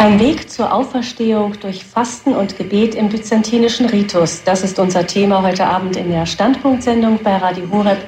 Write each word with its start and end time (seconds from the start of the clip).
Ein 0.00 0.20
Weg 0.20 0.48
zur 0.48 0.72
Auferstehung 0.72 1.58
durch 1.58 1.84
Fasten 1.84 2.32
und 2.32 2.56
Gebet 2.56 2.94
im 2.94 3.08
byzantinischen 3.08 3.86
Ritus. 3.86 4.44
Das 4.44 4.62
ist 4.62 4.78
unser 4.78 5.04
Thema 5.04 5.42
heute 5.42 5.66
Abend 5.66 5.96
in 5.96 6.12
der 6.12 6.24
Standpunktsendung 6.24 7.18
bei 7.20 7.36
Radio 7.36 7.68
Horeb. 7.72 7.98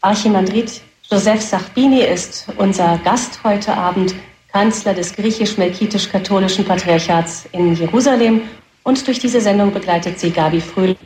Archimandrit 0.00 0.80
Joseph 1.08 1.40
Sachbini 1.40 2.00
ist 2.00 2.48
unser 2.56 2.98
Gast 3.04 3.44
heute 3.44 3.72
Abend, 3.74 4.16
Kanzler 4.52 4.92
des 4.92 5.14
griechisch-melkitisch-katholischen 5.14 6.64
Patriarchats 6.64 7.44
in 7.52 7.76
Jerusalem. 7.76 8.40
Und 8.82 9.06
durch 9.06 9.20
diese 9.20 9.40
Sendung 9.40 9.72
begleitet 9.72 10.18
sie 10.18 10.30
Gabi 10.30 10.60
Fröhlich. 10.60 10.98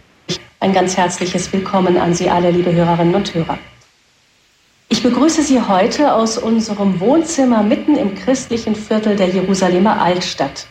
Ein 0.59 0.72
ganz 0.72 0.96
herzliches 0.96 1.52
Willkommen 1.52 1.98
an 1.98 2.14
Sie 2.14 2.30
alle, 2.30 2.50
liebe 2.50 2.72
Hörerinnen 2.72 3.14
und 3.14 3.34
Hörer. 3.34 3.59
Ich 4.93 5.04
begrüße 5.04 5.43
Sie 5.45 5.62
heute 5.62 6.12
aus 6.12 6.36
unserem 6.36 6.98
Wohnzimmer 6.98 7.62
mitten 7.62 7.96
im 7.96 8.16
christlichen 8.16 8.75
Viertel 8.75 9.14
der 9.14 9.29
Jerusalemer 9.29 10.02
Altstadt. 10.02 10.66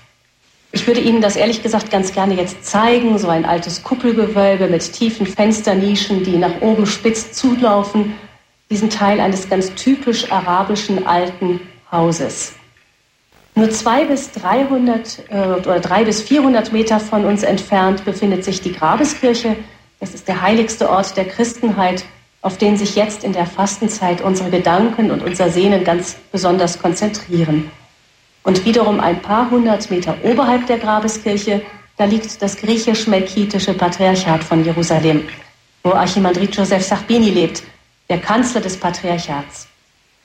Ich 0.73 0.85
würde 0.85 0.99
Ihnen 0.99 1.21
das 1.21 1.37
ehrlich 1.37 1.63
gesagt 1.63 1.89
ganz 1.89 2.11
gerne 2.11 2.35
jetzt 2.35 2.65
zeigen, 2.65 3.17
so 3.17 3.29
ein 3.29 3.45
altes 3.45 3.81
Kuppelgewölbe 3.81 4.67
mit 4.67 4.91
tiefen 4.91 5.25
Fensternischen, 5.25 6.25
die 6.25 6.35
nach 6.35 6.59
oben 6.59 6.85
spitz 6.85 7.31
zulaufen, 7.31 8.13
diesen 8.69 8.89
Teil 8.89 9.21
eines 9.21 9.49
ganz 9.49 9.73
typisch 9.75 10.29
arabischen 10.29 11.07
alten 11.07 11.61
Hauses. 11.89 12.53
Nur 13.55 13.71
zwei 13.71 14.03
bis 14.03 14.33
300 14.33 15.23
äh, 15.29 15.37
oder 15.61 15.79
drei 15.79 16.03
bis 16.03 16.21
400 16.21 16.73
Meter 16.73 16.99
von 16.99 17.23
uns 17.23 17.43
entfernt 17.43 18.03
befindet 18.03 18.43
sich 18.43 18.59
die 18.59 18.73
Grabeskirche. 18.73 19.55
Das 20.01 20.13
ist 20.13 20.27
der 20.27 20.41
heiligste 20.41 20.89
Ort 20.89 21.15
der 21.15 21.25
Christenheit 21.25 22.03
auf 22.41 22.57
den 22.57 22.77
sich 22.77 22.95
jetzt 22.95 23.23
in 23.23 23.33
der 23.33 23.45
Fastenzeit 23.45 24.21
unsere 24.21 24.49
Gedanken 24.49 25.11
und 25.11 25.21
unser 25.23 25.49
Sehnen 25.49 25.83
ganz 25.83 26.15
besonders 26.31 26.79
konzentrieren. 26.79 27.69
Und 28.43 28.65
wiederum 28.65 28.99
ein 28.99 29.21
paar 29.21 29.49
hundert 29.51 29.91
Meter 29.91 30.15
oberhalb 30.23 30.65
der 30.67 30.77
Grabeskirche, 30.77 31.61
da 31.97 32.05
liegt 32.05 32.41
das 32.41 32.55
griechisch-melkitische 32.55 33.73
Patriarchat 33.73 34.43
von 34.43 34.63
Jerusalem, 34.63 35.27
wo 35.83 35.91
Archimandrit 35.91 36.55
Joseph 36.55 36.83
Sachbini 36.83 37.29
lebt, 37.29 37.63
der 38.09 38.19
Kanzler 38.19 38.61
des 38.61 38.77
Patriarchats. 38.77 39.67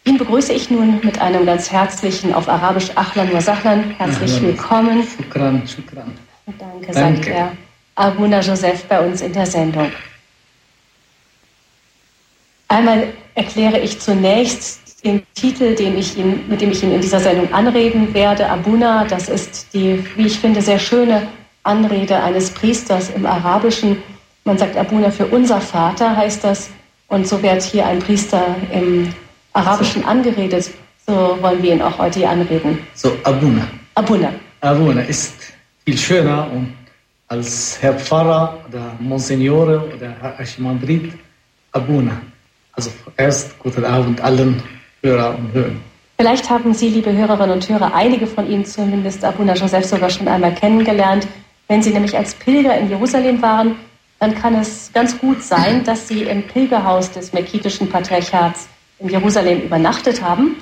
Ihn 0.04 0.18
begrüße 0.18 0.52
ich 0.52 0.70
nun 0.70 1.00
mit 1.02 1.20
einem 1.20 1.44
ganz 1.46 1.72
herzlichen, 1.72 2.32
auf 2.32 2.48
Arabisch 2.48 2.90
Achlan 2.94 3.32
wa 3.32 3.40
Sahlan, 3.40 3.90
herzlich 3.98 4.40
willkommen. 4.40 5.02
Shukran, 5.02 5.66
shukran. 5.66 6.12
Danke, 6.58 6.92
sagt 6.92 7.26
er. 7.26 7.52
Abuna 7.96 8.40
Joseph 8.40 8.84
bei 8.84 9.00
uns 9.00 9.20
in 9.22 9.32
der 9.32 9.46
Sendung. 9.46 9.90
Einmal 12.74 13.06
erkläre 13.36 13.78
ich 13.78 14.00
zunächst 14.00 15.04
den 15.04 15.22
Titel, 15.34 15.76
den 15.76 15.96
ich 15.96 16.18
ihn, 16.18 16.40
mit 16.48 16.60
dem 16.60 16.72
ich 16.72 16.82
ihn 16.82 16.90
in 16.90 17.00
dieser 17.00 17.20
Sendung 17.20 17.52
anreden 17.52 18.12
werde, 18.12 18.50
Abuna. 18.50 19.04
Das 19.04 19.28
ist 19.28 19.72
die, 19.72 20.04
wie 20.16 20.26
ich 20.26 20.40
finde, 20.40 20.60
sehr 20.60 20.80
schöne 20.80 21.28
Anrede 21.62 22.20
eines 22.20 22.50
Priesters 22.50 23.10
im 23.10 23.26
Arabischen. 23.26 24.02
Man 24.42 24.58
sagt 24.58 24.76
Abuna 24.76 25.12
für 25.12 25.26
unser 25.26 25.60
Vater, 25.60 26.16
heißt 26.16 26.42
das. 26.42 26.68
Und 27.06 27.28
so 27.28 27.40
wird 27.44 27.62
hier 27.62 27.86
ein 27.86 28.00
Priester 28.00 28.56
im 28.72 29.14
Arabischen 29.52 30.04
angeredet. 30.04 30.68
So 31.06 31.38
wollen 31.40 31.62
wir 31.62 31.74
ihn 31.74 31.82
auch 31.82 31.96
heute 31.98 32.18
hier 32.18 32.30
anreden. 32.30 32.80
So, 32.94 33.12
Abuna. 33.22 33.68
Abuna. 33.94 34.32
Abuna 34.62 35.02
ist 35.02 35.34
viel 35.84 35.96
schöner 35.96 36.50
und 36.50 36.74
als 37.28 37.78
Herr 37.80 37.94
Pfarrer 37.94 38.58
oder 38.68 38.96
Monsignore 38.98 39.92
oder 39.94 40.10
Herr 40.20 40.40
Archimandrit. 40.40 41.12
Abuna. 41.70 42.20
Also 42.76 42.90
erst 43.16 43.58
guten 43.58 43.84
Abend 43.84 44.20
allen 44.20 44.62
Hörer 45.02 45.36
und 45.38 45.52
Hörern. 45.52 45.80
Vielleicht 46.16 46.48
haben 46.48 46.74
Sie, 46.74 46.88
liebe 46.88 47.12
Hörerinnen 47.12 47.50
und 47.50 47.68
Hörer, 47.68 47.92
einige 47.94 48.26
von 48.26 48.48
Ihnen 48.48 48.64
zumindest 48.64 49.24
Abuna 49.24 49.54
Joseph 49.54 49.84
sogar 49.84 50.10
schon 50.10 50.28
einmal 50.28 50.54
kennengelernt. 50.54 51.26
Wenn 51.68 51.82
Sie 51.82 51.90
nämlich 51.90 52.16
als 52.16 52.34
Pilger 52.34 52.76
in 52.78 52.88
Jerusalem 52.88 53.42
waren, 53.42 53.76
dann 54.20 54.34
kann 54.34 54.54
es 54.54 54.90
ganz 54.92 55.18
gut 55.18 55.42
sein, 55.42 55.84
dass 55.84 56.08
Sie 56.08 56.22
im 56.22 56.44
Pilgerhaus 56.44 57.10
des 57.10 57.32
Melkitischen 57.32 57.88
Patriarchats 57.88 58.68
in 58.98 59.08
Jerusalem 59.08 59.62
übernachtet 59.62 60.22
haben. 60.22 60.56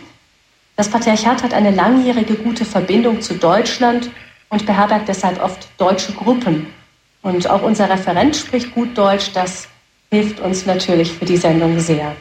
Das 0.76 0.88
Patriarchat 0.88 1.42
hat 1.42 1.52
eine 1.52 1.70
langjährige 1.70 2.34
gute 2.34 2.64
Verbindung 2.64 3.20
zu 3.20 3.34
Deutschland 3.34 4.10
und 4.48 4.64
beherbergt 4.64 5.08
deshalb 5.08 5.42
oft 5.42 5.68
deutsche 5.78 6.12
Gruppen. 6.12 6.66
Und 7.22 7.48
auch 7.48 7.62
unser 7.62 7.88
Referent 7.88 8.34
spricht 8.36 8.74
gut 8.74 8.96
Deutsch, 8.96 9.32
das 9.34 9.68
hilft 10.12 10.40
uns 10.40 10.66
natürlich 10.66 11.10
für 11.10 11.24
die 11.24 11.38
Sendung 11.38 11.80
sehr. 11.80 12.14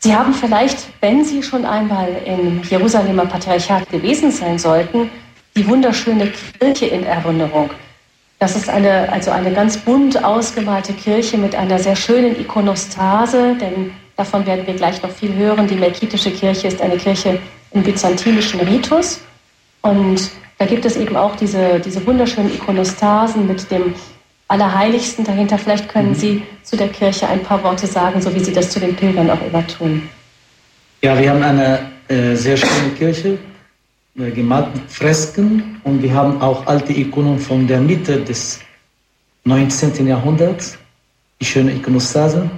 Sie 0.00 0.14
haben 0.14 0.34
vielleicht, 0.34 0.78
wenn 1.00 1.24
Sie 1.24 1.42
schon 1.42 1.64
einmal 1.64 2.08
im 2.26 2.62
Jerusalemer 2.62 3.24
Patriarchat 3.24 3.90
gewesen 3.90 4.30
sein 4.30 4.58
sollten, 4.58 5.10
die 5.56 5.66
wunderschöne 5.66 6.30
Kirche 6.60 6.86
in 6.86 7.04
Erinnerung. 7.04 7.70
Das 8.38 8.56
ist 8.56 8.68
eine, 8.68 9.10
also 9.10 9.30
eine 9.30 9.52
ganz 9.52 9.78
bunt 9.78 10.22
ausgemalte 10.22 10.92
Kirche 10.92 11.38
mit 11.38 11.54
einer 11.54 11.78
sehr 11.78 11.96
schönen 11.96 12.38
Ikonostase, 12.38 13.56
denn 13.58 13.90
davon 14.14 14.44
werden 14.44 14.66
wir 14.66 14.74
gleich 14.74 15.02
noch 15.02 15.10
viel 15.10 15.34
hören. 15.34 15.66
Die 15.66 15.76
Melkitische 15.76 16.30
Kirche 16.30 16.68
ist 16.68 16.82
eine 16.82 16.98
Kirche 16.98 17.38
im 17.72 17.82
byzantinischen 17.82 18.60
Ritus. 18.60 19.20
Und 19.80 20.30
da 20.58 20.66
gibt 20.66 20.84
es 20.84 20.96
eben 20.96 21.16
auch 21.16 21.36
diese, 21.36 21.80
diese 21.80 22.06
wunderschönen 22.06 22.54
Ikonostasen 22.54 23.46
mit 23.46 23.70
dem 23.70 23.94
Allerheiligsten 24.48 25.24
dahinter. 25.24 25.58
Vielleicht 25.58 25.88
können 25.88 26.10
mhm. 26.10 26.14
Sie 26.14 26.42
zu 26.62 26.76
der 26.76 26.88
Kirche 26.88 27.28
ein 27.28 27.42
paar 27.42 27.62
Worte 27.62 27.86
sagen, 27.86 28.20
so 28.20 28.34
wie 28.34 28.40
Sie 28.40 28.52
das 28.52 28.70
zu 28.70 28.80
den 28.80 28.96
Pilgern 28.96 29.30
auch 29.30 29.40
immer 29.46 29.66
tun. 29.66 30.08
Ja, 31.02 31.18
wir 31.18 31.30
haben 31.30 31.42
eine 31.42 31.90
äh, 32.08 32.34
sehr 32.34 32.56
schöne 32.56 32.90
Kirche, 32.96 33.38
äh, 34.18 34.30
gemalt 34.30 34.74
mit 34.74 34.90
Fresken 34.90 35.80
und 35.84 36.02
wir 36.02 36.12
haben 36.12 36.40
auch 36.40 36.66
alte 36.66 36.92
Ikonen 36.92 37.38
von 37.38 37.66
der 37.66 37.80
Mitte 37.80 38.20
des 38.20 38.60
19. 39.44 40.06
Jahrhunderts, 40.06 40.76
die 41.40 41.44
schöne 41.44 41.72
Ikonostase. 41.72 42.50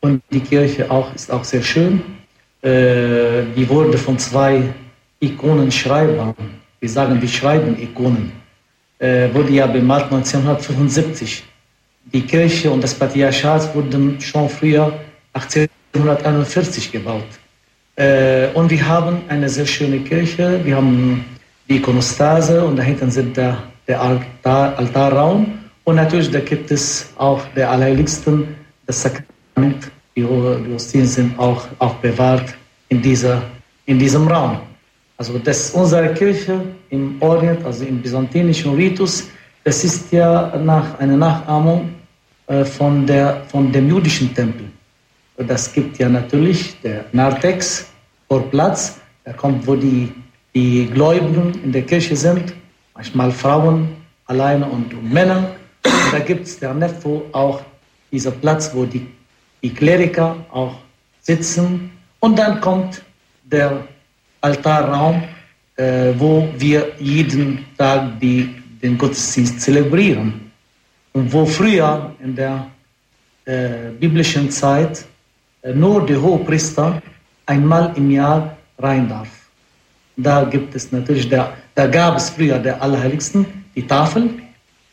Und 0.00 0.22
die 0.30 0.40
Kirche 0.40 0.90
auch, 0.90 1.14
ist 1.14 1.30
auch 1.30 1.44
sehr 1.44 1.62
schön. 1.62 2.02
Äh, 2.62 3.44
die 3.56 3.68
wurde 3.68 3.96
von 3.98 4.18
zwei 4.18 4.62
Ikonenschreibern, 5.20 6.34
wir 6.80 6.88
sagen, 6.88 7.18
die 7.20 7.28
schreiben 7.28 7.80
Ikonen, 7.80 8.32
äh, 8.98 9.32
wurde 9.32 9.52
ja 9.52 9.66
bemalt 9.66 10.04
1975. 10.04 11.44
Die 12.12 12.22
Kirche 12.22 12.70
und 12.70 12.82
das 12.82 12.94
Patriarchat 12.94 13.74
wurden 13.74 14.20
schon 14.20 14.48
früher 14.48 14.92
1841 15.32 16.92
gebaut. 16.92 17.24
Äh, 17.96 18.48
und 18.54 18.70
wir 18.70 18.86
haben 18.86 19.22
eine 19.28 19.48
sehr 19.48 19.66
schöne 19.66 20.00
Kirche. 20.00 20.60
Wir 20.64 20.76
haben 20.76 21.24
die 21.68 21.76
Ikonostase 21.76 22.64
und 22.64 22.76
dahinter 22.76 23.10
sind 23.10 23.36
der, 23.36 23.62
der 23.86 24.00
Altar, 24.00 24.78
Altarraum. 24.78 25.58
Und 25.84 25.96
natürlich, 25.96 26.30
da 26.30 26.40
gibt 26.40 26.70
es 26.70 27.10
auch 27.16 27.42
der 27.54 27.70
Allerheiligsten, 27.70 28.48
das 28.86 29.02
Sakrament. 29.02 29.90
Die, 30.16 30.24
Hostien 30.24 31.06
sind 31.06 31.38
auch, 31.38 31.66
auch 31.78 31.94
bewahrt 31.94 32.54
in, 32.88 33.02
dieser, 33.02 33.42
in 33.86 33.98
diesem 33.98 34.28
Raum. 34.28 34.60
Also 35.16 35.38
das 35.38 35.70
unsere 35.70 36.12
Kirche 36.14 36.60
im 36.90 37.16
Orient, 37.20 37.64
also 37.64 37.84
im 37.84 38.02
byzantinischen 38.02 38.74
Ritus, 38.74 39.28
das 39.62 39.84
ist 39.84 40.12
ja 40.12 40.56
nach, 40.56 40.98
eine 40.98 41.16
Nachahmung 41.16 41.94
äh, 42.46 42.64
von, 42.64 43.06
der, 43.06 43.42
von 43.48 43.70
dem 43.72 43.88
jüdischen 43.88 44.34
Tempel. 44.34 44.66
Das 45.36 45.72
gibt 45.72 45.98
ja 45.98 46.08
natürlich 46.08 46.80
der 46.82 47.06
Narthex 47.12 47.86
vor 48.28 48.42
Platz, 48.50 49.00
da 49.24 49.32
kommt, 49.32 49.66
wo 49.66 49.74
die, 49.74 50.12
die 50.54 50.86
Gläubigen 50.92 51.52
in 51.64 51.72
der 51.72 51.82
Kirche 51.82 52.14
sind, 52.14 52.52
manchmal 52.94 53.30
Frauen 53.32 53.88
alleine 54.26 54.66
und, 54.66 54.92
und 54.92 55.12
Männer. 55.12 55.50
Und 55.84 56.12
da 56.12 56.18
gibt 56.18 56.46
es 56.46 56.58
der 56.58 56.74
Nefo 56.74 57.24
auch 57.32 57.62
dieser 58.12 58.30
Platz, 58.30 58.70
wo 58.74 58.84
die, 58.84 59.06
die 59.62 59.72
Kleriker 59.72 60.36
auch 60.52 60.74
sitzen. 61.20 61.90
Und 62.20 62.38
dann 62.38 62.60
kommt 62.60 63.02
der 63.44 63.86
Altarraum, 64.44 65.22
äh, 65.76 66.12
wo 66.18 66.48
wir 66.56 66.92
jeden 66.98 67.64
Tag 67.78 68.20
die, 68.20 68.54
den 68.82 68.98
Gottesdienst 68.98 69.60
zelebrieren. 69.60 70.52
Und 71.12 71.32
wo 71.32 71.46
früher 71.46 72.12
in 72.22 72.34
der 72.36 72.66
äh, 73.46 73.90
biblischen 73.98 74.50
Zeit 74.50 75.04
äh, 75.62 75.72
nur 75.72 76.04
der 76.06 76.20
Hohepriester 76.20 77.00
einmal 77.46 77.92
im 77.96 78.10
Jahr 78.10 78.56
rein 78.78 79.08
darf. 79.08 79.28
Da 80.16 80.44
gibt 80.44 80.74
es 80.74 80.92
natürlich, 80.92 81.28
der, 81.28 81.52
da 81.74 81.86
gab 81.86 82.16
es 82.16 82.30
früher 82.30 82.58
der 82.58 82.80
Allerheiligsten, 82.80 83.46
die 83.74 83.86
Tafel 83.86 84.30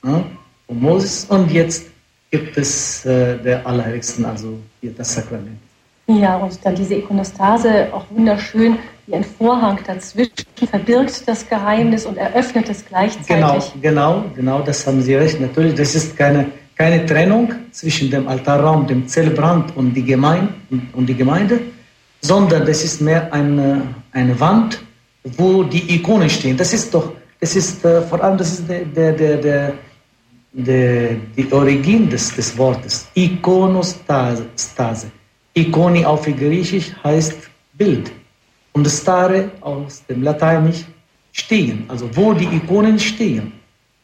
ja, 0.04 0.24
von 0.68 0.80
Moses 0.80 1.26
und 1.26 1.52
jetzt 1.52 1.88
gibt 2.32 2.58
es 2.58 3.06
äh, 3.06 3.38
der 3.38 3.66
Allerheiligsten, 3.66 4.26
also 4.26 4.60
hier 4.80 4.94
das 4.94 5.14
Sakrament. 5.14 5.60
Ja, 6.08 6.38
und 6.38 6.58
dann 6.64 6.76
diese 6.76 6.96
Ikonostase, 6.96 7.88
auch 7.94 8.06
wunderschön, 8.10 8.78
wie 9.12 9.16
ein 9.16 9.24
Vorhang 9.24 9.80
dazwischen, 9.86 10.32
verbirgt 10.70 11.28
das 11.28 11.48
Geheimnis 11.48 12.06
und 12.06 12.18
eröffnet 12.18 12.70
es 12.70 12.86
gleichzeitig. 12.86 13.28
Genau, 13.28 13.60
genau, 13.82 14.26
genau, 14.36 14.62
das 14.62 14.88
haben 14.88 15.02
Sie 15.02 15.16
recht. 15.16 15.40
Natürlich, 15.40 15.76
das 15.76 15.96
ist 15.96 16.18
keine, 16.18 16.48
keine 16.76 17.06
Trennung 17.06 17.54
zwischen 17.72 18.10
dem 18.10 18.28
Altarraum, 18.28 18.88
dem 18.88 19.08
Zelebrant 19.08 19.76
und 19.76 19.94
die 19.94 20.04
Gemeinde, 20.04 20.54
und 20.94 21.06
die 21.08 21.16
Gemeinde 21.16 21.60
sondern 22.22 22.66
das 22.66 22.84
ist 22.84 23.02
mehr 23.02 23.32
eine, 23.34 23.82
eine 24.12 24.40
Wand, 24.40 24.80
wo 25.24 25.64
die 25.64 25.96
Ikonen 25.96 26.30
stehen. 26.30 26.56
Das 26.56 26.74
ist 26.74 26.94
doch, 26.94 27.14
das 27.40 27.56
ist 27.56 27.84
äh, 27.84 28.02
vor 28.04 28.24
allem, 28.24 28.38
das 28.38 28.60
ist 28.60 28.70
der, 28.70 28.86
der, 28.86 29.12
der, 29.14 29.38
der, 29.38 29.74
der 30.54 31.16
die 31.36 31.52
Origin 31.52 32.10
des, 32.10 32.34
des 32.36 32.58
Wortes. 32.58 33.08
Ikonostase. 33.16 34.46
Ikoni 35.54 36.06
auf 36.06 36.26
Griechisch 36.26 36.92
heißt 37.04 37.50
Bild. 37.74 38.12
Und 38.74 38.88
Stare 38.88 39.52
aus 39.62 40.04
dem 40.08 40.24
Lateinisch 40.24 40.86
stehen, 41.34 41.86
also 41.88 42.10
wo 42.16 42.34
die 42.34 42.46
Ikonen 42.46 43.00
stehen. 43.00 43.52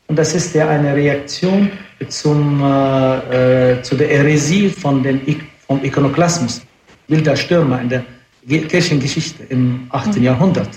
Und 0.07 0.17
das 0.17 0.33
ist 0.33 0.53
ja 0.55 0.69
eine 0.69 0.95
Reaktion 0.95 1.69
zum, 2.07 2.61
äh, 2.63 3.73
äh, 3.73 3.81
zu 3.81 3.95
der 3.95 4.07
Häresie 4.07 4.69
von 4.69 5.03
dem, 5.03 5.21
vom 5.67 5.83
Ikonoklasmus, 5.83 6.61
wilder 7.07 7.35
Stürmer 7.35 7.81
in 7.81 7.89
der 7.89 8.03
Kirchengeschichte 8.47 9.43
im 9.49 9.87
8. 9.89 10.17
Mhm. 10.17 10.23
Jahrhundert. 10.23 10.69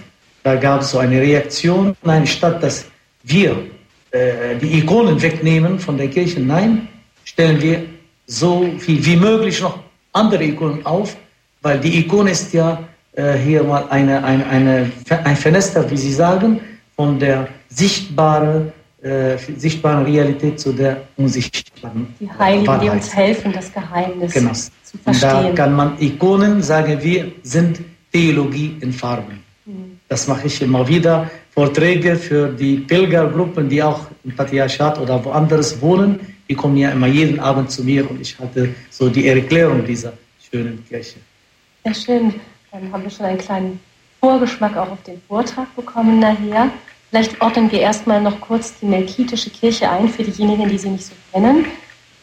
Da 0.42 0.56
gab 0.56 0.80
es 0.80 0.90
so 0.90 0.98
eine 0.98 1.20
Reaktion, 1.20 1.94
nein, 2.02 2.26
statt 2.26 2.62
dass 2.62 2.86
wir 3.22 3.56
äh, 4.10 4.56
die 4.60 4.78
Ikonen 4.78 5.20
wegnehmen 5.20 5.78
von 5.78 5.96
der 5.96 6.08
Kirche, 6.08 6.40
nein, 6.40 6.88
stellen 7.24 7.60
wir 7.60 7.84
so 8.26 8.66
viel 8.78 9.04
wie 9.04 9.16
möglich 9.16 9.60
noch 9.60 9.78
andere 10.12 10.44
Ikonen 10.44 10.84
auf, 10.86 11.16
weil 11.62 11.78
die 11.78 11.98
Ikone 11.98 12.30
ist 12.30 12.52
ja 12.52 12.88
äh, 13.12 13.34
hier 13.34 13.62
mal 13.64 13.86
eine, 13.90 14.22
eine, 14.22 14.46
eine, 14.46 14.92
ein 15.24 15.36
Fenster, 15.36 15.90
wie 15.90 15.96
Sie 15.96 16.12
sagen, 16.12 16.60
von 16.96 17.18
der 17.18 17.48
sichtbaren, 17.68 18.72
äh, 19.02 19.36
sichtbaren 19.56 20.04
Realität 20.04 20.60
zu 20.60 20.72
der 20.72 21.02
unsichtbaren. 21.16 22.14
Die 22.20 22.30
Heiligen, 22.30 22.66
Wahrheit. 22.66 22.82
die 22.82 22.90
uns 22.90 23.14
helfen, 23.14 23.52
das 23.52 23.72
Geheimnis 23.72 24.32
genau. 24.32 24.52
zu 24.52 24.98
verstehen. 24.98 25.30
Und 25.30 25.44
da 25.44 25.52
kann 25.52 25.72
man 25.74 26.00
Ikonen, 26.00 26.62
sagen 26.62 27.02
wir, 27.02 27.32
sind 27.42 27.80
Theologie 28.12 28.76
in 28.80 28.92
Farben. 28.92 29.42
Mhm. 29.64 29.98
Das 30.08 30.26
mache 30.28 30.46
ich 30.46 30.60
immer 30.62 30.86
wieder. 30.86 31.30
Vorträge 31.50 32.16
für 32.16 32.48
die 32.48 32.76
Pilgergruppen, 32.78 33.68
die 33.68 33.82
auch 33.82 34.06
im 34.24 34.34
Patriarchat 34.34 34.98
oder 34.98 35.24
woanders 35.24 35.80
wohnen, 35.80 36.20
die 36.48 36.54
kommen 36.54 36.76
ja 36.76 36.90
immer 36.90 37.06
jeden 37.06 37.38
Abend 37.40 37.70
zu 37.70 37.84
mir 37.84 38.08
und 38.10 38.20
ich 38.20 38.38
hatte 38.38 38.74
so 38.90 39.08
die 39.08 39.28
Erklärung 39.28 39.84
dieser 39.84 40.12
schönen 40.50 40.84
Kirche. 40.88 41.18
Sehr 41.84 41.94
schön. 41.94 42.34
Dann 42.72 42.92
haben 42.92 43.02
wir 43.02 43.10
schon 43.10 43.26
einen 43.26 43.38
kleinen 43.38 43.80
Vorgeschmack 44.20 44.76
auch 44.76 44.90
auf 44.90 45.02
den 45.02 45.20
Vortrag 45.26 45.74
bekommen 45.74 46.20
nachher. 46.20 46.70
Vielleicht 47.08 47.40
ordnen 47.40 47.72
wir 47.72 47.80
erstmal 47.80 48.20
noch 48.20 48.40
kurz 48.40 48.78
die 48.78 48.86
Melkitische 48.86 49.50
Kirche 49.50 49.90
ein 49.90 50.08
für 50.08 50.22
diejenigen, 50.22 50.68
die 50.68 50.78
sie 50.78 50.90
nicht 50.90 51.06
so 51.06 51.14
kennen. 51.32 51.64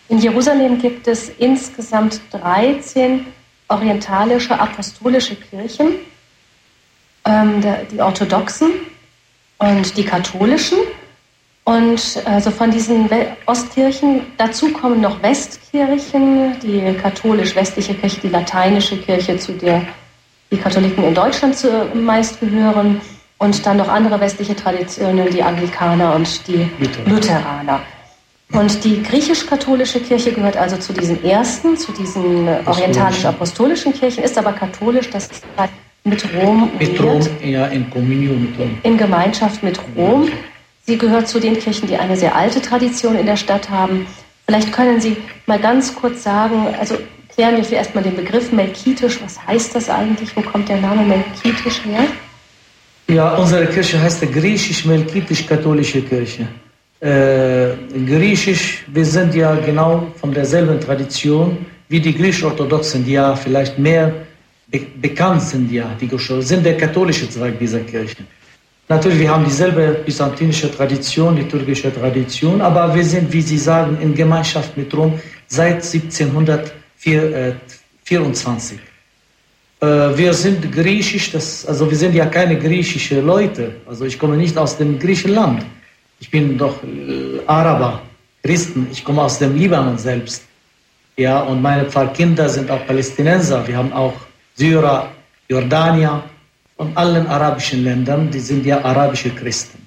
In 0.07 0.19
Jerusalem 0.19 0.79
gibt 0.79 1.07
es 1.07 1.27
insgesamt 1.27 2.21
13 2.31 3.25
orientalische 3.67 4.57
apostolische 4.57 5.35
Kirchen, 5.35 5.95
ähm, 7.25 7.61
die 7.91 7.99
orthodoxen 7.99 8.71
und 9.57 9.97
die 9.97 10.05
katholischen. 10.05 10.77
Und 11.65 12.21
also 12.23 12.51
von 12.51 12.71
diesen 12.71 13.09
Ostkirchen, 13.45 14.21
dazu 14.37 14.71
kommen 14.71 15.01
noch 15.01 15.21
Westkirchen, 15.21 16.57
die 16.61 16.93
katholisch-westliche 16.93 17.95
Kirche, 17.95 18.21
die 18.21 18.29
lateinische 18.29 18.95
Kirche, 18.95 19.37
zu 19.37 19.51
der 19.51 19.85
die 20.51 20.57
Katholiken 20.57 21.03
in 21.03 21.13
Deutschland 21.13 21.55
zumeist 21.55 22.39
gehören 22.39 23.01
und 23.37 23.65
dann 23.65 23.77
noch 23.77 23.89
andere 23.89 24.19
westliche 24.19 24.55
Traditionen, 24.55 25.29
die 25.29 25.43
Anglikaner 25.43 26.15
und 26.15 26.47
die 26.47 26.69
Lutheraner. 27.05 27.81
Und 28.53 28.83
die 28.85 29.03
griechisch-katholische 29.03 29.99
Kirche 29.99 30.31
gehört 30.31 30.55
also 30.55 30.77
zu 30.77 30.93
diesen 30.93 31.21
ersten, 31.23 31.75
zu 31.75 31.91
diesen 31.91 32.47
orientalisch-apostolischen 32.65 33.93
Kirchen, 33.93 34.23
ist 34.23 34.37
aber 34.37 34.53
katholisch, 34.53 35.09
das 35.09 35.27
ist 35.27 35.43
halt 35.57 35.69
mit 36.05 36.23
Rom 36.33 36.71
Mit 36.79 37.01
Rom, 37.01 37.19
ja, 37.43 37.65
in 37.65 37.81
mit 37.81 38.57
Rom. 38.57 38.77
In 38.83 38.97
Gemeinschaft 38.97 39.61
mit 39.63 39.77
Rom. 39.97 40.29
Sie 40.85 40.97
gehört 40.97 41.27
zu 41.27 41.41
den 41.41 41.59
Kirchen, 41.59 41.89
die 41.89 41.97
eine 41.97 42.15
sehr 42.15 42.33
alte 42.33 42.61
Tradition 42.61 43.17
in 43.17 43.25
der 43.25 43.35
Stadt 43.35 43.69
haben. 43.69 44.07
Vielleicht 44.45 44.71
können 44.71 45.01
Sie 45.01 45.17
mal 45.45 45.59
ganz 45.59 45.93
kurz 45.93 46.23
sagen, 46.23 46.73
also 46.79 46.95
klären 47.37 47.55
wir 47.55 47.77
erstmal 47.77 48.03
den 48.03 48.15
Begriff 48.15 48.51
Melkitisch. 48.51 49.19
Was 49.23 49.35
heißt 49.45 49.75
das 49.75 49.89
eigentlich? 49.89 50.35
Wo 50.35 50.41
kommt 50.41 50.67
der 50.69 50.81
Name 50.81 51.03
Melkitisch 51.05 51.79
her? 51.85 52.05
Ja, 53.07 53.35
unsere 53.35 53.67
Kirche 53.67 54.01
heißt 54.01 54.21
griechisch-melkitisch-katholische 54.21 56.01
Kirche. 56.01 56.47
Äh, 56.99 57.75
griechisch, 58.11 58.83
wir 58.87 59.05
sind 59.05 59.35
ja 59.35 59.53
genau 59.69 60.07
von 60.19 60.33
derselben 60.33 60.79
Tradition 60.79 61.65
wie 61.89 61.99
die 61.99 62.15
griechisch-orthodoxen, 62.19 63.05
die 63.05 63.13
ja 63.13 63.35
vielleicht 63.35 63.77
mehr 63.77 64.05
be 64.71 64.79
bekannt 65.05 65.43
sind, 65.43 65.71
ja, 65.71 65.85
die 66.01 66.09
sind 66.41 66.65
der 66.65 66.75
katholische 66.75 67.29
Zweig 67.29 67.57
dieser 67.59 67.81
Kirche. 67.91 68.23
Natürlich, 68.89 69.19
wir 69.19 69.31
haben 69.33 69.45
dieselbe 69.45 69.83
byzantinische 70.05 70.69
Tradition, 70.77 71.37
liturgische 71.37 71.93
Tradition, 71.93 72.61
aber 72.61 72.83
wir 72.95 73.05
sind, 73.05 73.31
wie 73.31 73.41
Sie 73.41 73.59
sagen, 73.59 73.97
in 74.01 74.13
Gemeinschaft 74.15 74.75
mit 74.75 74.93
Rom 74.97 75.13
seit 75.47 75.75
1700 75.75 76.76
24. 76.97 78.79
Äh, 79.81 79.85
äh, 79.85 80.17
wir 80.17 80.33
sind 80.33 80.71
griechisch, 80.71 81.31
das, 81.31 81.65
also 81.65 81.89
wir 81.89 81.97
sind 81.97 82.15
ja 82.15 82.25
keine 82.25 82.57
griechischen 82.57 83.25
Leute. 83.25 83.75
Also 83.87 84.05
ich 84.05 84.17
komme 84.17 84.35
nicht 84.37 84.57
aus 84.57 84.77
dem 84.77 84.97
Griechenland. 84.97 85.65
Ich 86.19 86.31
bin 86.31 86.57
doch 86.57 86.83
äh, 86.83 87.39
Araber, 87.45 88.01
Christen. 88.43 88.87
Ich 88.91 89.03
komme 89.03 89.21
aus 89.21 89.37
dem 89.37 89.55
Libanon 89.55 89.97
selbst. 89.97 90.43
Ja, 91.15 91.41
und 91.41 91.61
meine 91.61 91.85
Pfarrkinder 91.85 92.49
sind 92.49 92.69
auch 92.69 92.85
Palästinenser. 92.85 93.67
Wir 93.67 93.77
haben 93.77 93.93
auch 93.93 94.13
Syrer, 94.55 95.11
Jordanier 95.47 96.23
von 96.75 96.91
allen 96.95 97.25
arabischen 97.27 97.83
Ländern. 97.83 98.29
Die 98.31 98.39
sind 98.39 98.65
ja 98.65 98.83
arabische 98.83 99.29
Christen. 99.29 99.77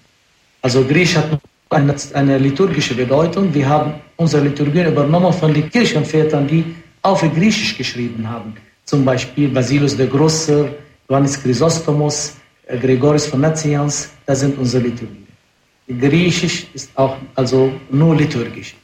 Also 0.62 0.84
Griechisch 0.84 1.16
hat 1.16 1.40
eine, 1.70 1.94
eine 2.14 2.38
liturgische 2.38 2.94
Bedeutung. 2.94 3.52
Wir 3.54 3.68
haben 3.68 3.94
unsere 4.16 4.44
Liturgien 4.44 4.88
übernommen 4.88 5.32
von 5.32 5.54
den 5.54 5.70
Kirchenvätern, 5.70 6.46
die 6.46 6.64
auf 7.02 7.20
Griechisch 7.20 7.76
geschrieben 7.76 8.28
haben. 8.28 8.54
Zum 8.84 9.04
Beispiel 9.04 9.48
Basilus 9.48 9.96
der 9.96 10.06
Große, 10.06 10.74
Johannes 11.08 11.40
Chrysostomos, 11.42 12.36
äh, 12.66 12.78
Gregorius 12.78 13.26
von 13.26 13.40
Nazianz, 13.40 14.10
das 14.26 14.40
sind 14.40 14.58
unsere 14.58 14.84
Liturgien. 14.84 15.26
Griechisch 15.88 16.66
ist 16.74 16.90
auch 16.94 17.16
also 17.34 17.72
nur 17.90 18.14
liturgisch. 18.16 18.74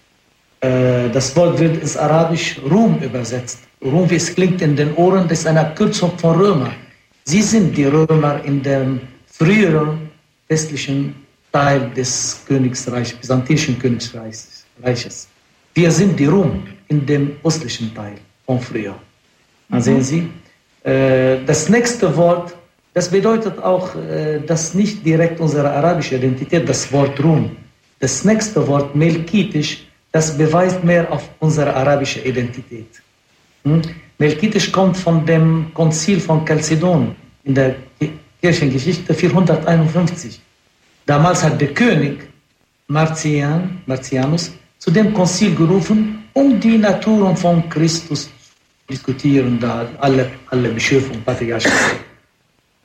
Äh, 0.60 1.10
das 1.10 1.34
Wort 1.36 1.58
wird 1.58 1.80
ins 1.82 1.96
Arabisch 1.96 2.58
Ruhm 2.70 2.98
übersetzt. 3.00 3.60
Ruhm, 3.84 4.08
wie 4.10 4.16
es 4.16 4.34
klingt 4.34 4.60
in 4.62 4.74
den 4.74 4.94
Ohren, 4.94 5.28
das 5.28 5.40
ist 5.40 5.46
eine 5.46 5.60
Abkürzung 5.60 6.16
von 6.18 6.36
Römer. 6.36 6.72
Sie 7.24 7.42
sind 7.42 7.76
die 7.76 7.84
Römer 7.84 8.42
in 8.44 8.62
dem 8.62 9.00
früheren 9.26 10.08
westlichen 10.48 11.14
Teil 11.52 11.90
des 11.90 12.42
Königsreichs, 12.46 13.12
byzantinischen 13.12 13.78
Königsreiches. 13.78 15.28
Wir 15.74 15.90
sind 15.90 16.18
die 16.18 16.26
Ruhm 16.26 16.62
in 16.88 17.04
dem 17.06 17.36
östlichen 17.44 17.94
Teil 17.94 18.14
von 18.44 18.60
früher. 18.60 18.94
Dann 19.68 19.82
sehen 19.82 20.02
Sie, 20.02 20.28
äh, 20.84 21.38
das 21.44 21.68
nächste 21.68 22.16
Wort, 22.16 22.54
das 22.94 23.10
bedeutet 23.10 23.58
auch, 23.58 23.94
äh, 23.94 24.40
dass 24.46 24.74
nicht 24.74 25.04
direkt 25.04 25.40
unsere 25.40 25.70
arabische 25.70 26.16
Identität, 26.16 26.68
das 26.68 26.90
Wort 26.92 27.22
Rum. 27.22 27.56
Das 27.98 28.24
nächste 28.24 28.66
Wort, 28.68 28.94
Melkitisch, 28.94 29.86
das 30.12 30.36
beweist 30.36 30.84
mehr 30.84 31.10
auf 31.12 31.28
unsere 31.40 31.74
arabische 31.74 32.20
Identität. 32.20 33.02
Hm? 33.64 33.82
Melkitisch 34.18 34.70
kommt 34.72 34.96
von 34.96 35.26
dem 35.26 35.72
Konzil 35.74 36.20
von 36.20 36.44
Chalcedon 36.46 37.14
in 37.44 37.54
der 37.54 37.76
Kirchengeschichte 38.40 39.12
451. 39.12 40.40
Damals 41.04 41.42
hat 41.42 41.60
der 41.60 41.74
König 41.74 42.28
Marcian, 42.88 43.82
Marcianus 43.86 44.52
zu 44.78 44.90
dem 44.90 45.12
Konzil 45.12 45.54
gerufen, 45.54 46.24
um 46.32 46.60
die 46.60 46.78
Naturen 46.78 47.36
von 47.36 47.68
Christus 47.68 48.24
zu 48.24 48.30
diskutieren, 48.90 49.58
da 49.58 49.88
alle, 50.00 50.30
alle 50.50 50.68
Bischöfe 50.68 51.12
und 51.12 51.24
Patriarchen. 51.24 51.72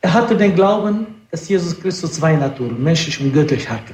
Er 0.01 0.13
hatte 0.13 0.35
den 0.35 0.55
Glauben, 0.55 1.05
dass 1.29 1.47
Jesus 1.47 1.79
Christus 1.79 2.13
zwei 2.13 2.33
Naturen, 2.35 2.81
menschlich 2.81 3.19
und 3.21 3.33
göttlich 3.33 3.69
hatte. 3.69 3.93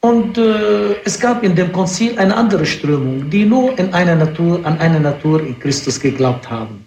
Und 0.00 0.36
äh, 0.36 0.96
es 1.04 1.18
gab 1.18 1.42
in 1.42 1.54
dem 1.54 1.72
Konzil 1.72 2.18
eine 2.18 2.36
andere 2.36 2.66
Strömung, 2.66 3.30
die 3.30 3.46
nur 3.46 3.78
in 3.78 3.94
eine 3.94 4.14
Natur, 4.14 4.60
an 4.66 4.78
eine 4.78 5.00
Natur 5.00 5.40
in 5.40 5.58
Christus 5.58 5.98
geglaubt 5.98 6.50
haben. 6.50 6.84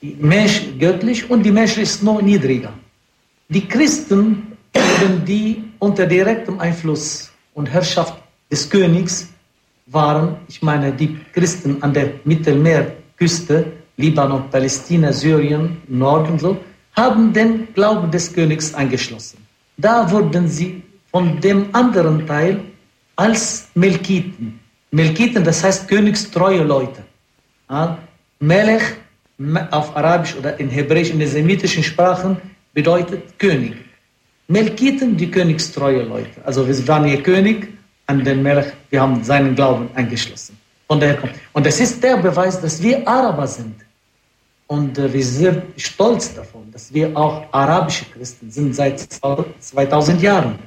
Die 0.00 0.16
Mensch 0.18 0.62
göttlich 0.78 1.28
und 1.28 1.42
die 1.42 1.50
Mensch 1.50 1.76
ist 1.76 2.02
nur 2.02 2.22
niedriger. 2.22 2.72
Die 3.48 3.68
Christen, 3.68 4.56
die 5.26 5.64
unter 5.78 6.06
direktem 6.06 6.58
Einfluss 6.58 7.30
und 7.52 7.66
Herrschaft 7.66 8.14
des 8.50 8.68
Königs 8.68 9.28
waren, 9.86 10.36
ich 10.48 10.62
meine 10.62 10.92
die 10.92 11.18
Christen 11.32 11.82
an 11.82 11.92
der 11.92 12.14
Mittelmeerküste, 12.24 13.72
Libanon, 13.96 14.50
Palästina, 14.50 15.12
Syrien, 15.12 15.78
Norden 15.88 16.38
so, 16.38 16.58
haben 16.94 17.32
den 17.32 17.72
Glauben 17.74 18.10
des 18.10 18.32
Königs 18.32 18.74
angeschlossen. 18.74 19.38
Da 19.76 20.10
wurden 20.10 20.48
sie 20.48 20.82
von 21.10 21.40
dem 21.40 21.68
anderen 21.72 22.26
Teil 22.26 22.60
als 23.16 23.68
Melkiten. 23.74 24.60
Melkiten, 24.90 25.44
das 25.44 25.62
heißt 25.62 25.88
königstreue 25.88 26.62
Leute. 26.62 27.02
Melech 28.38 28.82
auf 29.70 29.96
Arabisch 29.96 30.34
oder 30.36 30.58
in 30.58 30.68
Hebräisch, 30.68 31.10
in 31.10 31.18
den 31.18 31.28
semitischen 31.28 31.82
Sprachen 31.82 32.36
bedeutet 32.72 33.38
König. 33.38 33.74
Melkiten, 34.48 35.16
die 35.16 35.30
königstreue 35.30 36.02
Leute. 36.02 36.40
Also 36.44 36.66
wir 36.66 36.88
waren 36.88 37.04
hier 37.04 37.22
König 37.22 37.75
an 38.06 38.24
den 38.24 38.42
Melch, 38.42 38.66
wir 38.90 39.00
haben 39.00 39.22
seinen 39.24 39.54
Glauben 39.54 39.88
eingeschlossen. 39.94 40.56
Von 40.86 41.00
daher 41.00 41.16
kommt. 41.16 41.32
Und 41.52 41.66
das 41.66 41.80
ist 41.80 42.02
der 42.02 42.16
Beweis, 42.16 42.60
dass 42.60 42.80
wir 42.82 43.06
Araber 43.06 43.46
sind. 43.46 43.74
Und 44.68 44.98
äh, 44.98 45.12
wir 45.12 45.24
sind 45.24 45.62
stolz 45.76 46.34
davon, 46.34 46.70
dass 46.72 46.92
wir 46.92 47.16
auch 47.16 47.44
arabische 47.52 48.04
Christen 48.06 48.50
sind 48.50 48.74
seit 48.74 49.00
2000 49.00 50.22
Jahren. 50.22 50.58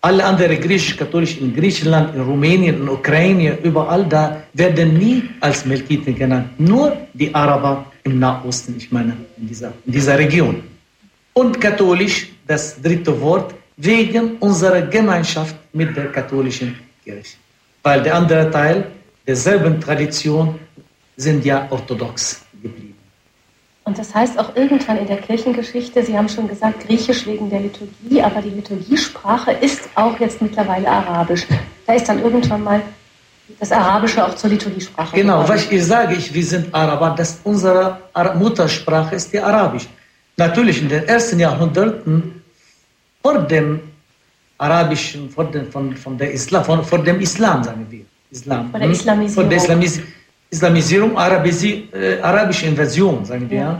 Alle 0.00 0.22
anderen 0.24 0.60
griechisch-katholisch 0.60 1.38
in 1.38 1.54
Griechenland, 1.54 2.14
in 2.14 2.20
Rumänien, 2.20 2.82
in 2.82 2.88
Ukraine, 2.88 3.58
überall 3.62 4.04
da 4.06 4.42
werden 4.52 4.98
nie 4.98 5.30
als 5.40 5.64
Melkiten 5.64 6.14
genannt. 6.14 6.48
Nur 6.58 6.96
die 7.14 7.34
Araber 7.34 7.86
im 8.02 8.18
Nahosten, 8.18 8.74
ich 8.76 8.92
meine, 8.92 9.16
in 9.38 9.48
dieser, 9.48 9.72
in 9.86 9.92
dieser 9.92 10.18
Region. 10.18 10.62
Und 11.32 11.60
katholisch, 11.60 12.28
das 12.46 12.80
dritte 12.82 13.18
Wort, 13.20 13.54
wegen 13.76 14.36
unserer 14.38 14.82
Gemeinschaft 14.82 15.56
mit 15.72 15.96
der 15.96 16.12
katholischen 16.12 16.78
Kirche. 17.02 17.36
Weil 17.82 18.02
der 18.02 18.14
andere 18.14 18.50
Teil 18.50 18.86
derselben 19.26 19.80
Tradition 19.80 20.58
sind 21.16 21.44
ja 21.44 21.66
orthodox 21.70 22.44
geblieben. 22.62 22.94
Und 23.84 23.98
das 23.98 24.14
heißt 24.14 24.38
auch 24.38 24.56
irgendwann 24.56 24.96
in 24.96 25.06
der 25.06 25.18
Kirchengeschichte, 25.18 26.02
Sie 26.02 26.16
haben 26.16 26.28
schon 26.28 26.48
gesagt, 26.48 26.86
Griechisch 26.86 27.26
wegen 27.26 27.50
der 27.50 27.60
Liturgie, 27.60 28.22
aber 28.22 28.40
die 28.40 28.48
Liturgiesprache 28.48 29.52
ist 29.52 29.82
auch 29.94 30.18
jetzt 30.18 30.40
mittlerweile 30.40 30.88
Arabisch. 30.88 31.46
Da 31.86 31.92
ist 31.92 32.08
dann 32.08 32.22
irgendwann 32.22 32.64
mal 32.64 32.80
das 33.60 33.70
Arabische 33.72 34.24
auch 34.26 34.34
zur 34.34 34.48
Liturgiesprache. 34.48 35.16
Genau, 35.16 35.42
geworden. 35.42 35.54
was 35.54 35.70
ich 35.70 35.84
sage, 35.84 36.14
ich, 36.14 36.32
wir 36.32 36.44
sind 36.44 36.74
Araber, 36.74 37.14
das 37.14 37.40
unsere 37.44 37.98
Muttersprache 38.36 39.16
ist 39.16 39.30
die 39.34 39.38
Arabisch. 39.38 39.86
Natürlich 40.38 40.80
in 40.80 40.88
den 40.88 41.06
ersten 41.06 41.38
Jahrhunderten 41.38 42.42
vor 43.24 43.38
dem 43.38 43.80
Arabischen, 44.58 45.30
vor 45.30 45.46
dem, 45.46 45.70
von, 45.72 45.96
von 45.96 46.18
der 46.18 46.30
Islam, 46.32 46.62
von, 46.64 46.84
vor 46.84 47.02
dem 47.02 47.20
Islam, 47.20 47.64
sagen 47.64 47.86
wir. 47.88 48.04
Islam. 48.30 48.70
Von 48.70 48.80
der 48.80 48.90
Islamisierung. 48.90 49.34
Von 49.34 49.48
der 49.48 49.58
Islamis 49.58 50.00
Islamisierung, 50.50 51.18
Arabisi 51.18 51.88
äh, 51.92 52.20
arabische 52.20 52.66
Invasion, 52.66 53.24
sagen 53.24 53.48
wir. 53.50 53.58
Ja. 53.58 53.72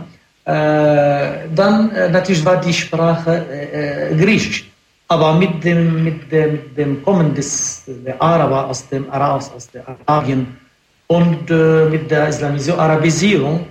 Äh, 0.45 1.47
dann 1.55 1.91
äh, 1.91 2.09
natürlich 2.09 2.43
war 2.43 2.59
die 2.59 2.73
Sprache 2.73 3.45
äh, 3.49 4.11
äh, 4.11 4.15
Griechisch. 4.15 4.69
Aber 5.07 5.33
mit 5.33 5.63
dem, 5.63 6.03
mit 6.03 6.31
dem, 6.31 6.51
mit 6.53 6.77
dem 6.77 7.03
Kommen 7.03 7.33
des, 7.35 7.83
der 7.87 8.19
Araber 8.19 8.67
aus 8.67 8.89
dem 8.89 9.09
Arabs, 9.11 9.51
aus 9.55 9.69
der 9.69 9.83
Arabien 10.07 10.57
und 11.05 11.51
äh, 11.51 11.85
mit 11.93 12.09
der 12.09 12.29
Islamisierung, 12.29 12.79
Arabisierung, 12.79 13.67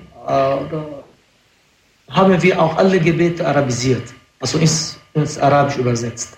haben 2.08 2.42
wir 2.42 2.62
auch 2.62 2.76
alle 2.78 2.98
Gebete 2.98 3.46
arabisiert, 3.46 4.04
also 4.40 4.56
ins, 4.56 4.93
ins 5.14 5.38
Arabisch 5.38 5.78
übersetzt. 5.78 6.36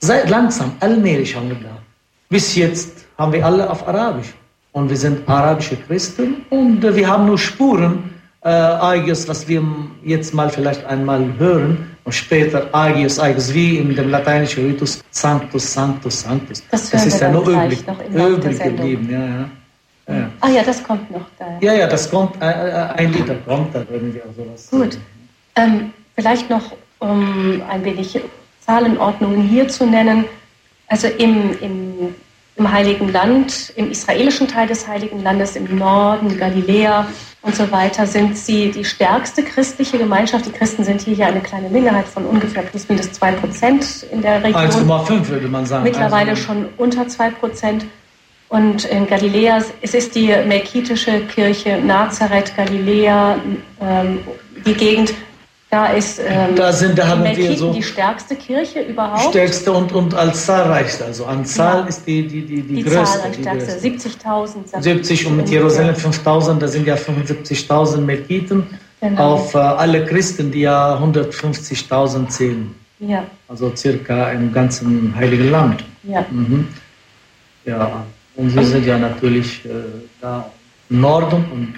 Seit 0.00 0.28
langsam, 0.28 0.72
allmählich 0.80 1.34
haben 1.34 1.48
wir 1.48 1.56
da. 1.56 1.76
Bis 2.28 2.54
jetzt 2.54 3.06
haben 3.18 3.32
wir 3.32 3.44
alle 3.44 3.68
auf 3.68 3.86
Arabisch. 3.86 4.34
Und 4.72 4.90
wir 4.90 4.96
sind 4.96 5.26
arabische 5.26 5.76
Christen 5.76 6.44
und 6.50 6.84
äh, 6.84 6.94
wir 6.94 7.08
haben 7.08 7.26
nur 7.26 7.38
Spuren, 7.38 8.10
äh, 8.42 8.48
Agios, 8.48 9.26
was 9.26 9.48
wir 9.48 9.62
jetzt 10.04 10.34
mal 10.34 10.50
vielleicht 10.50 10.84
einmal 10.84 11.24
hören 11.38 11.96
und 12.04 12.12
später 12.12 12.68
Agios, 12.72 13.18
Agios, 13.18 13.54
wie 13.54 13.78
in 13.78 13.96
dem 13.96 14.10
lateinischen 14.10 14.66
Ritus 14.66 15.02
Sanctus, 15.10 15.72
Sanctus, 15.72 16.20
Sanctus. 16.20 16.62
Das, 16.70 16.90
das 16.90 17.06
ist 17.06 17.20
ja 17.20 17.30
nur 17.30 17.48
übrig, 17.48 17.84
übrig 18.12 18.58
geblieben. 18.60 19.08
Ja, 19.10 19.26
ja. 19.26 19.50
Ja. 20.08 20.30
Ah 20.40 20.50
ja, 20.50 20.62
das 20.62 20.84
kommt 20.84 21.10
noch 21.10 21.26
da. 21.38 21.58
Ja, 21.60 21.72
ja, 21.72 21.88
das 21.88 22.08
kommt, 22.08 22.40
äh, 22.40 22.46
äh 22.46 22.72
ein 22.96 23.12
Lied 23.12 23.26
kommt 23.44 23.74
da 23.74 23.82
irgendwie 23.90 24.20
auch 24.22 24.34
sowas. 24.36 24.68
Gut. 24.70 24.98
Ähm, 25.56 25.92
vielleicht 26.14 26.48
noch, 26.48 26.72
um 26.98 27.62
ein 27.68 27.84
wenig 27.84 28.20
Zahlenordnungen 28.60 29.42
hier 29.42 29.68
zu 29.68 29.86
nennen. 29.86 30.24
Also 30.88 31.08
im, 31.08 31.58
im 31.60 32.14
im 32.56 32.72
Heiligen 32.72 33.12
Land, 33.12 33.72
im 33.76 33.90
israelischen 33.90 34.48
Teil 34.48 34.66
des 34.66 34.88
Heiligen 34.88 35.22
Landes, 35.22 35.56
im 35.56 35.76
Norden, 35.76 36.38
Galiläa 36.38 37.06
und 37.42 37.54
so 37.54 37.70
weiter, 37.70 38.06
sind 38.06 38.36
sie 38.36 38.70
die 38.70 38.84
stärkste 38.84 39.42
christliche 39.42 39.98
Gemeinschaft. 39.98 40.46
Die 40.46 40.50
Christen 40.50 40.82
sind 40.82 41.02
hier 41.02 41.14
ja 41.14 41.26
eine 41.26 41.40
kleine 41.40 41.68
Minderheit 41.68 42.06
von 42.06 42.24
ungefähr 42.24 42.62
plus 42.62 42.88
minus 42.88 43.12
zwei 43.12 43.32
Prozent 43.32 44.06
in 44.10 44.22
der 44.22 44.42
Region. 44.42 44.62
1,5 44.62 45.28
würde 45.28 45.48
man 45.48 45.66
sagen. 45.66 45.84
Mittlerweile 45.84 46.30
also, 46.30 46.42
schon 46.42 46.68
unter 46.78 47.06
zwei 47.08 47.30
Prozent. 47.30 47.84
Und 48.48 48.84
in 48.84 49.06
Galiläa, 49.06 49.62
es 49.82 49.92
ist 49.92 50.14
die 50.14 50.28
melkitische 50.28 51.20
Kirche 51.26 51.78
Nazareth, 51.84 52.56
Galiläa, 52.56 53.36
ähm, 53.82 54.20
die 54.64 54.74
Gegend, 54.74 55.12
da 55.70 55.86
ist 55.86 56.20
ähm, 56.20 56.54
da 56.54 56.72
sind, 56.72 56.96
da 56.96 57.08
haben 57.08 57.24
wir 57.24 57.56
so 57.56 57.72
die 57.72 57.82
stärkste 57.82 58.36
Kirche 58.36 58.82
überhaupt. 58.82 59.30
Stärkste 59.30 59.72
und, 59.72 59.92
und 59.92 60.14
als 60.14 60.46
zahlreichste. 60.46 61.04
Also 61.04 61.26
an 61.26 61.44
Zahl 61.44 61.80
ja. 61.80 61.86
ist 61.86 62.06
die, 62.06 62.26
die, 62.26 62.42
die, 62.42 62.62
die, 62.62 62.74
die 62.76 62.82
größte. 62.84 63.18
Zahl 63.18 63.20
an 63.22 63.34
stärkste. 63.34 63.72
70.000. 63.72 64.80
70 64.80 65.26
und 65.26 65.36
mit 65.38 65.48
Jerusalem 65.48 65.96
5.000, 65.96 66.58
da 66.60 66.68
sind 66.68 66.86
ja 66.86 66.94
75.000 66.94 67.98
Melkiten. 67.98 68.64
Genau. 69.00 69.34
Auf 69.34 69.54
äh, 69.54 69.58
alle 69.58 70.06
Christen, 70.06 70.52
die 70.52 70.60
ja 70.60 70.96
150.000 70.98 72.28
zählen. 72.28 72.74
Ja. 73.00 73.24
Also 73.48 73.74
circa 73.74 74.30
im 74.30 74.52
ganzen 74.52 75.14
Heiligen 75.16 75.50
Land. 75.50 75.84
Ja. 76.04 76.24
Mhm. 76.30 76.68
Ja, 77.64 78.06
und 78.36 78.54
wir 78.54 78.64
sind 78.64 78.86
ja 78.86 78.96
natürlich 78.96 79.64
äh, 79.64 79.70
da 80.20 80.50
im 80.88 81.00
Norden 81.00 81.44
und 81.50 81.74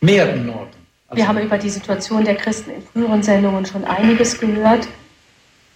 mehr 0.00 0.34
im 0.34 0.46
Norden. 0.46 0.81
Wir 1.14 1.28
haben 1.28 1.38
über 1.38 1.58
die 1.58 1.68
Situation 1.68 2.24
der 2.24 2.36
Christen 2.36 2.70
in 2.70 2.82
früheren 2.82 3.22
Sendungen 3.22 3.66
schon 3.66 3.84
einiges 3.84 4.38
gehört. 4.38 4.88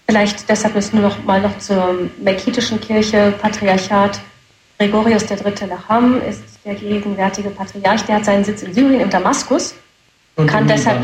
Vielleicht 0.08 0.48
deshalb 0.48 0.74
müssen 0.74 1.00
wir 1.00 1.08
noch 1.08 1.22
mal 1.24 1.40
noch 1.40 1.58
zur 1.58 2.08
melkitischen 2.22 2.80
Kirche, 2.80 3.34
Patriarchat. 3.40 4.20
Gregorius 4.78 5.24
III. 5.30 5.68
Lacham 5.68 6.20
ist 6.28 6.42
der 6.64 6.74
gegenwärtige 6.74 7.50
Patriarch. 7.50 8.04
Der 8.04 8.16
hat 8.16 8.24
seinen 8.24 8.44
Sitz 8.44 8.62
in 8.62 8.72
Syrien, 8.72 9.00
im 9.00 9.10
Damaskus. 9.10 9.74
Und 10.36 10.48
kann 10.48 10.68
deshalb, 10.68 11.00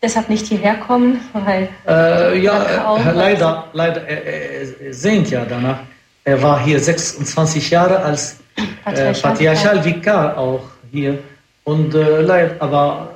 deshalb 0.00 0.28
nicht 0.28 0.46
hierher 0.46 0.76
kommen, 0.76 1.20
weil. 1.32 1.68
Äh, 1.86 2.38
ja, 2.38 2.96
äh, 2.96 3.12
leider, 3.12 3.64
leider, 3.72 4.06
er, 4.06 4.80
er 4.80 4.94
sehnt 4.94 5.30
ja 5.30 5.44
danach. 5.44 5.80
Er 6.22 6.40
war 6.40 6.60
hier 6.60 6.78
26 6.78 7.70
Jahre 7.70 7.98
als 8.00 8.38
äh, 8.84 9.12
Patriarchalvikar 9.12 10.38
auch 10.38 10.62
hier. 10.92 11.18
Und 11.64 11.94
äh, 11.94 12.20
leider, 12.20 12.54
aber 12.60 13.10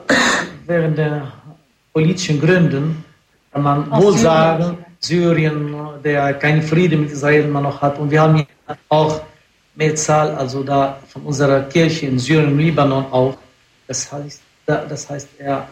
während 0.67 0.99
der 0.99 1.33
politischen 1.93 2.41
Gründen 2.41 3.05
kann 3.53 3.63
man 3.63 3.93
Aus 3.93 4.03
wohl 4.03 4.19
sagen, 4.19 4.79
Syrien, 5.01 5.75
der 6.03 6.35
keinen 6.35 6.63
Frieden 6.63 7.03
mit 7.03 7.13
Israel 7.13 7.45
immer 7.45 7.61
noch 7.61 7.81
hat. 7.81 7.99
Und 7.99 8.11
wir 8.11 8.23
haben 8.23 8.47
auch 8.89 9.21
Mehrzahl, 9.75 10.35
also 10.35 10.63
da 10.63 10.99
von 11.09 11.23
unserer 11.23 11.63
Kirche 11.63 12.07
in 12.07 12.19
Syrien, 12.19 12.51
im 12.51 12.59
Libanon 12.59 13.07
auch. 13.11 13.37
Das 13.87 14.11
heißt, 14.11 14.41
das 14.67 15.11
heißt 15.11 15.29
er, 15.39 15.69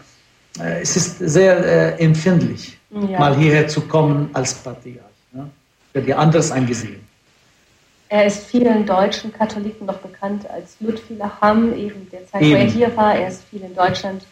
äh, 0.61 0.83
es 0.83 0.97
ist 0.97 1.19
sehr 1.19 1.97
äh, 1.99 2.03
empfindlich, 2.03 2.79
ja. 2.91 3.19
mal 3.19 3.35
hierher 3.37 3.67
zu 3.69 3.81
kommen 3.83 4.29
als 4.35 4.55
Patriarch. 4.55 5.07
Ne? 5.33 5.49
Wird 5.95 6.07
ja 6.07 6.17
anders 6.19 6.51
angesehen. 6.51 7.01
Er 8.11 8.27
ist 8.27 8.45
vielen 8.45 8.85
deutschen 8.85 9.33
Katholiken 9.33 9.87
noch 9.87 9.97
bekannt 9.97 10.49
als 10.51 10.77
Lutfi 10.81 11.15
Lacham, 11.15 11.73
eben 11.75 12.07
der 12.13 12.27
Zeit, 12.27 12.43
eben. 12.43 12.53
wo 12.53 12.57
er 12.57 12.65
hier 12.65 12.97
war. 12.97 13.15
Er 13.15 13.29
ist 13.29 13.43
viel 13.45 13.63
in 13.63 13.75
Deutschland 13.75 14.23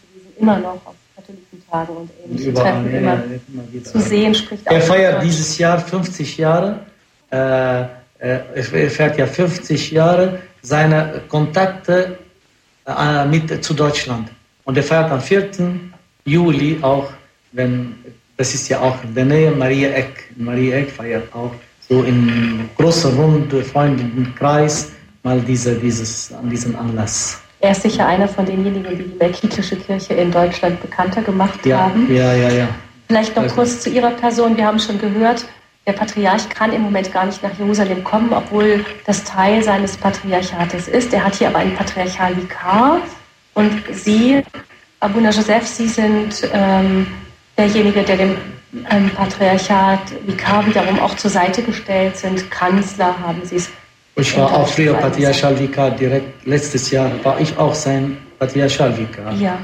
immer 0.41 0.57
noch 0.57 0.85
auf 0.85 0.95
Katholikentagen 1.15 1.95
und 1.95 2.09
ähnlichen 2.25 2.55
Treffen 2.55 2.93
immer, 2.93 3.15
ja, 3.15 3.23
immer 3.53 3.83
zu 3.83 3.99
sehen. 3.99 4.35
Spricht 4.35 4.65
er 4.65 4.81
feiert 4.81 5.23
dieses 5.23 5.57
Jahr 5.57 5.79
50 5.79 6.37
Jahre. 6.37 6.79
Äh, 7.31 7.81
äh, 7.81 7.87
er 8.19 8.89
feiert 8.89 9.17
ja 9.17 9.25
50 9.25 9.91
Jahre 9.91 10.39
seine 10.61 11.21
Kontakte 11.27 12.17
äh, 12.85 13.25
mit 13.25 13.63
zu 13.63 13.73
Deutschland. 13.73 14.29
Und 14.63 14.77
er 14.77 14.83
feiert 14.83 15.11
am 15.11 15.21
4. 15.21 15.49
Juli 16.25 16.79
auch, 16.81 17.09
wenn 17.51 17.95
das 18.37 18.53
ist 18.53 18.69
ja 18.69 18.79
auch 18.79 19.03
in 19.03 19.13
der 19.13 19.25
Nähe, 19.25 19.51
Maria 19.51 19.89
Eck. 19.89 20.31
Maria 20.35 20.77
Eck 20.77 20.91
feiert 20.91 21.33
auch 21.33 21.53
so 21.87 22.03
in 22.03 22.69
großer 22.75 23.13
Runde, 23.13 23.63
Freundinnenkreis 23.63 24.91
mal 25.23 25.39
diese, 25.41 25.75
dieses, 25.75 26.33
an 26.33 26.49
diesem 26.49 26.75
Anlass. 26.75 27.39
Er 27.61 27.71
ist 27.71 27.83
sicher 27.83 28.07
einer 28.07 28.27
von 28.27 28.45
denjenigen, 28.45 28.83
die 28.97 29.03
die 29.03 29.15
melkitische 29.19 29.75
Kirche 29.75 30.15
in 30.15 30.31
Deutschland 30.31 30.81
bekannter 30.81 31.21
gemacht 31.21 31.63
ja, 31.65 31.79
haben. 31.79 32.13
Ja, 32.13 32.33
ja, 32.33 32.49
ja. 32.49 32.67
Vielleicht 33.07 33.35
noch 33.35 33.43
also. 33.43 33.55
kurz 33.55 33.81
zu 33.81 33.89
Ihrer 33.89 34.09
Person. 34.11 34.57
Wir 34.57 34.65
haben 34.65 34.79
schon 34.79 34.99
gehört, 34.99 35.45
der 35.85 35.93
Patriarch 35.93 36.49
kann 36.49 36.73
im 36.73 36.81
Moment 36.81 37.11
gar 37.11 37.25
nicht 37.25 37.43
nach 37.43 37.57
Jerusalem 37.57 38.03
kommen, 38.03 38.33
obwohl 38.33 38.83
das 39.05 39.23
Teil 39.23 39.63
seines 39.63 39.95
Patriarchates 39.95 40.87
ist. 40.87 41.13
Er 41.13 41.23
hat 41.23 41.35
hier 41.35 41.49
aber 41.49 41.59
einen 41.59 41.75
Patriarchalvikar. 41.75 43.01
Und 43.53 43.71
Sie, 43.91 44.41
Abuna 44.99 45.29
Joseph, 45.29 45.67
Sie 45.67 45.87
sind 45.87 46.49
ähm, 46.53 47.07
derjenige, 47.57 48.01
der 48.03 48.17
dem 48.17 48.37
ähm, 48.89 49.11
Patriarchat 49.11 49.99
Vikar 50.25 50.65
wiederum 50.65 50.99
auch 50.99 51.15
zur 51.15 51.29
Seite 51.29 51.61
gestellt 51.61 52.17
sind. 52.17 52.49
Kanzler 52.49 53.19
haben 53.19 53.41
Sie 53.43 53.57
es 53.57 53.69
ich 54.15 54.37
war 54.37 54.53
auch 54.53 54.67
früher 54.67 54.93
Patriarchalvikar, 54.93 55.91
direkt 55.91 56.45
letztes 56.45 56.91
Jahr 56.91 57.11
war 57.23 57.39
ich 57.39 57.57
auch 57.57 57.73
sein 57.73 58.17
Patriarchalvikar. 58.39 59.33
Ja, 59.33 59.57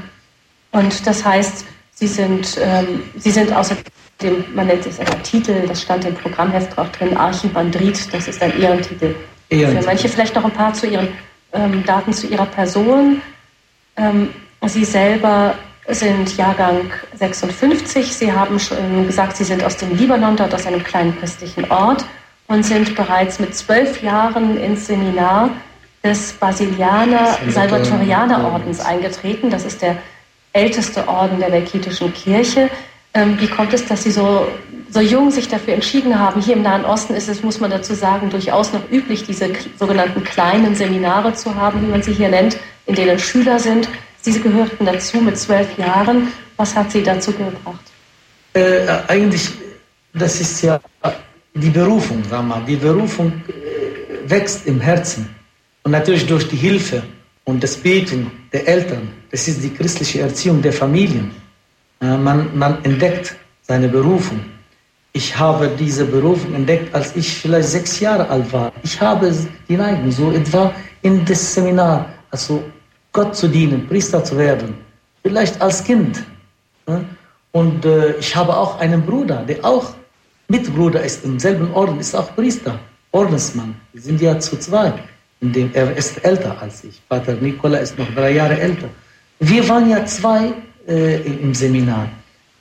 und 0.72 1.06
das 1.06 1.24
heißt, 1.24 1.64
Sie 1.94 2.06
sind, 2.06 2.58
ähm, 2.62 3.02
Sie 3.16 3.30
sind 3.30 3.52
außer 3.52 3.76
dem, 4.22 4.44
man 4.54 4.66
nennt 4.66 4.86
es 4.86 5.00
aber 5.00 5.20
Titel, 5.22 5.66
das 5.66 5.82
stand 5.82 6.04
im 6.04 6.14
Programmheft 6.14 6.76
auch 6.78 6.88
drin, 6.88 7.16
Archibandrit, 7.16 8.12
das 8.12 8.28
ist 8.28 8.42
ein 8.42 8.58
Ehrentitel. 8.60 9.14
Ehrentitel. 9.48 9.80
Für 9.80 9.86
manche 9.86 10.08
vielleicht 10.08 10.34
noch 10.34 10.44
ein 10.44 10.52
paar 10.52 10.72
zu 10.72 10.86
ihren 10.86 11.08
ähm, 11.52 11.84
Daten 11.84 12.12
zu 12.12 12.26
ihrer 12.26 12.46
Person. 12.46 13.20
Ähm, 13.96 14.30
Sie 14.66 14.84
selber 14.84 15.54
sind 15.88 16.36
Jahrgang 16.36 16.90
56. 17.14 18.12
Sie 18.12 18.32
haben 18.32 18.58
schon 18.58 19.06
gesagt, 19.06 19.36
Sie 19.36 19.44
sind 19.44 19.62
aus 19.64 19.76
dem 19.76 19.96
Libanon, 19.96 20.36
dort 20.36 20.52
aus 20.54 20.66
einem 20.66 20.82
kleinen 20.82 21.16
christlichen 21.18 21.70
Ort 21.70 22.04
und 22.48 22.64
sind 22.64 22.94
bereits 22.96 23.38
mit 23.38 23.54
zwölf 23.54 24.02
Jahren 24.02 24.58
ins 24.58 24.86
Seminar 24.86 25.50
des 26.02 26.32
Basilianer 26.32 27.38
Salvatorianer 27.48 28.52
Ordens 28.52 28.80
eingetreten. 28.80 29.50
Das 29.50 29.64
ist 29.64 29.82
der 29.82 29.98
älteste 30.52 31.06
Orden 31.06 31.38
der 31.38 31.50
Melkitischen 31.50 32.12
Kirche. 32.14 32.70
Ähm, 33.14 33.38
wie 33.40 33.48
kommt 33.48 33.72
es, 33.74 33.86
dass 33.86 34.02
Sie 34.02 34.10
so, 34.10 34.48
so 34.90 35.00
jung 35.00 35.30
sich 35.30 35.48
dafür 35.48 35.74
entschieden 35.74 36.18
haben? 36.18 36.40
Hier 36.40 36.56
im 36.56 36.62
Nahen 36.62 36.84
Osten 36.84 37.14
ist 37.14 37.28
es, 37.28 37.42
muss 37.42 37.60
man 37.60 37.70
dazu 37.70 37.94
sagen, 37.94 38.30
durchaus 38.30 38.72
noch 38.72 38.90
üblich, 38.90 39.24
diese 39.24 39.50
sogenannten 39.78 40.24
kleinen 40.24 40.74
Seminare 40.74 41.34
zu 41.34 41.54
haben, 41.54 41.82
wie 41.82 41.90
man 41.90 42.02
sie 42.02 42.12
hier 42.12 42.28
nennt, 42.28 42.56
in 42.86 42.94
denen 42.94 43.18
Schüler 43.18 43.58
sind. 43.58 43.88
Sie 44.20 44.40
gehörten 44.40 44.86
dazu 44.86 45.18
mit 45.18 45.38
zwölf 45.38 45.76
Jahren. 45.78 46.28
Was 46.56 46.74
hat 46.74 46.90
Sie 46.90 47.02
dazu 47.02 47.32
gebracht? 47.32 47.80
Äh, 48.54 48.86
eigentlich, 49.06 49.50
das 50.12 50.40
ist 50.40 50.62
ja 50.62 50.80
die 51.54 51.70
Berufung, 51.70 52.22
sag 52.28 52.44
mal. 52.46 52.62
Die 52.66 52.76
Berufung 52.76 53.32
äh, 53.48 54.30
wächst 54.30 54.66
im 54.66 54.80
Herzen. 54.80 55.28
Und 55.82 55.92
natürlich 55.92 56.26
durch 56.26 56.48
die 56.48 56.56
Hilfe 56.56 57.02
und 57.44 57.62
das 57.62 57.76
Beten 57.76 58.30
der 58.52 58.68
Eltern. 58.68 59.08
Das 59.30 59.48
ist 59.48 59.62
die 59.62 59.70
christliche 59.70 60.20
Erziehung 60.20 60.60
der 60.60 60.72
Familien. 60.72 61.30
Man, 62.00 62.56
man 62.56 62.84
entdeckt 62.84 63.34
seine 63.62 63.88
Berufung. 63.88 64.40
Ich 65.12 65.36
habe 65.36 65.68
diese 65.78 66.04
Berufung 66.04 66.54
entdeckt, 66.54 66.94
als 66.94 67.16
ich 67.16 67.28
vielleicht 67.40 67.68
sechs 67.68 67.98
Jahre 68.00 68.28
alt 68.28 68.52
war. 68.52 68.72
Ich 68.82 69.00
habe 69.00 69.34
die 69.68 69.76
Neigung, 69.76 70.10
so 70.12 70.30
etwa 70.30 70.72
in 71.02 71.24
das 71.24 71.54
Seminar, 71.54 72.10
also 72.30 72.62
Gott 73.12 73.34
zu 73.34 73.48
dienen, 73.48 73.88
Priester 73.88 74.22
zu 74.22 74.36
werden. 74.36 74.74
Vielleicht 75.22 75.60
als 75.60 75.82
Kind. 75.82 76.22
Und 77.52 77.84
äh, 77.84 78.12
ich 78.18 78.36
habe 78.36 78.56
auch 78.56 78.78
einen 78.78 79.04
Bruder, 79.04 79.42
der 79.48 79.64
auch 79.64 79.94
Mitbruder 80.48 81.02
ist 81.02 81.24
im 81.24 81.38
selben 81.38 81.72
Orden, 81.74 82.00
ist 82.00 82.14
auch 82.14 82.34
Priester, 82.34 82.78
Ordensmann. 83.12 83.74
Wir 83.92 84.02
sind 84.02 84.20
ja 84.20 84.38
zu 84.38 84.58
zweit. 84.58 84.94
Indem 85.40 85.70
er 85.72 85.96
ist 85.96 86.24
älter 86.24 86.60
als 86.60 86.82
ich. 86.82 87.00
Pater 87.08 87.34
Nikola 87.34 87.78
ist 87.78 87.96
noch 87.96 88.12
drei 88.14 88.32
Jahre 88.32 88.58
älter. 88.58 88.88
Wir 89.38 89.68
waren 89.68 89.88
ja 89.88 90.04
zwei 90.04 90.52
äh, 90.88 91.20
im 91.44 91.54
Seminar. 91.54 92.08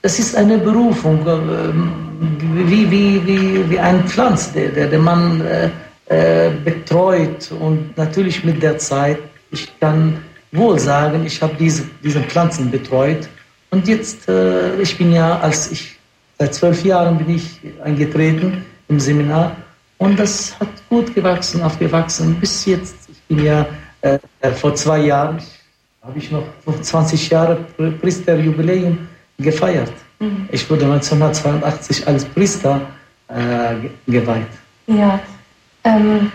Das 0.03 0.19
ist 0.19 0.35
eine 0.35 0.59
Berufung, 0.59 1.25
äh, 1.25 2.69
wie, 2.69 2.91
wie, 2.91 3.25
wie, 3.25 3.69
wie 3.69 3.79
ein 3.79 4.07
Pflanz, 4.07 4.53
der, 4.53 4.69
der, 4.69 4.87
der 4.87 4.99
man 4.99 5.41
äh, 5.41 5.69
äh, 6.05 6.51
betreut. 6.63 7.51
Und 7.59 7.97
natürlich 7.97 8.43
mit 8.43 8.61
der 8.61 8.77
Zeit, 8.77 9.17
ich 9.49 9.67
kann 9.79 10.19
wohl 10.51 10.77
sagen, 10.77 11.25
ich 11.25 11.41
habe 11.41 11.55
diese, 11.57 11.83
diese 12.03 12.21
Pflanzen 12.21 12.69
betreut. 12.69 13.27
Und 13.71 13.87
jetzt, 13.87 14.29
äh, 14.29 14.79
ich 14.79 14.95
bin 14.97 15.13
ja, 15.13 15.39
als 15.39 15.71
ich, 15.71 15.96
seit 16.37 16.53
zwölf 16.53 16.83
Jahren 16.83 17.17
bin 17.17 17.35
ich 17.35 17.59
eingetreten 17.83 18.63
im 18.87 18.99
Seminar. 18.99 19.55
Und 19.97 20.19
das 20.19 20.59
hat 20.59 20.69
gut 20.89 21.13
gewachsen, 21.13 21.61
aufgewachsen 21.63 22.35
bis 22.39 22.65
jetzt. 22.65 22.95
Ich 23.09 23.21
bin 23.23 23.43
ja 23.43 23.65
äh, 24.01 24.19
vor 24.51 24.75
zwei 24.75 24.99
Jahren, 24.99 25.39
habe 26.03 26.19
ich 26.19 26.31
noch 26.31 26.43
20 26.81 27.29
Jahre 27.29 27.55
Priesterjubiläum 28.01 29.07
gefeiert. 29.39 29.91
Mhm. 30.19 30.47
Ich 30.51 30.69
wurde 30.69 30.85
1982 30.85 32.07
als 32.07 32.25
Priester 32.25 32.81
äh, 33.27 33.89
geweiht. 34.09 34.47
Ja. 34.87 35.19
Ähm, 35.83 36.31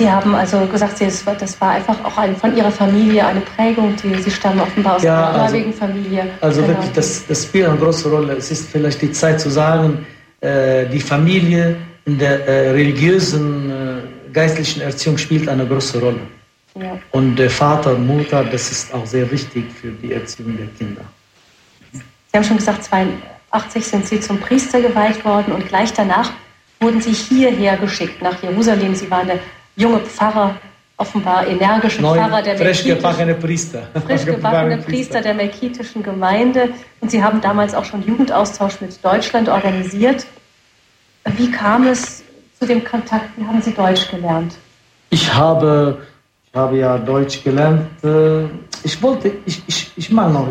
Sie 0.00 0.10
haben 0.10 0.34
also 0.34 0.64
gesagt, 0.64 0.96
Sie, 0.96 1.04
das 1.04 1.60
war 1.60 1.72
einfach 1.72 2.02
auch 2.06 2.16
ein, 2.16 2.34
von 2.34 2.56
Ihrer 2.56 2.70
Familie 2.70 3.26
eine 3.26 3.42
Prägung, 3.42 3.94
die 4.02 4.14
Sie 4.22 4.30
stammen 4.30 4.58
offenbar 4.60 4.96
aus 4.96 5.02
ja, 5.02 5.28
einer 5.28 5.48
gläubigen 5.48 5.72
also, 5.72 5.78
Familie. 5.78 6.30
Also 6.40 6.62
genau. 6.62 6.72
wirklich, 6.72 6.92
das, 6.92 7.26
das 7.26 7.42
spielt 7.44 7.66
eine 7.68 7.76
große 7.76 8.08
Rolle. 8.08 8.32
Es 8.32 8.50
ist 8.50 8.70
vielleicht 8.70 9.02
die 9.02 9.12
Zeit 9.12 9.42
zu 9.42 9.50
sagen, 9.50 10.06
äh, 10.40 10.86
die 10.86 11.00
Familie 11.00 11.76
in 12.06 12.18
der 12.18 12.48
äh, 12.48 12.70
religiösen, 12.70 13.70
äh, 13.70 14.32
geistlichen 14.32 14.80
Erziehung 14.80 15.18
spielt 15.18 15.46
eine 15.50 15.66
große 15.66 16.00
Rolle. 16.00 16.20
Ja. 16.76 16.98
Und 17.10 17.36
der 17.36 17.50
Vater 17.50 17.94
und 17.94 18.06
Mutter, 18.06 18.42
das 18.42 18.70
ist 18.70 18.94
auch 18.94 19.04
sehr 19.04 19.30
wichtig 19.30 19.64
für 19.70 19.90
die 19.90 20.14
Erziehung 20.14 20.56
der 20.56 20.68
Kinder. 20.78 21.02
Sie 21.92 22.00
haben 22.34 22.44
schon 22.44 22.56
gesagt, 22.56 22.84
82 22.84 23.84
sind 23.84 24.06
Sie 24.06 24.18
zum 24.18 24.40
Priester 24.40 24.80
geweiht 24.80 25.22
worden 25.26 25.52
und 25.52 25.68
gleich 25.68 25.92
danach 25.92 26.32
wurden 26.80 27.02
Sie 27.02 27.12
hierher 27.12 27.76
geschickt, 27.76 28.22
nach 28.22 28.42
Jerusalem. 28.42 28.94
Sie 28.94 29.10
waren 29.10 29.26
der 29.26 29.40
junge 29.80 30.00
Pfarrer, 30.00 30.56
offenbar 30.96 31.46
energische 31.46 32.02
Neu, 32.02 32.16
Pfarrer 32.16 32.42
der 32.42 32.56
frisch 32.58 32.84
gebackene 32.84 33.34
Priester. 33.34 33.82
Frisch 34.06 34.26
gebackene 34.26 34.78
Priester 34.78 35.20
der 35.22 35.34
melkitischen 35.34 36.02
Gemeinde. 36.02 36.68
Und 37.00 37.10
Sie 37.10 37.22
haben 37.22 37.40
damals 37.40 37.74
auch 37.74 37.84
schon 37.84 38.02
Jugendaustausch 38.06 38.80
mit 38.80 39.02
Deutschland 39.02 39.48
organisiert. 39.48 40.26
Wie 41.36 41.50
kam 41.50 41.86
es 41.86 42.22
zu 42.58 42.66
dem 42.66 42.84
Kontakt? 42.84 43.30
Wie 43.36 43.44
haben 43.44 43.62
Sie 43.62 43.72
Deutsch 43.72 44.10
gelernt? 44.10 44.54
Ich 45.08 45.32
habe 45.32 45.98
ich 46.52 46.58
habe 46.58 46.78
ja 46.78 46.98
Deutsch 46.98 47.42
gelernt. 47.44 47.86
Äh, 48.02 48.44
ich 48.82 49.00
wollte, 49.00 49.32
ich, 49.46 49.62
ich, 49.66 49.90
ich 49.96 50.10
mag 50.10 50.32
noch 50.32 50.48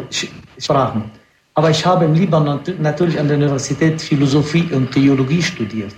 Sprachen. 0.57 1.11
Aber 1.53 1.69
ich 1.69 1.85
habe 1.85 2.05
im 2.05 2.13
Libanon 2.13 2.61
natürlich 2.79 3.19
an 3.19 3.27
der 3.27 3.35
Universität 3.35 4.01
Philosophie 4.01 4.69
und 4.71 4.91
Theologie 4.91 5.43
studiert. 5.43 5.95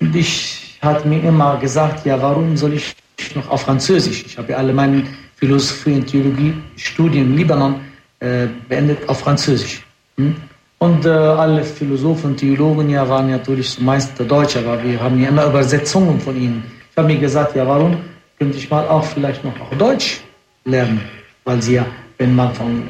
Und 0.00 0.16
ich 0.16 0.69
hatte 0.82 1.06
mir 1.06 1.22
immer 1.22 1.56
gesagt, 1.58 2.06
ja, 2.06 2.20
warum 2.20 2.56
soll 2.56 2.74
ich 2.74 2.94
noch 3.34 3.48
auf 3.50 3.62
Französisch? 3.62 4.24
Ich 4.26 4.38
habe 4.38 4.56
alle 4.56 4.72
meine 4.72 5.04
Philosophie 5.36 5.94
und 5.94 6.06
Theologie 6.06 6.54
Studien 6.76 7.26
im 7.26 7.36
Libanon 7.36 7.80
äh, 8.20 8.46
beendet 8.68 9.08
auf 9.08 9.20
Französisch. 9.20 9.82
Hm? 10.16 10.36
Und 10.78 11.04
äh, 11.04 11.10
alle 11.10 11.62
Philosophen 11.62 12.30
und 12.30 12.36
Theologen 12.38 12.88
ja 12.88 13.06
waren 13.06 13.30
natürlich 13.30 13.78
meist 13.80 14.12
Deutsch, 14.18 14.56
aber 14.56 14.82
wir 14.82 14.98
haben 15.00 15.20
ja 15.20 15.28
immer 15.28 15.46
Übersetzungen 15.46 16.18
von 16.18 16.34
ihnen. 16.36 16.64
Ich 16.90 16.96
habe 16.96 17.08
mir 17.08 17.18
gesagt, 17.18 17.54
ja, 17.54 17.66
warum 17.66 17.98
könnte 18.38 18.56
ich 18.56 18.70
mal 18.70 18.88
auch 18.88 19.04
vielleicht 19.04 19.44
noch 19.44 19.52
auch 19.60 19.74
Deutsch 19.76 20.20
lernen, 20.64 21.02
weil 21.44 21.60
sie 21.60 21.74
ja, 21.74 21.86
wenn 22.16 22.34
man 22.34 22.54
von 22.54 22.82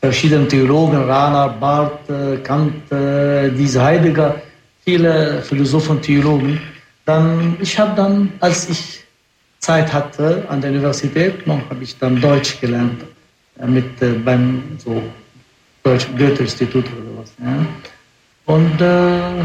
verschiedenen 0.00 0.48
Theologen, 0.48 0.98
Rana, 0.98 1.46
Barth, 1.46 2.08
äh, 2.10 2.36
Kant, 2.38 2.92
äh, 2.92 3.50
diese 3.50 3.82
Heidegger, 3.82 4.36
viele 4.84 5.42
Philosophen 5.42 5.96
und 5.96 6.02
Theologen, 6.02 6.60
dann, 7.04 7.56
ich 7.60 7.78
habe 7.78 7.94
dann, 7.96 8.32
als 8.40 8.68
ich 8.68 9.04
Zeit 9.58 9.92
hatte 9.92 10.44
an 10.48 10.60
der 10.60 10.70
Universität, 10.70 11.46
noch 11.46 11.60
habe 11.70 11.82
ich 11.84 11.98
dann 11.98 12.20
Deutsch 12.20 12.60
gelernt, 12.60 13.02
äh, 13.60 13.66
mit, 13.66 14.00
äh, 14.02 14.12
beim 14.12 14.62
so 14.78 15.02
Deutsch 15.82 16.06
Goethe-Institut 16.16 16.84
oder 16.86 17.20
was. 17.20 17.32
Ja. 17.38 17.66
Und 18.46 18.80
äh, 18.80 19.44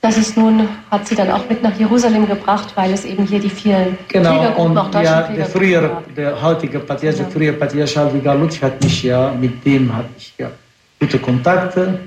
das 0.00 0.18
ist 0.18 0.36
nun, 0.36 0.68
hat 0.90 1.06
sie 1.06 1.14
dann 1.14 1.30
auch 1.30 1.48
mit 1.48 1.62
nach 1.62 1.78
Jerusalem 1.78 2.26
gebracht, 2.26 2.72
weil 2.74 2.92
es 2.92 3.04
eben 3.04 3.24
hier 3.24 3.38
die 3.38 3.50
vielen 3.50 3.96
Genau, 4.08 4.52
und 4.56 4.76
auch 4.76 4.92
ja, 4.94 5.22
der 5.28 5.46
frühere, 5.46 6.02
der 6.16 6.42
heutige 6.42 6.80
Patriarch, 6.80 7.18
der 7.18 7.26
frühere 7.26 7.52
Patriarch 7.52 7.96
Halvigar 7.96 8.34
Lutsch 8.34 8.60
hat 8.60 8.82
mich 8.82 9.04
ja, 9.04 9.32
mit 9.32 9.64
dem 9.64 9.94
hatte 9.94 10.08
ich 10.18 10.34
ja 10.36 10.50
gute 10.98 11.20
Kontakte, 11.20 12.00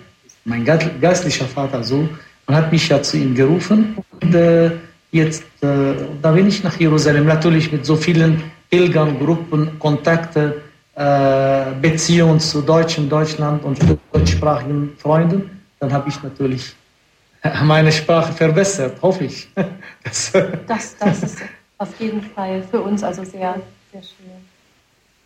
mein 0.44 0.66
geistlicher 0.66 1.46
Vater 1.46 1.82
so, 1.84 2.10
und 2.48 2.56
hat 2.56 2.72
mich 2.72 2.88
ja 2.90 3.02
zu 3.02 3.18
ihm 3.18 3.34
gerufen. 3.36 3.98
Und 4.22 4.36
äh, 4.36 4.72
jetzt, 5.12 5.44
äh, 5.62 5.94
da 6.22 6.32
bin 6.32 6.48
ich 6.48 6.64
nach 6.64 6.80
Jerusalem, 6.80 7.26
natürlich 7.26 7.72
mit 7.72 7.86
so 7.86 7.96
vielen 7.96 8.44
Pilgern, 8.70 9.20
Gruppen, 9.20 9.80
Kontakte, 9.80 10.62
äh, 10.96 11.72
Beziehungen 11.82 12.40
zu 12.40 12.62
Deutschen, 12.62 13.10
Deutschland 13.10 13.64
und 13.64 13.80
deutschsprachigen 14.12 14.94
Freunden. 14.98 15.62
Dann 15.80 15.92
habe 15.92 16.10
ich 16.10 16.22
natürlich 16.24 16.76
meine 17.64 17.92
Sprache 17.92 18.34
verbessert, 18.34 19.02
hoffe 19.02 19.26
ich. 19.26 19.48
Das, 20.04 20.32
das, 20.68 20.96
das 20.98 21.24
ist 21.24 21.42
auf 21.80 22.00
jeden 22.00 22.22
Fall 22.22 22.62
für 22.70 22.80
uns 22.80 23.04
also 23.04 23.24
sehr, 23.24 23.56
sehr 23.92 24.04
schön. 24.04 24.38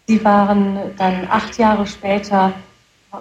Sie 0.08 0.24
waren 0.24 0.80
dann 0.98 1.28
acht 1.30 1.58
Jahre 1.58 1.86
später, 1.86 2.54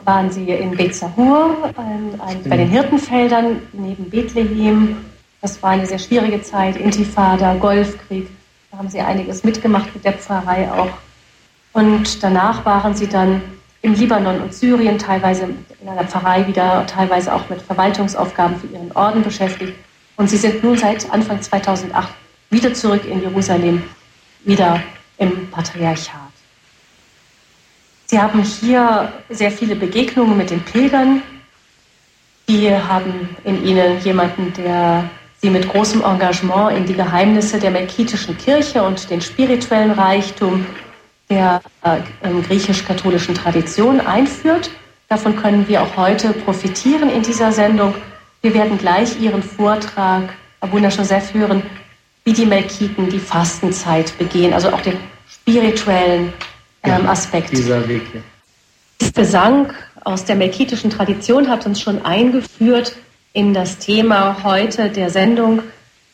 waren 0.05 0.31
Sie 0.31 0.48
in 0.51 0.72
Bezahur, 0.72 1.57
bei 1.74 2.57
den 2.57 2.68
Hirtenfeldern 2.68 3.62
neben 3.72 4.11
Bethlehem. 4.11 4.96
Das 5.40 5.62
war 5.62 5.70
eine 5.70 5.87
sehr 5.87 5.98
schwierige 5.98 6.42
Zeit, 6.42 6.77
Intifada, 6.77 7.55
Golfkrieg. 7.55 8.29
Da 8.70 8.79
haben 8.79 8.88
Sie 8.88 9.01
einiges 9.01 9.44
mitgemacht 9.44 9.94
mit 9.94 10.05
der 10.05 10.14
Pfarrei 10.14 10.70
auch. 10.70 10.90
Und 11.72 12.22
danach 12.22 12.64
waren 12.64 12.94
Sie 12.94 13.07
dann 13.07 13.40
im 13.83 13.94
Libanon 13.94 14.40
und 14.40 14.55
Syrien, 14.55 14.98
teilweise 14.98 15.48
in 15.81 15.88
einer 15.88 16.05
Pfarrei 16.05 16.46
wieder, 16.46 16.85
teilweise 16.87 17.33
auch 17.33 17.48
mit 17.48 17.62
Verwaltungsaufgaben 17.62 18.59
für 18.59 18.66
ihren 18.66 18.92
Orden 18.92 19.22
beschäftigt. 19.22 19.74
Und 20.16 20.29
sie 20.29 20.37
sind 20.37 20.64
nun 20.64 20.77
seit 20.77 21.11
Anfang 21.12 21.40
2008 21.40 22.09
wieder 22.51 22.74
zurück 22.74 23.05
in 23.05 23.20
Jerusalem, 23.20 23.85
wieder 24.44 24.81
im 25.18 25.48
Patriarchat. 25.51 26.18
Sie 28.11 28.18
haben 28.18 28.42
hier 28.42 29.12
sehr 29.29 29.51
viele 29.51 29.77
Begegnungen 29.77 30.35
mit 30.35 30.49
den 30.49 30.62
Pilgern. 30.62 31.23
Sie 32.47 32.75
haben 32.75 33.37
in 33.44 33.66
ihnen 33.66 34.01
jemanden, 34.01 34.51
der 34.55 35.11
sie 35.42 35.51
mit 35.51 35.68
großem 35.68 36.03
Engagement 36.03 36.75
in 36.75 36.87
die 36.87 36.94
Geheimnisse 36.94 37.59
der 37.59 37.71
melkitischen 37.71 38.38
Kirche 38.38 38.83
und 38.83 39.11
den 39.11 39.21
spirituellen 39.21 39.90
Reichtum 39.90 40.64
der 41.29 41.61
äh, 41.83 42.01
griechisch-katholischen 42.47 43.35
Tradition 43.35 44.01
einführt. 44.01 44.71
Davon 45.11 45.37
können 45.37 45.68
wir 45.68 45.83
auch 45.83 45.94
heute 45.99 46.33
profitieren 46.33 47.11
in 47.11 47.23
dieser 47.23 47.53
Sendung. 47.53 47.94
Wir 48.40 48.55
werden 48.55 48.79
gleich 48.79 49.21
Ihren 49.21 49.42
Vortrag, 49.42 50.35
Abuna 50.61 50.88
Joseph, 50.88 51.35
hören, 51.35 51.62
wie 52.25 52.33
die 52.33 52.47
Melkiten 52.47 53.11
die 53.11 53.18
Fastenzeit 53.18 54.16
begehen, 54.16 54.55
also 54.55 54.71
auch 54.71 54.81
den 54.81 54.97
spirituellen 55.29 56.33
ähm, 56.83 57.07
Aspekt. 57.09 57.51
Dieser 57.51 57.87
Weg, 57.88 58.03
ja. 58.14 58.21
Das 58.99 59.12
Gesang 59.12 59.73
aus 60.05 60.25
der 60.25 60.37
melkitischen 60.37 60.91
Tradition 60.91 61.49
hat 61.49 61.67
uns 61.67 61.81
schon 61.81 62.05
eingeführt 62.05 62.97
in 63.33 63.55
das 63.55 63.79
Thema 63.79 64.43
heute 64.43 64.88
der 64.88 65.11
Sendung. 65.11 65.62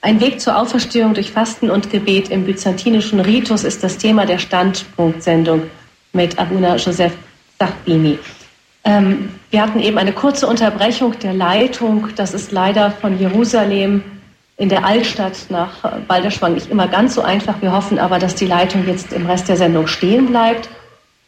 Ein 0.00 0.20
Weg 0.20 0.40
zur 0.40 0.58
Auferstehung 0.58 1.14
durch 1.14 1.32
Fasten 1.32 1.70
und 1.70 1.90
Gebet 1.90 2.28
im 2.28 2.44
byzantinischen 2.44 3.20
Ritus 3.20 3.64
ist 3.64 3.82
das 3.82 3.96
Thema 3.96 4.26
der 4.26 4.38
Standpunktsendung 4.38 5.62
mit 6.12 6.38
Abuna 6.38 6.76
Joseph 6.76 7.14
Sachbini. 7.58 8.18
Ähm, 8.84 9.30
wir 9.50 9.62
hatten 9.62 9.80
eben 9.80 9.96
eine 9.96 10.12
kurze 10.12 10.46
Unterbrechung 10.46 11.18
der 11.20 11.32
Leitung. 11.32 12.08
Das 12.16 12.34
ist 12.34 12.52
leider 12.52 12.90
von 12.90 13.18
Jerusalem 13.18 14.02
in 14.56 14.68
der 14.68 14.84
Altstadt 14.84 15.36
nach 15.48 16.00
Balderschwang 16.06 16.54
nicht 16.54 16.70
immer 16.70 16.86
ganz 16.88 17.14
so 17.14 17.22
einfach. 17.22 17.60
Wir 17.60 17.72
hoffen 17.72 17.98
aber, 17.98 18.18
dass 18.18 18.34
die 18.34 18.46
Leitung 18.46 18.86
jetzt 18.86 19.12
im 19.12 19.26
Rest 19.26 19.48
der 19.48 19.56
Sendung 19.56 19.86
stehen 19.86 20.26
bleibt. 20.26 20.68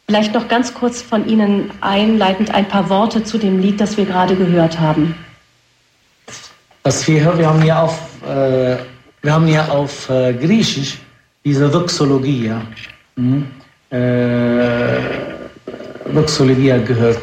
Vielleicht 0.07 0.33
noch 0.33 0.47
ganz 0.47 0.73
kurz 0.73 1.01
von 1.01 1.27
Ihnen 1.27 1.69
einleitend 1.81 2.53
ein 2.53 2.67
paar 2.67 2.89
Worte 2.89 3.23
zu 3.23 3.37
dem 3.37 3.59
Lied, 3.59 3.81
das 3.81 3.97
wir 3.97 4.05
gerade 4.05 4.35
gehört 4.35 4.79
haben. 4.79 5.15
Was 6.83 7.05
wir 7.05 7.21
hören, 7.21 7.39
wir 7.39 7.49
haben 7.49 7.65
ja 7.65 7.83
auf, 7.83 7.99
äh, 8.25 8.77
wir 9.21 9.33
haben 9.33 9.47
ja 9.49 9.67
auf 9.67 10.09
äh, 10.09 10.33
Griechisch 10.33 10.99
diese 11.43 11.67
Doxologie, 11.69 12.47
ja. 12.47 12.61
Mhm. 13.17 13.47
Äh, 13.89 14.99
Doxologie 16.13 16.81
gehört. 16.85 17.19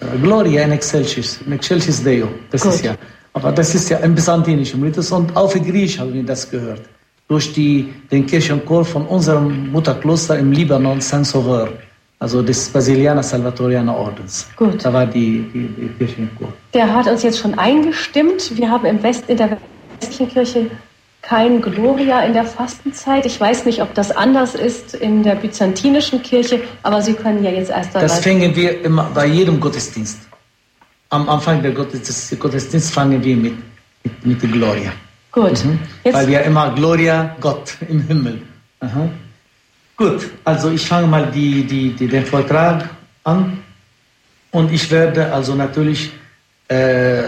Äh, 0.00 0.18
Gloria 0.22 0.62
in 0.62 0.72
excelsis, 0.72 1.40
in 1.44 1.52
excelsis 1.52 2.04
Deo, 2.04 2.28
das 2.52 2.62
Gut. 2.62 2.74
ist 2.74 2.84
ja. 2.84 2.94
Aber 3.34 3.52
das 3.52 3.74
ist 3.74 3.90
ja 3.90 3.98
im 3.98 4.14
byzantinischen 4.14 4.80
Mythos 4.80 5.12
und 5.12 5.36
auf 5.36 5.54
Griechisch 5.54 5.98
haben 5.98 6.14
wir 6.14 6.24
das 6.24 6.50
gehört. 6.50 6.82
Durch 7.28 7.52
die, 7.52 7.92
den 8.10 8.26
Kirchenchor 8.26 8.84
von 8.84 9.06
unserem 9.06 9.70
Mutterkloster 9.70 10.38
im 10.38 10.52
Libanon, 10.52 11.00
Saint-Sauveur 11.00 11.68
also 12.24 12.42
des 12.42 12.70
Basilianer 12.70 13.22
Salvatorianer 13.22 13.94
Ordens. 13.94 14.48
Gut. 14.56 14.82
Da 14.82 14.92
war 14.92 15.06
die, 15.06 15.44
die, 15.52 15.68
die 15.68 15.88
Kirchenchor. 15.98 16.48
Der 16.72 16.94
hat 16.94 17.06
uns 17.06 17.22
jetzt 17.22 17.38
schon 17.38 17.58
eingestimmt. 17.58 18.56
Wir 18.56 18.70
haben 18.70 18.86
im 18.86 19.02
West, 19.02 19.24
in 19.28 19.36
der 19.36 19.58
westlichen 20.00 20.28
Kirche 20.28 20.70
kein 21.20 21.60
Gloria 21.60 22.20
in 22.20 22.32
der 22.32 22.44
Fastenzeit. 22.44 23.26
Ich 23.26 23.38
weiß 23.40 23.66
nicht, 23.66 23.82
ob 23.82 23.94
das 23.94 24.10
anders 24.10 24.54
ist 24.54 24.94
in 24.94 25.22
der 25.22 25.34
byzantinischen 25.34 26.22
Kirche, 26.22 26.60
aber 26.82 27.02
Sie 27.02 27.14
können 27.14 27.42
ja 27.42 27.50
jetzt 27.50 27.70
erst 27.70 27.94
einmal. 27.94 28.08
Das 28.08 28.20
fängen 28.20 28.54
wir 28.56 28.82
immer 28.82 29.10
bei 29.14 29.26
jedem 29.26 29.60
Gottesdienst. 29.60 30.20
Am 31.14 31.28
Anfang 31.28 31.62
der 31.62 31.70
Gottesdienst, 31.70 32.40
Gottesdienst 32.40 32.92
fangen 32.92 33.22
wir 33.22 33.36
mit, 33.36 33.54
mit, 34.02 34.26
mit 34.26 34.42
der 34.42 34.50
Gloria. 34.50 34.92
Gut. 35.30 35.64
Mhm. 35.64 35.78
Weil 36.12 36.26
wir 36.26 36.42
immer 36.42 36.74
Gloria 36.74 37.36
Gott 37.40 37.76
im 37.88 38.00
Himmel. 38.08 38.42
Aha. 38.80 39.08
Gut, 39.96 40.28
also 40.42 40.70
ich 40.70 40.84
fange 40.84 41.06
mal 41.06 41.30
die, 41.30 41.62
die, 41.62 41.90
die, 41.90 42.08
den 42.08 42.26
Vortrag 42.26 42.90
an 43.22 43.62
und 44.50 44.72
ich 44.72 44.90
werde 44.90 45.32
also 45.32 45.54
natürlich 45.54 46.10
äh, 46.66 47.22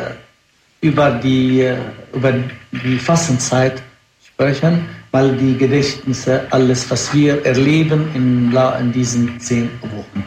über, 0.81 1.12
die, 1.12 1.61
äh, 1.61 1.77
über 2.12 2.33
die 2.72 2.99
Fastenzeit 2.99 3.81
sprechen, 4.27 4.85
weil 5.12 5.37
die 5.37 5.57
Gedächtnisse, 5.57 6.44
alles, 6.51 6.90
was 6.90 7.14
wir 7.14 7.46
erleben 7.46 8.09
in, 8.14 8.53
in 8.81 8.92
diesen 8.92 9.38
zehn 9.38 9.70
Wochen. 9.81 10.25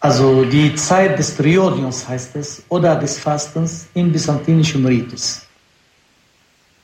Also 0.00 0.44
die 0.44 0.74
Zeit 0.76 1.18
des 1.18 1.36
Triodions 1.36 2.08
heißt 2.08 2.36
es, 2.36 2.62
oder 2.68 2.94
des 2.96 3.18
Fastens 3.18 3.86
im 3.94 4.12
byzantinischen 4.12 4.86
Ritus. 4.86 5.42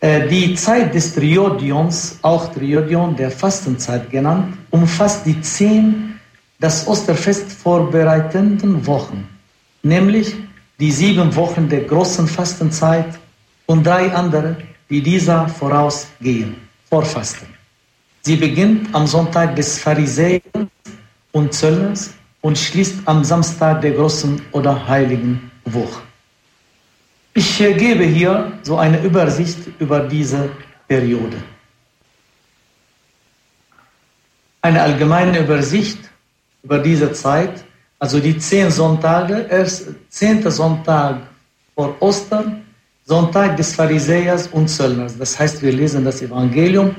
Äh, 0.01 0.27
die 0.29 0.55
Zeit 0.55 0.93
des 0.95 1.15
Triodions, 1.15 2.19
auch 2.23 2.53
Triodion 2.53 3.15
der 3.15 3.31
Fastenzeit 3.31 4.11
genannt, 4.11 4.57
umfasst 4.71 5.25
die 5.25 5.41
zehn 5.41 6.19
das 6.59 6.87
Osterfest 6.89 7.53
vorbereitenden 7.53 8.85
Wochen, 8.87 9.29
nämlich 9.83 10.35
die 10.81 10.91
sieben 10.91 11.35
Wochen 11.37 11.69
der 11.69 11.83
großen 11.83 12.27
Fastenzeit 12.27 13.19
und 13.67 13.87
drei 13.87 14.13
andere, 14.13 14.57
die 14.91 15.03
dieser 15.03 15.49
vorausgehen, 15.49 16.57
Vorfasten. 16.89 17.49
Sie 18.23 18.37
beginnt 18.37 18.95
am 18.95 19.07
Sonntag 19.07 19.55
des 19.55 19.79
Pharisäers 19.79 20.43
und 21.33 21.53
Zöllners 21.53 22.11
und 22.45 22.59
schließt 22.59 22.97
am 23.07 23.25
Samstag 23.25 23.81
der 23.81 23.93
großen 23.93 24.43
oder 24.53 24.87
heiligen 24.87 25.51
Woche. 25.65 26.03
Ich 27.33 27.57
gebe 27.57 28.05
hier 28.05 28.53
so 28.63 28.77
eine 28.77 29.03
Übersicht 29.03 29.61
über 29.79 30.01
diese 30.01 30.51
Periode. 30.87 31.39
Eine 34.61 34.83
allgemeine 34.83 35.39
Übersicht 35.39 36.01
über 36.63 36.79
diese 36.81 37.13
Zeit, 37.13 37.65
also 37.99 38.21
die 38.21 38.37
zehn 38.37 38.71
Sonntage, 38.71 39.47
erst 39.51 39.87
zehnter 40.11 40.51
Sonntag 40.51 41.23
vor 41.75 41.97
Ostern, 42.01 42.63
Sonntag 43.07 43.57
des 43.57 43.75
Pharisäers 43.75 44.49
und 44.49 44.69
Zöllners. 44.69 45.17
Das 45.17 45.39
heißt, 45.39 45.63
wir 45.63 45.73
lesen 45.73 46.05
das 46.05 46.21
Evangelium 46.21 46.95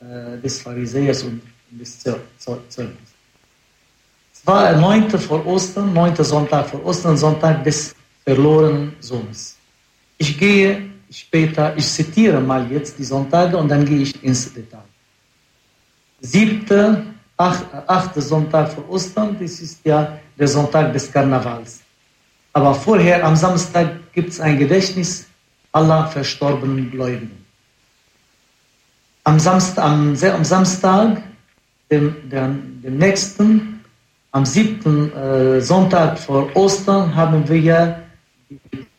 äh, 0.00 0.40
des 0.42 0.62
Pharisäers 0.62 1.22
und 1.22 1.42
des 1.70 1.98
Zöllners. 1.98 3.13
War 4.44 4.70
der 4.70 4.78
neunte 4.78 5.18
vor 5.18 5.44
Ostern, 5.46 5.92
neunter 5.92 6.24
Sonntag 6.24 6.68
vor 6.68 6.84
Ostern, 6.84 7.16
Sonntag 7.16 7.64
des 7.64 7.94
verlorenen 8.24 8.94
Sohnes. 9.00 9.56
Ich 10.18 10.38
gehe 10.38 10.90
später, 11.10 11.76
ich 11.76 11.86
zitiere 11.86 12.40
mal 12.40 12.70
jetzt 12.70 12.98
die 12.98 13.04
Sonntage 13.04 13.56
und 13.56 13.68
dann 13.68 13.84
gehe 13.84 13.98
ich 13.98 14.22
ins 14.22 14.52
Detail. 14.52 14.84
Siebte, 16.20 17.04
acht, 17.36 17.64
achte 17.86 18.20
Sonntag 18.20 18.72
vor 18.72 18.88
Ostern, 18.90 19.36
das 19.40 19.60
ist 19.60 19.80
ja 19.84 20.18
der 20.38 20.48
Sonntag 20.48 20.92
des 20.92 21.10
Karnevals. 21.10 21.80
Aber 22.52 22.74
vorher 22.74 23.24
am 23.24 23.36
Samstag 23.36 24.12
gibt 24.12 24.30
es 24.30 24.40
ein 24.40 24.58
Gedächtnis 24.58 25.26
aller 25.72 26.06
verstorbenen 26.06 26.90
Gläubigen. 26.90 27.44
Am 29.24 29.40
Samstag, 29.40 29.84
am, 29.84 30.16
am 30.22 30.44
Samstag 30.44 31.22
dem, 31.90 32.14
dem, 32.30 32.82
dem 32.82 32.98
nächsten, 32.98 33.73
am 34.34 34.44
siebten 34.44 35.12
äh, 35.12 35.60
Sonntag 35.60 36.18
vor 36.18 36.50
Ostern, 36.56 37.14
haben 37.14 37.48
wir 37.48 37.60
ja 37.60 38.00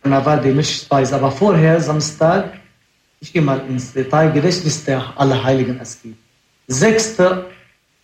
Karneval 0.01 0.39
die 0.39 0.51
Mischspeise. 0.51 1.13
Aber 1.15 1.29
vorher, 1.29 1.81
Samstag, 1.81 2.53
ich 3.19 3.33
gehe 3.33 3.41
mal 3.41 3.61
ins 3.67 3.91
Detail, 3.91 4.31
Gedächtnis 4.31 4.85
der 4.85 5.03
Allerheiligen 5.19 5.77
es 5.81 6.01
gibt. 6.01 6.17
Sechster 6.67 7.47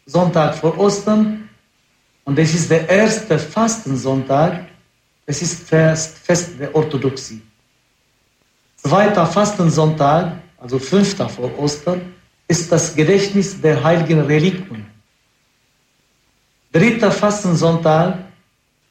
Sonntag 0.05 0.55
vor 0.55 0.77
Ostern 0.77 1.47
und 2.25 2.37
das 2.37 2.53
ist 2.53 2.69
der 2.69 2.89
erste 2.89 3.39
Fastensonntag. 3.39 4.65
Es 5.25 5.41
ist 5.41 5.69
Fest, 5.69 6.17
Fest 6.17 6.59
der 6.59 6.75
Orthodoxie. 6.75 7.41
Zweiter 8.75 9.25
Fastensonntag, 9.25 10.33
also 10.57 10.77
fünfter 10.77 11.29
vor 11.29 11.57
Ostern, 11.57 12.13
ist 12.49 12.69
das 12.69 12.93
Gedächtnis 12.93 13.61
der 13.61 13.81
heiligen 13.81 14.19
Reliquien. 14.19 14.90
Dritter 16.71 17.11
Fastensonntag, 17.11 18.19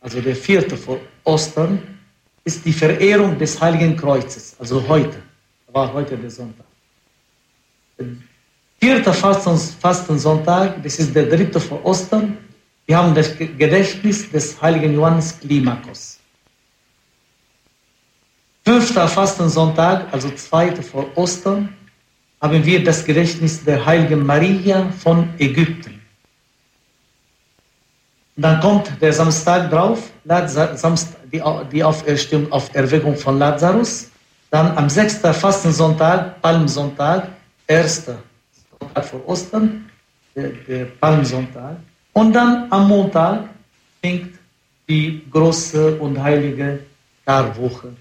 also 0.01 0.21
der 0.21 0.37
vierte 0.37 0.77
vor 0.77 1.01
Ostern, 1.25 1.81
ist 2.45 2.65
die 2.65 2.73
Verehrung 2.73 3.39
des 3.39 3.61
Heiligen 3.61 3.97
Kreuzes, 3.97 4.55
also 4.59 4.87
heute, 4.87 5.23
war 5.73 5.93
heute 5.93 6.17
der 6.17 6.31
Sonntag. 6.31 6.67
Vierter 8.81 9.13
Fastensonntag, 9.13 10.83
das 10.83 10.99
ist 10.99 11.15
der 11.15 11.27
dritte 11.27 11.61
vor 11.61 11.85
Ostern. 11.85 12.39
Wir 12.87 12.97
haben 12.97 13.15
das 13.15 13.37
Gedächtnis 13.37 14.31
des 14.31 14.61
heiligen 14.61 14.95
Johannes 14.95 15.39
Klimakos. 15.39 16.19
Fünfter 18.65 19.07
Fastensonntag, 19.07 20.13
also 20.13 20.31
zweite 20.31 20.83
vor 20.83 21.07
Ostern, 21.17 21.75
haben 22.41 22.65
wir 22.65 22.83
das 22.83 23.05
Gedächtnis 23.05 23.63
der 23.65 23.85
heiligen 23.85 24.25
Maria 24.25 24.91
von 24.91 25.29
Ägypten. 25.39 26.00
Dann 28.37 28.61
kommt 28.61 28.91
der 29.01 29.13
Samstag 29.13 29.71
drauf, 29.71 30.11
die, 31.33 31.85
Auferstehung 31.85 32.51
auf 32.53 32.75
Erweckung 32.75 33.17
von 33.17 33.39
Lazarus. 33.39 34.11
Dann 34.51 34.77
am 34.77 34.89
sechsten 34.89 35.33
Fastensonntag, 35.33 36.41
Palmsonntag, 36.41 37.29
erster 37.67 38.19
Sonntag 38.79 39.05
vor 39.05 39.29
Ostern, 39.29 39.91
der, 40.35 40.49
der 40.67 40.85
Palmsonntag. 40.87 41.77
Und 42.13 42.33
dann 42.33 42.67
am 42.71 42.89
Montag, 42.89 43.45
fängt 44.03 44.39
die 44.89 45.23
große 45.31 45.97
und 45.97 46.21
heilige 46.21 46.81
Karwoche. 47.25 47.93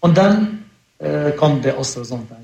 Und 0.00 0.16
dann 0.16 0.64
äh, 0.98 1.30
kommt 1.32 1.64
der 1.64 1.78
Ostersonntag. 1.78 2.38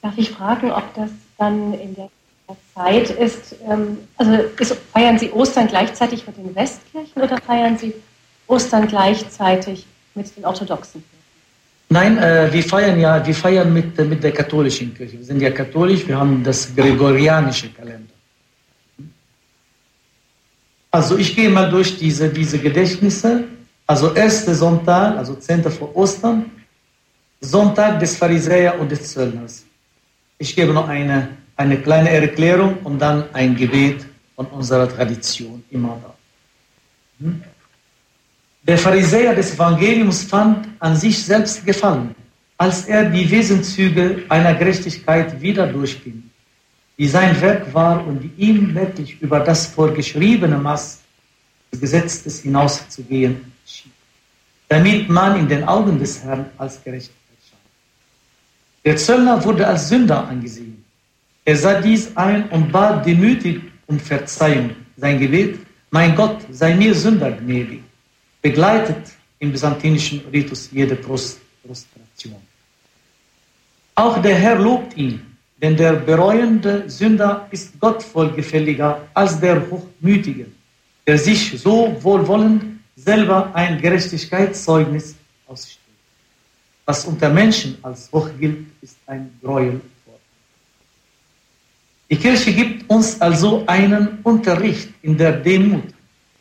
Darf 0.00 0.18
ich 0.18 0.30
fragen, 0.30 0.72
ob 0.72 0.92
das 0.94 1.10
dann 1.38 1.74
in 1.74 1.94
der 1.94 2.10
Zeit 2.74 3.10
ist, 3.10 3.56
ähm, 3.68 3.98
also 4.16 4.32
ist, 4.58 4.76
feiern 4.92 5.18
Sie 5.18 5.30
Ostern 5.30 5.68
gleichzeitig 5.68 6.26
mit 6.26 6.36
den 6.36 6.54
Westkirchen 6.54 7.22
oder 7.22 7.38
feiern 7.38 7.76
Sie 7.76 7.94
Ostern 8.46 8.88
gleichzeitig 8.88 9.86
mit 10.14 10.36
den 10.36 10.44
orthodoxen 10.44 11.02
Kirchen? 11.02 11.22
Nein, 11.88 12.16
äh, 12.18 12.50
wir 12.50 12.62
feiern 12.62 12.98
ja, 12.98 13.24
wir 13.26 13.34
feiern 13.34 13.72
mit, 13.72 13.98
mit 14.08 14.22
der 14.22 14.32
katholischen 14.32 14.94
Kirche. 14.94 15.18
Wir 15.18 15.24
sind 15.24 15.42
ja 15.42 15.50
katholisch, 15.50 16.06
wir 16.08 16.18
haben 16.18 16.42
das 16.42 16.74
gregorianische 16.74 17.68
Kalender. 17.70 18.14
Also 20.90 21.16
ich 21.16 21.34
gehe 21.34 21.50
mal 21.50 21.70
durch 21.70 21.98
diese, 21.98 22.28
diese 22.28 22.58
Gedächtnisse. 22.58 23.44
Also 23.86 24.14
erster 24.14 24.54
Sonntag, 24.54 25.18
also 25.18 25.34
10. 25.34 25.64
vor 25.70 25.94
Ostern, 25.96 26.50
Sonntag 27.40 27.98
des 27.98 28.16
Pharisäer 28.16 28.78
und 28.80 28.90
des 28.90 29.12
Zöllners. 29.12 29.64
Ich 30.38 30.54
gebe 30.54 30.72
noch 30.72 30.88
eine, 30.88 31.28
eine 31.62 31.78
kleine 31.80 32.10
Erklärung 32.10 32.78
und 32.84 32.98
dann 32.98 33.24
ein 33.32 33.54
Gebet 33.54 34.04
von 34.36 34.46
unserer 34.46 34.88
Tradition 34.88 35.62
immer 35.70 35.98
da. 36.02 36.14
Hm? 37.20 37.42
Der 38.64 38.78
Pharisäer 38.78 39.34
des 39.34 39.54
Evangeliums 39.54 40.24
fand 40.24 40.68
an 40.78 40.94
sich 40.96 41.24
selbst 41.24 41.64
Gefallen, 41.64 42.14
als 42.58 42.86
er 42.86 43.04
die 43.10 43.28
Wesenszüge 43.30 44.24
einer 44.28 44.54
Gerechtigkeit 44.54 45.40
wieder 45.40 45.66
durchging, 45.66 46.30
die 46.98 47.08
sein 47.08 47.40
Werk 47.40 47.72
war 47.74 48.06
und 48.06 48.20
die 48.22 48.32
ihm 48.36 48.74
wirklich 48.74 49.20
über 49.20 49.40
das 49.40 49.66
vorgeschriebene 49.66 50.58
Maß 50.58 51.00
des 51.72 51.80
Gesetzes 51.80 52.40
hinauszugehen 52.42 53.52
schien, 53.66 53.92
damit 54.68 55.08
man 55.08 55.40
in 55.40 55.48
den 55.48 55.64
Augen 55.64 55.98
des 55.98 56.22
Herrn 56.22 56.46
als 56.58 56.82
gerecht 56.84 57.10
erscheint. 57.34 57.68
Der 58.84 58.96
Zöllner 58.96 59.44
wurde 59.44 59.66
als 59.66 59.88
Sünder 59.88 60.28
angesehen. 60.28 60.81
Er 61.44 61.56
sah 61.56 61.80
dies 61.80 62.16
ein 62.16 62.48
und 62.50 62.70
bat 62.70 63.04
demütig 63.04 63.60
um 63.86 63.98
Verzeihung. 63.98 64.70
Sein 64.96 65.18
Gebet, 65.18 65.58
mein 65.90 66.14
Gott, 66.14 66.38
sei 66.50 66.74
mir 66.74 66.94
Sünder 66.94 67.32
gnädig 67.32 67.82
begleitet 68.42 69.12
im 69.38 69.52
byzantinischen 69.52 70.20
Ritus 70.32 70.68
jede 70.72 70.96
Prostration. 70.96 72.42
Auch 73.94 74.20
der 74.20 74.34
Herr 74.34 74.58
lobt 74.58 74.96
ihn, 74.96 75.20
denn 75.60 75.76
der 75.76 75.94
bereuende 75.94 76.90
Sünder 76.90 77.46
ist 77.52 77.78
Gott 77.78 78.02
vollgefälliger 78.02 79.08
als 79.14 79.38
der 79.38 79.62
Hochmütige, 79.70 80.46
der 81.06 81.18
sich 81.18 81.60
so 81.60 81.96
wohlwollend 82.00 82.80
selber 82.96 83.54
ein 83.54 83.80
Gerechtigkeitszeugnis 83.80 85.14
ausstellt. 85.46 85.78
Was 86.84 87.04
unter 87.04 87.28
Menschen 87.28 87.78
als 87.82 88.10
hoch 88.12 88.28
gilt, 88.40 88.66
ist 88.80 88.96
ein 89.06 89.30
Gräuel. 89.40 89.80
Die 92.12 92.18
Kirche 92.18 92.52
gibt 92.52 92.90
uns 92.90 93.18
also 93.22 93.64
einen 93.66 94.18
Unterricht 94.22 94.90
in 95.00 95.16
der 95.16 95.32
Demut 95.32 95.94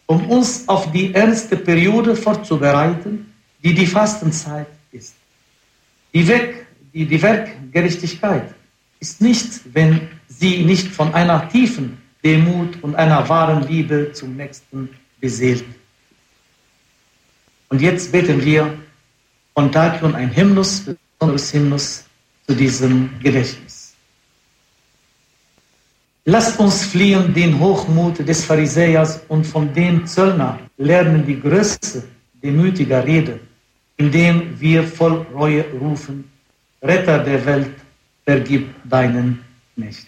um 0.06 0.30
uns 0.30 0.68
auf 0.68 0.92
die 0.92 1.14
ernste 1.14 1.56
Periode 1.56 2.18
vorzubereiten, 2.18 3.34
die 3.64 3.74
die 3.74 3.88
Fastenzeit 3.88 4.68
ist. 4.92 5.16
Die, 6.14 6.28
Weg, 6.28 6.66
die, 6.94 7.06
die 7.06 7.22
Werkgerechtigkeit 7.22 8.54
ist 9.00 9.22
nicht, 9.22 9.62
wenn 9.74 10.10
sie 10.28 10.66
nicht 10.66 10.88
von 10.90 11.14
einer 11.14 11.48
tiefen 11.48 11.98
Demut 12.22 12.84
und 12.84 12.96
einer 12.96 13.30
wahren 13.30 13.66
Liebe 13.66 14.12
zum 14.12 14.36
Nächsten 14.36 14.90
beseelt. 15.22 15.64
Und 17.70 17.82
jetzt 17.82 18.12
beten 18.12 18.44
wir 18.44 18.78
von 19.54 19.72
Takion 19.72 20.16
ein 20.16 20.36
Hymnus, 20.36 20.82
besonderes 20.82 21.54
Hymnus 21.54 22.04
zu 22.46 22.54
diesem 22.54 23.10
Gedächtnis. 23.24 23.71
Lasst 26.26 26.60
uns 26.60 26.86
fliehen 26.86 27.34
den 27.34 27.60
Hochmut 27.60 28.20
des 28.28 28.46
Pharisäers 28.46 29.22
und 29.28 29.44
von 29.46 29.74
dem 29.74 30.06
Zöllner 30.06 30.60
lernen 30.78 31.26
die 31.26 31.40
Größe 31.40 32.04
demütiger 32.44 33.04
Rede, 33.04 33.40
indem 33.98 34.60
wir 34.60 34.84
voll 34.84 35.26
Reue 35.34 35.66
rufen, 35.80 36.32
Retter 36.82 37.20
der 37.24 37.44
Welt, 37.46 37.76
vergib 38.24 38.70
deinen 38.88 39.44
Nächten. 39.76 40.08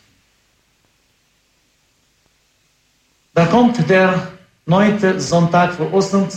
Da 3.33 3.45
kommt 3.47 3.89
der 3.89 4.27
neunte 4.67 5.19
Sonntag 5.19 5.73
vor 5.73 5.91
Ostern, 5.91 6.29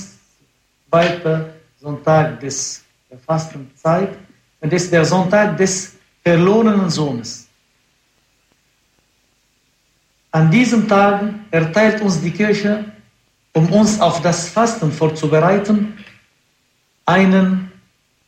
zweiter 0.89 1.55
Sonntag 1.79 2.41
des, 2.41 2.83
der 3.11 3.19
Fastenzeit, 3.19 4.17
und 4.61 4.73
ist 4.73 4.91
der 4.91 5.05
Sonntag 5.05 5.59
des 5.59 5.97
verlorenen 6.23 6.89
Sohnes. 6.89 7.45
An 10.37 10.51
diesen 10.51 10.87
Tagen 10.87 11.46
erteilt 11.51 12.03
uns 12.03 12.20
die 12.20 12.31
Kirche, 12.31 12.85
um 13.55 13.72
uns 13.72 13.99
auf 14.03 14.20
das 14.20 14.51
Fasten 14.51 14.92
vorzubereiten, 14.92 15.96
einen 17.07 17.72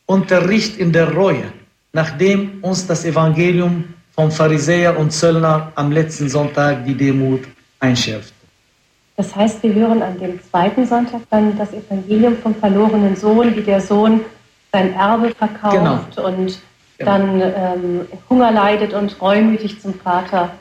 Unterricht 0.06 0.78
in 0.78 0.90
der 0.90 1.12
Reue, 1.12 1.52
nachdem 1.92 2.60
uns 2.62 2.86
das 2.86 3.04
Evangelium 3.04 3.92
vom 4.12 4.30
Pharisäer 4.30 4.98
und 4.98 5.10
Zöllner 5.10 5.70
am 5.74 5.92
letzten 5.92 6.30
Sonntag 6.30 6.86
die 6.86 6.94
Demut 6.94 7.42
einschärft. 7.78 8.32
Das 9.18 9.36
heißt, 9.36 9.62
wir 9.62 9.74
hören 9.74 10.00
an 10.00 10.18
dem 10.18 10.42
zweiten 10.50 10.86
Sonntag 10.86 11.20
dann 11.28 11.58
das 11.58 11.74
Evangelium 11.74 12.38
vom 12.38 12.54
verlorenen 12.54 13.16
Sohn, 13.16 13.54
wie 13.54 13.60
der 13.60 13.82
Sohn 13.82 14.22
sein 14.72 14.94
Erbe 14.94 15.28
verkauft 15.34 15.76
genau. 15.76 16.26
und 16.26 16.58
genau. 16.96 17.10
dann 17.10 17.42
ähm, 17.42 18.00
Hunger 18.30 18.50
leidet 18.50 18.94
und 18.94 19.20
reumütig 19.20 19.82
zum 19.82 19.92
Vater 19.92 20.52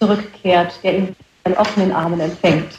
zurückkehrt, 0.00 0.80
der 0.82 0.98
ihn 0.98 1.16
in 1.44 1.54
offenen 1.54 1.92
Armen 1.92 2.20
empfängt. 2.20 2.78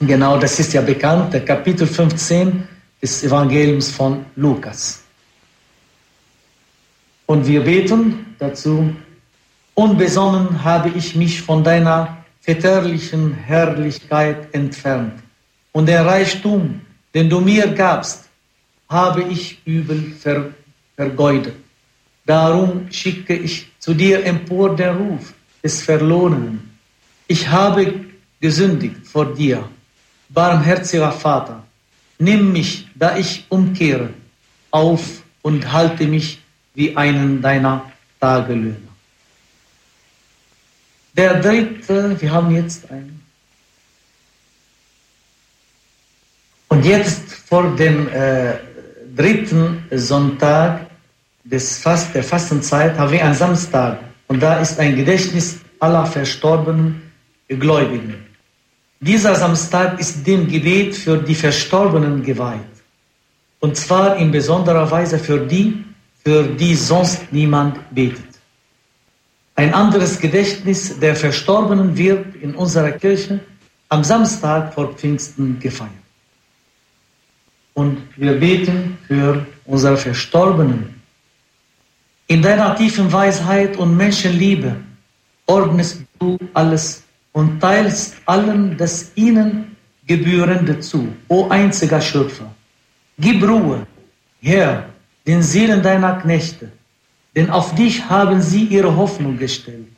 Genau, 0.00 0.38
das 0.38 0.58
ist 0.58 0.72
ja 0.72 0.80
bekannt, 0.80 1.32
der 1.34 1.44
Kapitel 1.44 1.86
15 1.86 2.66
des 3.02 3.24
Evangeliums 3.24 3.90
von 3.90 4.24
Lukas. 4.36 5.02
Und 7.26 7.46
wir 7.46 7.62
beten 7.62 8.34
dazu, 8.38 8.94
unbesonnen 9.74 10.64
habe 10.64 10.90
ich 10.90 11.14
mich 11.14 11.42
von 11.42 11.62
deiner 11.62 12.24
väterlichen 12.40 13.34
Herrlichkeit 13.34 14.52
entfernt. 14.54 15.14
Und 15.72 15.86
der 15.86 16.06
Reichtum, 16.06 16.80
den 17.14 17.28
du 17.28 17.40
mir 17.40 17.66
gabst, 17.68 18.28
habe 18.88 19.22
ich 19.24 19.60
übel 19.64 20.12
ver 20.18 20.50
vergeudet. 20.96 21.54
Darum 22.26 22.86
schicke 22.90 23.34
ich 23.34 23.70
zu 23.78 23.94
dir 23.94 24.24
empor 24.24 24.76
den 24.76 24.96
Ruf 24.96 25.32
des 25.62 25.82
Verlorenen. 25.82 26.78
Ich 27.26 27.48
habe 27.48 28.06
gesündigt 28.40 29.06
vor 29.06 29.34
dir, 29.34 29.68
barmherziger 30.28 31.12
Vater. 31.12 31.62
Nimm 32.18 32.52
mich, 32.52 32.88
da 32.94 33.16
ich 33.16 33.46
umkehre, 33.48 34.10
auf 34.70 35.22
und 35.42 35.72
halte 35.72 36.06
mich 36.06 36.40
wie 36.74 36.96
einen 36.96 37.40
deiner 37.40 37.90
Tagelöhner. 38.20 38.76
Der 41.16 41.40
dritte, 41.40 42.20
wir 42.20 42.30
haben 42.30 42.54
jetzt 42.54 42.90
einen. 42.90 43.20
Und 46.68 46.84
jetzt 46.84 47.32
vor 47.32 47.74
dem 47.74 48.08
äh, 48.08 48.54
dritten 49.16 49.84
Sonntag 49.90 50.86
des 51.42 51.78
Fast, 51.78 52.14
der 52.14 52.22
Fastenzeit 52.22 52.96
haben 52.96 53.10
wir 53.10 53.24
einen 53.24 53.34
Samstag. 53.34 53.98
Und 54.30 54.40
da 54.40 54.60
ist 54.60 54.78
ein 54.78 54.94
Gedächtnis 54.94 55.58
aller 55.80 56.06
verstorbenen 56.06 57.02
Gläubigen. 57.48 58.14
Dieser 59.00 59.34
Samstag 59.34 59.98
ist 59.98 60.24
dem 60.24 60.46
Gebet 60.46 60.94
für 60.94 61.16
die 61.18 61.34
Verstorbenen 61.34 62.22
geweiht. 62.22 62.60
Und 63.58 63.76
zwar 63.76 64.16
in 64.18 64.30
besonderer 64.30 64.88
Weise 64.88 65.18
für 65.18 65.40
die, 65.40 65.84
für 66.22 66.44
die 66.44 66.76
sonst 66.76 67.32
niemand 67.32 67.80
betet. 67.92 68.38
Ein 69.56 69.74
anderes 69.74 70.20
Gedächtnis 70.20 71.00
der 71.00 71.16
Verstorbenen 71.16 71.96
wird 71.96 72.36
in 72.36 72.54
unserer 72.54 72.92
Kirche 72.92 73.40
am 73.88 74.04
Samstag 74.04 74.72
vor 74.74 74.94
Pfingsten 74.94 75.58
gefeiert. 75.58 75.90
Und 77.74 77.98
wir 78.16 78.34
beten 78.38 78.96
für 79.08 79.44
unsere 79.64 79.96
Verstorbenen 79.96 80.99
in 82.30 82.40
deiner 82.40 82.76
tiefen 82.76 83.10
Weisheit 83.12 83.76
und 83.76 83.96
Menschenliebe 83.96 84.76
ordnest 85.46 86.02
du 86.20 86.38
alles 86.54 87.02
und 87.32 87.58
teilst 87.58 88.14
allen 88.24 88.76
das 88.76 89.10
ihnen 89.16 89.76
Gebührende 90.06 90.78
zu, 90.78 91.08
o 91.26 91.48
einziger 91.48 92.00
Schöpfer. 92.00 92.54
Gib 93.18 93.42
Ruhe, 93.42 93.84
Herr, 94.40 94.90
den 95.26 95.42
Seelen 95.42 95.82
deiner 95.82 96.20
Knechte, 96.20 96.70
denn 97.34 97.50
auf 97.50 97.74
dich 97.74 98.08
haben 98.08 98.40
sie 98.40 98.64
ihre 98.64 98.96
Hoffnung 98.96 99.36
gestellt, 99.36 99.88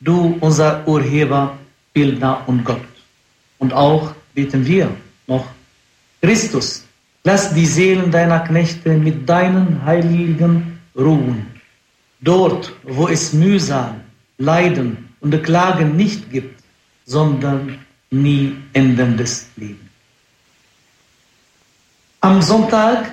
du 0.00 0.38
unser 0.40 0.88
Urheber, 0.88 1.58
Bildner 1.92 2.44
und 2.46 2.64
Gott. 2.64 2.88
Und 3.58 3.74
auch 3.74 4.14
beten 4.32 4.64
wir 4.64 4.88
noch. 5.26 5.44
Christus, 6.22 6.82
lass 7.24 7.52
die 7.52 7.66
Seelen 7.66 8.10
deiner 8.10 8.40
Knechte 8.40 8.96
mit 8.96 9.28
deinen 9.28 9.84
Heiligen 9.84 10.80
ruhen. 10.96 11.53
Dort, 12.24 12.72
wo 12.84 13.06
es 13.08 13.34
Mühsal, 13.34 14.00
Leiden 14.38 15.14
und 15.20 15.42
Klagen 15.44 15.94
nicht 15.94 16.30
gibt, 16.30 16.58
sondern 17.04 17.78
nie 18.10 18.56
endendes 18.72 19.46
Leben. 19.56 19.90
Am 22.22 22.40
Sonntag, 22.40 23.12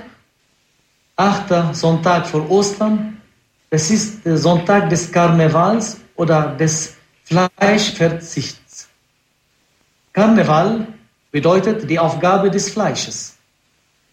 achter 1.17 1.73
Sonntag 1.73 2.25
vor 2.25 2.49
Ostern, 2.49 3.21
das 3.69 3.91
ist 3.91 4.25
der 4.25 4.37
Sonntag 4.37 4.89
des 4.89 5.11
Karnevals 5.11 5.97
oder 6.15 6.55
des 6.55 6.95
Fleischverzichts. 7.25 8.87
Karneval 10.13 10.87
bedeutet 11.31 11.89
die 11.89 11.99
Aufgabe 11.99 12.49
des 12.49 12.69
Fleisches. 12.69 13.35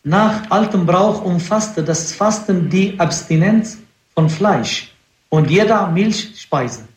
Nach 0.02 0.50
altem 0.50 0.86
Brauch 0.86 1.22
umfasste 1.22 1.84
das 1.84 2.12
Fasten 2.12 2.68
die 2.68 2.98
Abstinenz 2.98 3.78
von 4.18 4.28
Fleisch 4.28 4.90
und 5.28 5.48
jeder 5.48 5.86
Milchspeise. 5.86 6.88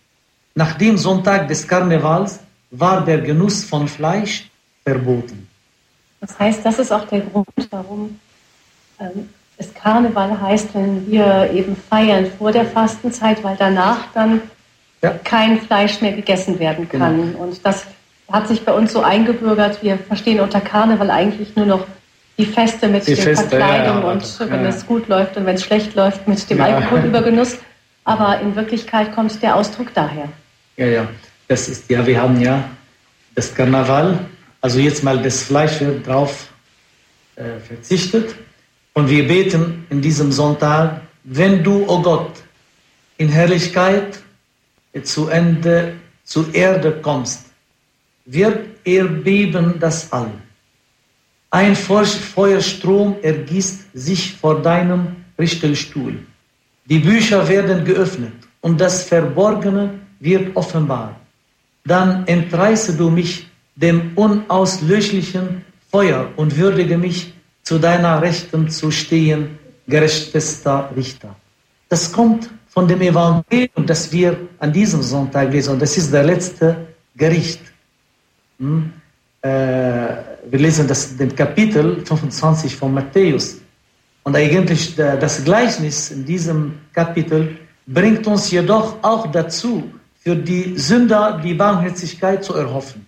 Nach 0.55 0.73
dem 0.73 0.97
Sonntag 0.97 1.47
des 1.47 1.67
Karnevals 1.67 2.39
war 2.71 3.05
der 3.05 3.21
Genuss 3.21 3.63
von 3.63 3.87
Fleisch 3.87 4.49
verboten. 4.83 5.47
Das 6.19 6.39
heißt, 6.39 6.65
das 6.65 6.79
ist 6.79 6.91
auch 6.91 7.05
der 7.05 7.21
Grund, 7.21 7.47
warum 7.69 8.19
ähm, 8.99 9.29
es 9.55 9.71
Karneval 9.71 10.41
heißt, 10.41 10.73
wenn 10.73 11.11
wir 11.11 11.51
eben 11.53 11.75
feiern 11.75 12.25
vor 12.39 12.51
der 12.51 12.65
Fastenzeit, 12.65 13.43
weil 13.43 13.55
danach 13.55 13.99
dann 14.15 14.41
ja. 15.03 15.11
kein 15.23 15.61
Fleisch 15.61 16.01
mehr 16.01 16.13
gegessen 16.13 16.57
werden 16.57 16.89
genau. 16.89 17.05
kann. 17.05 17.33
Genau. 17.33 17.43
Und 17.43 17.63
das 17.63 17.85
hat 18.31 18.47
sich 18.47 18.65
bei 18.65 18.73
uns 18.73 18.93
so 18.93 19.03
eingebürgert. 19.03 19.83
Wir 19.83 19.99
verstehen 19.99 20.39
unter 20.39 20.59
Karneval 20.59 21.11
eigentlich 21.11 21.55
nur 21.55 21.67
noch 21.67 21.85
die 22.41 22.47
Feste 22.47 22.87
mit 22.87 23.07
die 23.07 23.15
der 23.15 23.23
Feste, 23.23 23.49
Verkleidung 23.49 23.97
ja, 23.97 24.03
ja, 24.03 24.11
und 24.13 24.39
wenn 24.51 24.65
es 24.65 24.85
gut 24.85 25.07
läuft 25.07 25.37
und 25.37 25.45
wenn 25.45 25.55
es 25.55 25.63
schlecht 25.63 25.95
läuft 25.95 26.27
mit 26.27 26.49
dem 26.49 26.59
Alkoholübergenuss. 26.59 27.57
Aber 28.03 28.39
in 28.41 28.55
Wirklichkeit 28.55 29.13
kommt 29.13 29.41
der 29.43 29.55
Ausdruck 29.55 29.93
daher. 29.93 30.27
Ja, 30.75 30.85
ja. 30.87 31.07
Das 31.47 31.69
ist 31.69 31.89
ja, 31.89 32.05
wir 32.05 32.19
haben 32.19 32.41
ja 32.41 32.63
das 33.35 33.53
Karneval, 33.53 34.19
also 34.61 34.79
jetzt 34.79 35.03
mal 35.03 35.21
das 35.21 35.43
Fleisch 35.43 35.79
wird 35.79 36.07
drauf 36.07 36.49
äh, 37.35 37.59
verzichtet. 37.59 38.35
Und 38.93 39.09
wir 39.09 39.27
beten 39.27 39.85
in 39.89 40.01
diesem 40.01 40.31
Sonntag, 40.31 41.01
wenn 41.23 41.63
du, 41.63 41.83
o 41.83 41.97
oh 41.97 42.01
Gott, 42.01 42.31
in 43.17 43.29
Herrlichkeit 43.29 44.19
zu 45.03 45.27
Ende, 45.27 45.93
zur 46.23 46.53
Erde 46.53 46.91
kommst, 47.01 47.45
wird 48.25 48.59
erbeben 48.85 49.75
das 49.79 50.11
All. 50.11 50.31
Ein 51.53 51.75
Feuerstrom 51.75 53.17
ergießt 53.21 53.89
sich 53.93 54.37
vor 54.39 54.61
deinem 54.61 55.17
Richterstuhl. 55.37 56.19
Die 56.85 56.99
Bücher 56.99 57.47
werden 57.47 57.83
geöffnet 57.83 58.33
und 58.61 58.79
das 58.79 59.03
Verborgene 59.03 59.99
wird 60.21 60.55
offenbar. 60.55 61.19
Dann 61.83 62.25
entreiße 62.25 62.95
du 62.95 63.09
mich 63.09 63.47
dem 63.75 64.11
unauslöschlichen 64.15 65.65
Feuer 65.89 66.29
und 66.37 66.55
würdige 66.55 66.97
mich 66.97 67.33
zu 67.63 67.79
deiner 67.79 68.21
Rechten 68.21 68.69
zu 68.69 68.89
stehen, 68.89 69.59
gerechtester 69.87 70.89
Richter. 70.95 71.35
Das 71.89 72.13
kommt 72.13 72.49
von 72.69 72.87
dem 72.87 73.01
Evangelium, 73.01 73.85
das 73.85 74.09
wir 74.13 74.37
an 74.59 74.71
diesem 74.71 75.01
Sonntag 75.01 75.51
lesen. 75.51 75.77
Das 75.77 75.97
ist 75.97 76.13
der 76.13 76.23
letzte 76.23 76.87
Gericht. 77.15 77.61
Hm? 78.57 78.93
Äh, 79.41 80.30
wir 80.49 80.59
lesen 80.59 80.87
das, 80.87 81.15
den 81.15 81.35
Kapitel 81.35 82.03
25 82.05 82.75
von 82.75 82.93
Matthäus. 82.93 83.57
Und 84.23 84.35
eigentlich 84.35 84.95
das 84.95 85.43
Gleichnis 85.43 86.11
in 86.11 86.25
diesem 86.25 86.73
Kapitel 86.93 87.57
bringt 87.87 88.25
uns 88.27 88.51
jedoch 88.51 88.97
auch 89.01 89.31
dazu, 89.31 89.91
für 90.19 90.35
die 90.35 90.77
Sünder 90.77 91.41
die 91.43 91.55
Barmherzigkeit 91.55 92.43
zu 92.43 92.53
erhoffen. 92.53 93.07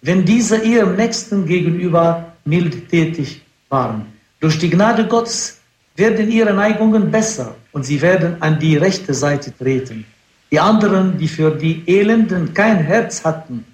Wenn 0.00 0.24
diese 0.24 0.58
ihrem 0.58 0.96
Nächsten 0.96 1.44
gegenüber 1.44 2.32
mildtätig 2.44 3.42
waren. 3.68 4.06
Durch 4.40 4.58
die 4.58 4.70
Gnade 4.70 5.06
Gottes 5.06 5.58
werden 5.96 6.30
ihre 6.30 6.54
Neigungen 6.54 7.10
besser 7.10 7.56
und 7.72 7.84
sie 7.84 8.00
werden 8.00 8.40
an 8.40 8.58
die 8.58 8.76
rechte 8.76 9.12
Seite 9.12 9.52
treten. 9.56 10.06
Die 10.50 10.60
anderen, 10.60 11.18
die 11.18 11.28
für 11.28 11.50
die 11.50 11.82
Elenden 11.86 12.54
kein 12.54 12.78
Herz 12.78 13.24
hatten, 13.24 13.64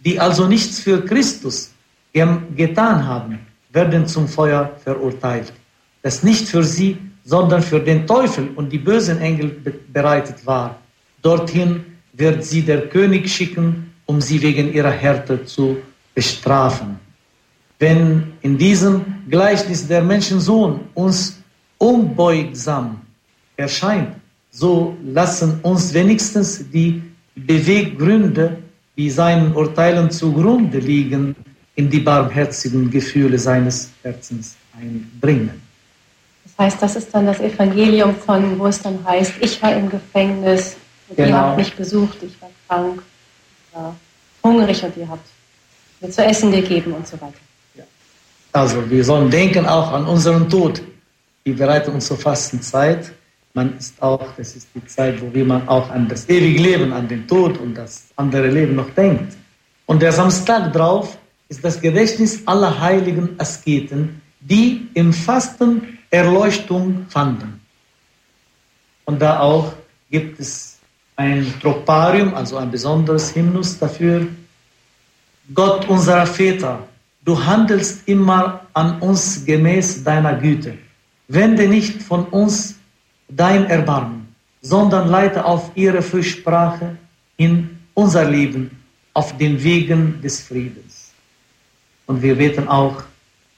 die 0.00 0.20
also 0.20 0.46
nichts 0.46 0.80
für 0.80 1.02
Christus 1.02 1.71
getan 2.12 3.06
haben, 3.06 3.38
werden 3.72 4.06
zum 4.06 4.28
Feuer 4.28 4.70
verurteilt, 4.84 5.52
das 6.02 6.22
nicht 6.22 6.48
für 6.48 6.62
sie, 6.62 6.98
sondern 7.24 7.62
für 7.62 7.80
den 7.80 8.06
Teufel 8.06 8.50
und 8.56 8.70
die 8.72 8.78
bösen 8.78 9.20
Engel 9.20 9.56
bereitet 9.92 10.44
war. 10.44 10.78
Dorthin 11.22 11.84
wird 12.12 12.44
sie 12.44 12.62
der 12.62 12.88
König 12.88 13.30
schicken, 13.30 13.92
um 14.06 14.20
sie 14.20 14.42
wegen 14.42 14.72
ihrer 14.72 14.90
Härte 14.90 15.44
zu 15.44 15.78
bestrafen. 16.14 16.98
Wenn 17.78 18.34
in 18.42 18.58
diesem 18.58 19.04
Gleichnis 19.28 19.86
der 19.86 20.02
Menschensohn 20.02 20.80
uns 20.94 21.40
unbeugsam 21.78 23.00
erscheint, 23.56 24.14
so 24.50 24.96
lassen 25.04 25.60
uns 25.62 25.94
wenigstens 25.94 26.64
die 26.70 27.02
Beweggründe, 27.34 28.58
die 28.96 29.08
seinen 29.08 29.54
Urteilen 29.54 30.10
zugrunde 30.10 30.78
liegen, 30.78 31.34
in 31.74 31.88
die 31.88 32.00
barmherzigen 32.00 32.90
Gefühle 32.90 33.38
seines 33.38 33.90
Herzens 34.02 34.56
einbringen. 34.78 35.62
Das 36.44 36.66
heißt, 36.66 36.82
das 36.82 36.96
ist 36.96 37.14
dann 37.14 37.26
das 37.26 37.40
Evangelium 37.40 38.14
von, 38.14 38.58
wo 38.58 38.66
es 38.66 38.82
dann 38.82 38.98
heißt, 39.04 39.34
ich 39.40 39.62
war 39.62 39.74
im 39.74 39.88
Gefängnis 39.88 40.76
und 41.08 41.16
genau. 41.16 41.28
ihr 41.28 41.36
habt 41.36 41.58
mich 41.58 41.74
besucht, 41.74 42.18
ich 42.22 42.40
war 42.40 42.50
krank, 42.68 43.02
ich 43.68 43.76
war 43.76 43.96
hungrig 44.42 44.82
und 44.84 44.96
ihr 44.96 45.08
habt 45.08 45.26
mir 46.00 46.10
zu 46.10 46.24
essen 46.24 46.52
gegeben 46.52 46.92
und 46.92 47.06
so 47.06 47.20
weiter. 47.20 47.38
Ja. 47.74 47.84
Also 48.52 48.88
wir 48.90 49.04
sollen 49.04 49.30
denken 49.30 49.66
auch 49.66 49.92
an 49.92 50.06
unseren 50.06 50.48
Tod. 50.48 50.82
Wir 51.44 51.56
bereiten 51.56 51.92
uns 51.92 52.06
zur 52.06 52.18
Fastenzeit 52.18 53.12
man 53.54 53.76
ist 53.76 54.00
auch, 54.02 54.32
das 54.36 54.56
ist 54.56 54.68
die 54.74 54.84
Zeit, 54.86 55.20
wo 55.20 55.44
man 55.44 55.68
auch 55.68 55.90
an 55.90 56.08
das 56.08 56.28
ewige 56.28 56.62
Leben, 56.62 56.92
an 56.92 57.06
den 57.06 57.26
Tod 57.26 57.58
und 57.58 57.74
das 57.74 58.08
andere 58.16 58.48
Leben 58.48 58.74
noch 58.74 58.88
denkt. 58.90 59.34
Und 59.86 60.00
der 60.00 60.12
Samstag 60.12 60.72
drauf 60.72 61.18
ist 61.52 61.62
das 61.62 61.78
Gedächtnis 61.82 62.40
aller 62.46 62.80
heiligen 62.80 63.38
Asketen, 63.38 64.22
die 64.40 64.88
im 64.94 65.12
Fasten 65.12 65.98
Erleuchtung 66.08 67.04
fanden. 67.10 67.60
Und 69.04 69.20
da 69.20 69.40
auch 69.40 69.74
gibt 70.10 70.40
es 70.40 70.78
ein 71.14 71.52
Troparium, 71.60 72.32
also 72.32 72.56
ein 72.56 72.70
besonderes 72.70 73.34
Hymnus 73.34 73.78
dafür. 73.78 74.28
Gott 75.52 75.86
unserer 75.90 76.26
Väter, 76.26 76.88
du 77.22 77.44
handelst 77.44 78.08
immer 78.08 78.66
an 78.72 78.98
uns 79.00 79.44
gemäß 79.44 80.02
deiner 80.02 80.34
Güte. 80.36 80.78
Wende 81.28 81.68
nicht 81.68 82.02
von 82.02 82.24
uns 82.28 82.76
dein 83.28 83.66
Erbarmen, 83.66 84.34
sondern 84.62 85.06
leite 85.08 85.44
auf 85.44 85.70
ihre 85.74 86.00
Fürsprache 86.00 86.96
in 87.36 87.78
unser 87.92 88.24
Leben 88.24 88.70
auf 89.12 89.36
den 89.36 89.62
Wegen 89.62 90.22
des 90.22 90.40
Friedens. 90.40 91.01
Und 92.06 92.22
wir 92.22 92.34
beten 92.36 92.68
auch, 92.68 93.02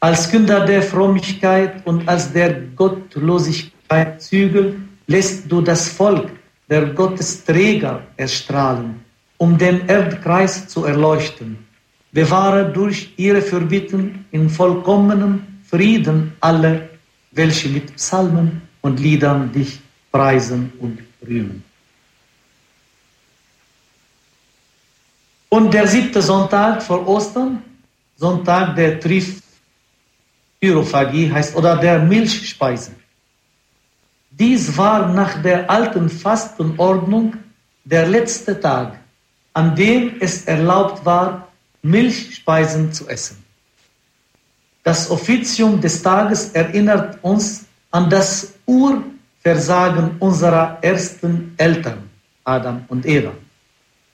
als 0.01 0.31
Kinder 0.31 0.67
der 0.67 0.83
Frömmigkeit 0.83 1.87
und 1.87 2.07
als 2.09 2.33
der 2.33 2.61
Gottlosigkeit 2.77 4.21
Zügel 4.21 4.81
lässt 5.07 5.51
du 5.51 5.61
das 5.61 5.89
Volk 5.89 6.31
der 6.69 6.87
Gottesträger 6.87 8.03
erstrahlen, 8.17 9.01
um 9.39 9.57
den 9.57 9.87
Erdkreis 9.89 10.69
zu 10.69 10.85
erleuchten. 10.85 11.59
Bewahre 12.13 12.71
durch 12.71 13.13
ihre 13.17 13.43
Fürbitten 13.43 14.25
in 14.31 14.49
vollkommenem 14.49 15.43
Frieden 15.67 16.33
alle, 16.41 16.89
welche 17.33 17.69
mit 17.69 17.97
Psalmen 17.97 18.63
und 18.83 19.01
Liedern 19.01 19.51
dich 19.53 19.81
preisen 20.13 20.73
und 20.79 20.99
rühmen. 21.27 21.65
Und 25.49 25.73
der 25.73 25.87
siebte 25.87 26.21
Sonntag 26.21 26.83
vor 26.83 27.07
Ostern, 27.07 27.63
Sonntag 28.17 28.77
der 28.77 29.01
Triphyrophagie 29.01 31.33
heißt, 31.33 31.57
oder 31.57 31.77
der 31.77 31.99
Milchspeise. 31.99 32.93
Dies 34.31 34.77
war 34.77 35.13
nach 35.13 35.43
der 35.43 35.69
alten 35.71 36.09
Fastenordnung 36.09 37.35
der 37.85 38.07
letzte 38.07 38.59
Tag, 38.59 38.99
an 39.53 39.77
dem 39.77 40.17
es 40.21 40.47
erlaubt 40.47 41.05
war, 41.05 41.49
Milchspeisen 41.83 42.93
zu 42.93 43.09
essen. 43.09 43.45
Das 44.83 45.11
Offizium 45.11 45.81
des 45.81 46.03
Tages 46.03 46.51
erinnert 46.51 47.19
uns 47.23 47.67
an 47.91 48.11
das 48.11 48.55
Urversagen 48.67 50.17
unserer 50.19 50.79
ersten 50.83 51.55
Eltern, 51.57 52.11
Adam 52.45 52.85
und 52.89 53.07
Eva, 53.07 53.33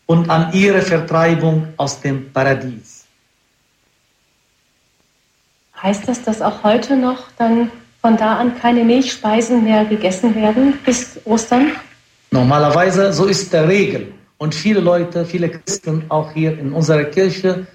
und 0.07 0.29
an 0.29 0.53
ihre 0.53 0.83
Vertreibung 0.83 1.69
aus 1.77 2.01
dem 2.01 2.33
Paradies. 2.33 3.00
Heißt 5.83 6.07
das, 6.09 6.23
dass 6.23 6.43
auch 6.43 6.63
heute 6.63 6.97
noch 6.97 7.29
dann 7.39 7.71
von 8.03 8.17
da 8.17 8.37
an 8.37 8.59
keine 8.59 8.85
Milchspeisen 8.85 9.65
mehr 9.65 9.85
gegessen 9.85 10.35
werden 10.35 10.75
bis 10.85 11.19
Ostern? 11.25 11.73
Normalerweise, 12.31 13.13
so 13.13 13.27
ist 13.27 13.53
der 13.53 13.67
Regel. 13.69 14.13
Und 14.39 14.55
viele 14.55 14.81
Leute, 14.81 15.25
viele 15.25 15.49
Christen 15.49 16.05
auch 16.09 16.33
hier 16.33 16.59
in 16.59 16.73
unserer 16.73 17.05
Kirche 17.05 17.67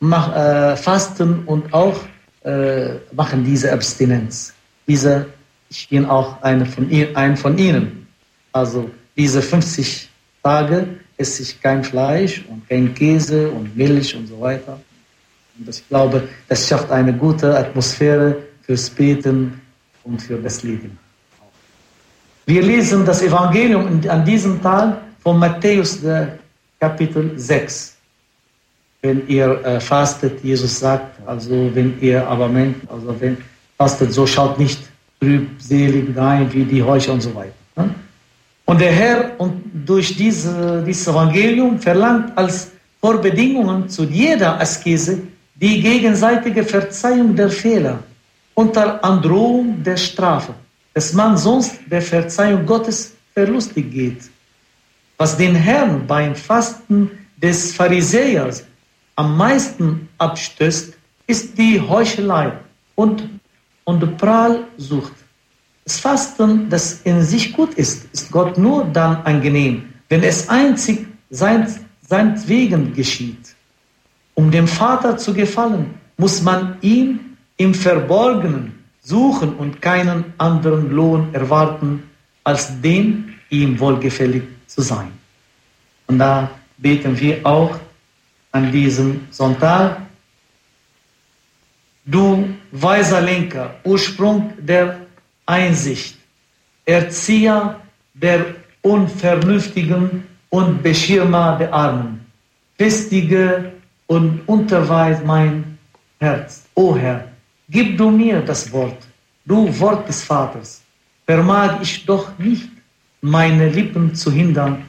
mach, 0.00 0.34
äh, 0.34 0.76
fasten 0.76 1.44
und 1.46 1.72
auch 1.72 1.96
äh, 2.44 2.94
machen 3.12 3.44
diese 3.44 3.72
Abstinenz. 3.72 4.54
Diese, 4.86 5.26
ich 5.68 5.88
bin 5.88 6.06
auch 6.06 6.40
eine 6.42 6.64
von, 6.64 6.90
ein 7.14 7.36
von 7.36 7.58
ihnen. 7.58 8.06
Also 8.52 8.90
diese 9.16 9.42
50 9.42 10.08
Tage 10.42 10.86
esse 11.16 11.42
ich 11.42 11.60
kein 11.60 11.82
Fleisch 11.82 12.44
und 12.48 12.68
kein 12.68 12.94
Käse 12.94 13.50
und 13.50 13.76
Milch 13.76 14.14
und 14.16 14.28
so 14.28 14.40
weiter. 14.40 14.80
Und 15.58 15.68
ich 15.68 15.86
glaube, 15.88 16.28
das 16.48 16.68
schafft 16.68 16.90
eine 16.90 17.12
gute 17.12 17.56
Atmosphäre 17.56 18.36
fürs 18.62 18.88
Beten 18.90 19.60
und 20.04 20.22
für 20.22 20.36
das 20.36 20.62
Leben. 20.62 20.98
Wir 22.46 22.62
lesen 22.62 23.04
das 23.04 23.22
Evangelium 23.22 24.00
an 24.08 24.24
diesem 24.24 24.62
Tag 24.62 24.98
von 25.20 25.38
Matthäus, 25.38 25.98
Kapitel 26.80 27.32
6. 27.36 27.96
Wenn 29.02 29.28
ihr 29.28 29.64
äh, 29.64 29.80
fastet, 29.80 30.42
Jesus 30.42 30.78
sagt, 30.78 31.26
also 31.26 31.70
wenn 31.74 32.00
ihr 32.00 32.26
aber 32.26 32.50
also 32.88 33.14
wenn 33.20 33.36
fastet, 33.76 34.12
so 34.12 34.26
schaut 34.26 34.58
nicht 34.58 34.80
trübselig 35.20 36.16
rein 36.16 36.52
wie 36.52 36.64
die 36.64 36.82
Heucher 36.82 37.12
und 37.12 37.20
so 37.20 37.34
weiter. 37.34 37.54
Ne? 37.76 37.94
Und 38.64 38.80
der 38.80 38.92
Herr 38.92 39.40
und 39.40 39.62
durch 39.86 40.16
diese, 40.16 40.82
dieses 40.86 41.06
Evangelium 41.06 41.78
verlangt 41.78 42.36
als 42.36 42.72
Vorbedingungen 43.00 43.88
zu 43.88 44.04
jeder 44.04 44.60
Askese 44.60 45.22
die 45.60 45.80
gegenseitige 45.80 46.62
Verzeihung 46.62 47.34
der 47.34 47.50
Fehler 47.50 47.98
unter 48.54 49.02
Androhung 49.04 49.82
der 49.82 49.96
Strafe, 49.96 50.54
dass 50.94 51.12
man 51.12 51.36
sonst 51.36 51.80
der 51.86 52.02
Verzeihung 52.02 52.64
Gottes 52.64 53.14
verlustig 53.34 53.90
geht. 53.90 54.22
Was 55.16 55.36
den 55.36 55.54
Herrn 55.54 56.06
beim 56.06 56.34
Fasten 56.34 57.10
des 57.36 57.72
Pharisäers 57.72 58.64
am 59.16 59.36
meisten 59.36 60.08
abstößt, 60.18 60.94
ist 61.26 61.58
die 61.58 61.80
Heuchelei 61.80 62.52
und, 62.94 63.28
und 63.84 64.16
Prahlsucht. 64.16 65.12
Das 65.84 65.98
Fasten, 65.98 66.68
das 66.68 67.02
in 67.02 67.22
sich 67.22 67.52
gut 67.52 67.74
ist, 67.74 68.06
ist 68.12 68.30
Gott 68.30 68.58
nur 68.58 68.84
dann 68.84 69.16
angenehm, 69.24 69.88
wenn 70.08 70.22
es 70.22 70.48
einzig 70.48 71.06
sein, 71.30 71.66
seinetwegen 72.06 72.94
geschieht. 72.94 73.57
Um 74.38 74.52
dem 74.52 74.68
Vater 74.68 75.16
zu 75.16 75.34
gefallen, 75.34 75.98
muss 76.16 76.42
man 76.42 76.76
ihn 76.80 77.36
im 77.56 77.74
Verborgenen 77.74 78.72
suchen 79.00 79.56
und 79.56 79.82
keinen 79.82 80.32
anderen 80.38 80.92
Lohn 80.92 81.34
erwarten, 81.34 82.04
als 82.44 82.80
den 82.80 83.34
ihm 83.50 83.80
wohlgefällig 83.80 84.44
zu 84.68 84.80
sein. 84.80 85.10
Und 86.06 86.20
da 86.20 86.52
beten 86.76 87.18
wir 87.18 87.44
auch 87.44 87.80
an 88.52 88.70
diesem 88.70 89.26
Sonntag. 89.32 90.02
Du 92.04 92.48
weiser 92.70 93.20
Lenker, 93.20 93.74
Ursprung 93.82 94.52
der 94.56 95.00
Einsicht, 95.46 96.16
Erzieher 96.84 97.80
der 98.14 98.54
Unvernünftigen 98.82 100.28
und 100.48 100.80
Beschirmer 100.80 101.56
der 101.58 101.74
Armen. 101.74 102.24
Festige 102.76 103.72
und 104.08 104.40
unterweis 104.46 105.22
mein 105.24 105.78
Herz. 106.18 106.64
O 106.74 106.96
Herr, 106.96 107.28
gib 107.70 107.96
du 107.96 108.10
mir 108.10 108.40
das 108.40 108.72
Wort, 108.72 109.06
du 109.46 109.78
Wort 109.78 110.08
des 110.08 110.24
Vaters. 110.24 110.82
Vermag 111.24 111.80
ich 111.80 112.04
doch 112.04 112.36
nicht, 112.38 112.70
meine 113.20 113.68
Lippen 113.68 114.14
zu 114.14 114.32
hindern, 114.32 114.84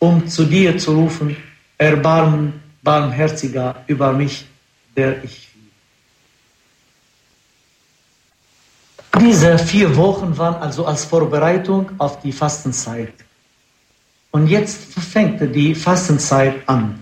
um 0.00 0.26
zu 0.26 0.44
dir 0.44 0.76
zu 0.76 0.94
rufen, 0.94 1.36
Erbarmen, 1.78 2.60
barmherziger 2.82 3.84
über 3.86 4.12
mich, 4.12 4.44
der 4.96 5.22
ich 5.22 5.52
Diese 9.20 9.58
vier 9.58 9.94
Wochen 9.96 10.36
waren 10.38 10.60
also 10.62 10.86
als 10.86 11.04
Vorbereitung 11.04 11.90
auf 11.98 12.20
die 12.22 12.32
Fastenzeit. 12.32 13.12
Und 14.30 14.46
jetzt 14.48 14.94
fängt 14.94 15.54
die 15.54 15.74
Fastenzeit 15.74 16.66
an. 16.66 16.98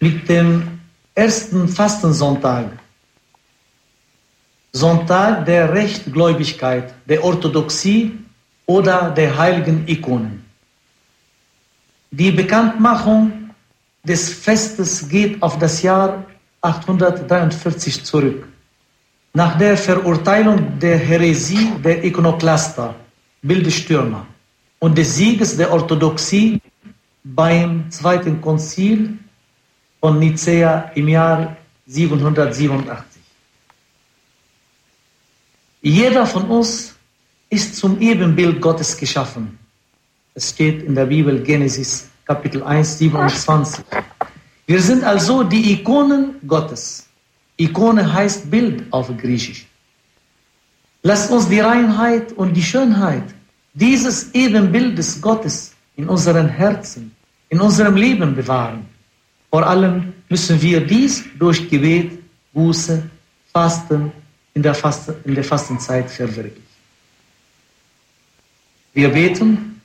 Mit 0.00 0.28
dem 0.28 0.73
ersten 1.14 1.68
Fastensonntag. 1.68 2.70
Sonntag 4.72 5.46
der 5.46 5.72
Rechtgläubigkeit, 5.72 6.92
der 7.08 7.22
Orthodoxie 7.22 8.18
oder 8.66 9.10
der 9.10 9.38
heiligen 9.38 9.86
Ikonen. 9.86 10.44
Die 12.10 12.32
Bekanntmachung 12.32 13.50
des 14.02 14.30
Festes 14.30 15.08
geht 15.08 15.40
auf 15.40 15.58
das 15.58 15.82
Jahr 15.82 16.24
843 16.62 18.04
zurück. 18.04 18.48
Nach 19.32 19.56
der 19.56 19.76
Verurteilung 19.76 20.78
der 20.80 20.98
Häresie 20.98 21.72
der 21.84 22.04
Ikonoklaster, 22.04 22.94
Bildestürmer 23.42 24.26
und 24.80 24.98
des 24.98 25.14
Sieges 25.14 25.56
der 25.56 25.72
Orthodoxie 25.72 26.60
beim 27.22 27.88
Zweiten 27.90 28.40
Konzil 28.40 29.18
von 30.04 30.18
Nicea 30.18 30.90
im 30.96 31.08
Jahr 31.08 31.56
787. 31.86 33.22
Jeder 35.80 36.26
von 36.26 36.42
uns 36.42 36.94
ist 37.48 37.74
zum 37.76 37.98
Ebenbild 37.98 38.60
Gottes 38.60 38.94
geschaffen. 38.98 39.58
Es 40.34 40.50
steht 40.50 40.82
in 40.82 40.94
der 40.94 41.06
Bibel 41.06 41.42
Genesis 41.42 42.10
Kapitel 42.26 42.62
1, 42.62 42.98
27. 42.98 43.82
Wir 44.66 44.82
sind 44.82 45.04
also 45.04 45.42
die 45.42 45.72
Ikonen 45.72 46.34
Gottes. 46.46 47.08
Ikone 47.56 48.04
heißt 48.12 48.50
Bild 48.50 48.84
auf 48.90 49.08
Griechisch. 49.16 49.66
Lasst 51.02 51.30
uns 51.30 51.48
die 51.48 51.60
Reinheit 51.60 52.30
und 52.32 52.52
die 52.52 52.62
Schönheit 52.62 53.24
dieses 53.72 54.34
Ebenbildes 54.34 55.18
Gottes 55.22 55.72
in 55.96 56.10
unseren 56.10 56.46
Herzen, 56.46 57.16
in 57.48 57.58
unserem 57.58 57.96
Leben 57.96 58.34
bewahren. 58.34 58.93
Vor 59.54 59.64
allem 59.64 60.12
müssen 60.28 60.60
wir 60.60 60.80
dies 60.84 61.22
durch 61.38 61.70
Gebet, 61.70 62.18
Buße, 62.52 63.08
Fasten 63.52 64.10
in 64.52 64.60
der, 64.64 64.74
Fasten, 64.74 65.14
in 65.22 65.32
der 65.36 65.44
Fastenzeit 65.44 66.10
verwirklichen. 66.10 66.66
Wir 68.94 69.10
beten, 69.10 69.80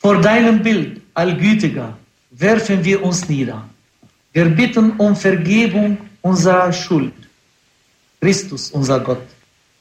vor 0.00 0.20
deinem 0.20 0.60
Bild, 0.60 1.02
Allgütiger, 1.14 1.96
werfen 2.32 2.84
wir 2.84 3.00
uns 3.00 3.28
nieder. 3.28 3.62
Wir 4.32 4.46
bitten 4.46 4.90
um 4.98 5.14
Vergebung 5.14 5.96
unserer 6.20 6.72
Schuld. 6.72 7.14
Christus, 8.20 8.72
unser 8.72 8.98
Gott, 8.98 9.22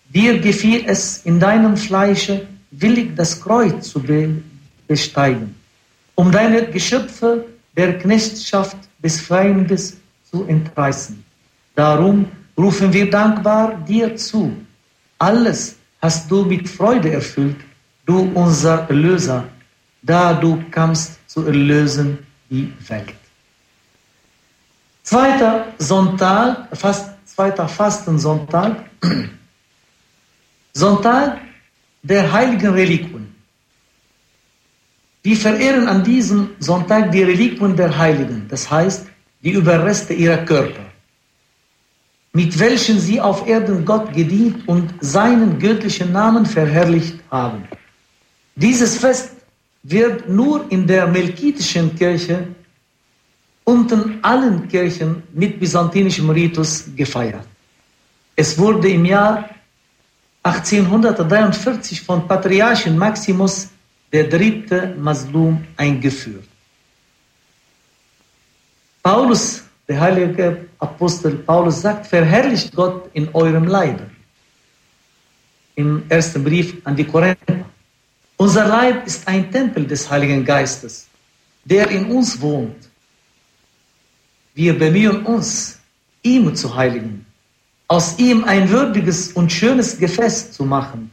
dir 0.08 0.38
gefiel 0.40 0.84
es 0.86 1.26
in 1.26 1.40
deinem 1.40 1.76
Fleische 1.76 2.48
willig 2.70 3.16
das 3.16 3.42
Kreuz 3.42 3.90
zu 3.90 4.04
besteigen, 4.88 5.56
um 6.14 6.32
deine 6.32 6.68
Geschöpfe 6.68 7.48
der 7.76 7.98
Knechtschaft 8.00 8.78
des 9.04 9.22
Feindes 9.22 9.98
zu 10.30 10.46
entreißen. 10.46 11.24
Darum 11.76 12.26
rufen 12.58 12.92
wir 12.92 13.10
dankbar 13.10 13.76
dir 13.88 14.16
zu. 14.16 14.54
Alles 15.18 15.76
hast 16.02 16.30
du 16.30 16.44
mit 16.46 16.68
Freude 16.68 17.14
erfüllt, 17.14 17.58
du 18.06 18.32
unser 18.34 18.90
Erlöser, 18.90 19.46
da 20.02 20.34
du 20.34 20.64
kamst 20.72 21.20
zu 21.30 21.46
erlösen 21.46 22.20
die 22.50 22.74
Welt. 22.88 23.16
Zweiter 25.04 25.68
Sonntag, 25.78 26.68
fast, 26.78 27.10
zweiter 27.26 27.68
Fastensonntag, 27.68 28.86
Sonntag 30.74 31.40
der 32.02 32.32
heiligen 32.32 32.74
Reliquien. 32.74 33.29
Wir 35.22 35.36
verehren 35.36 35.88
an 35.88 36.04
diesem 36.04 36.52
Sonntag 36.60 37.12
die 37.12 37.24
Reliquien 37.24 37.76
der 37.76 37.98
Heiligen, 37.98 38.48
das 38.50 38.70
heißt 38.70 39.06
die 39.44 39.52
Überreste 39.52 40.14
ihrer 40.14 40.38
Körper, 40.46 40.86
mit 42.34 42.58
welchen 42.58 43.00
sie 43.00 43.20
auf 43.20 43.48
Erden 43.48 43.84
Gott 43.84 44.14
gedient 44.14 44.68
und 44.68 44.94
seinen 45.02 45.60
göttlichen 45.60 46.12
Namen 46.12 46.46
verherrlicht 46.46 47.20
haben. 47.30 47.64
Dieses 48.56 48.98
Fest 48.98 49.32
wird 49.84 50.30
nur 50.30 50.70
in 50.72 50.88
der 50.88 51.08
melkitischen 51.08 51.96
Kirche 51.96 52.48
unter 53.64 54.06
allen 54.22 54.68
Kirchen 54.68 55.24
mit 55.34 55.60
byzantinischem 55.60 56.30
Ritus 56.30 56.86
gefeiert. 56.96 57.46
Es 58.36 58.58
wurde 58.58 58.90
im 58.90 59.06
Jahr 59.06 59.50
1843 60.44 62.02
von 62.02 62.28
Patriarchen 62.28 62.98
Maximus 62.98 63.70
der 64.12 64.26
dritte 64.26 64.96
Maslum 64.98 65.66
eingeführt. 65.78 66.48
Paulus 69.04 69.64
der 69.90 70.00
heilige 70.00 70.68
Apostel 70.78 71.38
Paulus 71.38 71.82
sagt, 71.82 72.06
verherrlicht 72.06 72.76
Gott 72.76 73.10
in 73.14 73.28
eurem 73.34 73.66
Leibe. 73.66 74.06
Im 75.76 76.04
ersten 76.08 76.44
Brief 76.44 76.78
an 76.84 76.96
die 76.96 77.06
Korinther. 77.06 77.66
Unser 78.38 78.68
Leib 78.68 79.08
ist 79.08 79.28
ein 79.28 79.52
Tempel 79.52 79.88
des 79.88 80.08
Heiligen 80.10 80.46
Geistes, 80.46 81.08
der 81.66 81.90
in 81.90 82.06
uns 82.06 82.40
wohnt. 82.40 82.88
Wir 84.54 84.78
bemühen 84.78 85.26
uns, 85.26 85.80
ihm 86.22 86.54
zu 86.56 86.76
heiligen, 86.76 87.26
aus 87.88 88.20
ihm 88.20 88.44
ein 88.44 88.70
würdiges 88.70 89.32
und 89.34 89.52
schönes 89.52 89.98
Gefäß 89.98 90.52
zu 90.52 90.66
machen, 90.66 91.10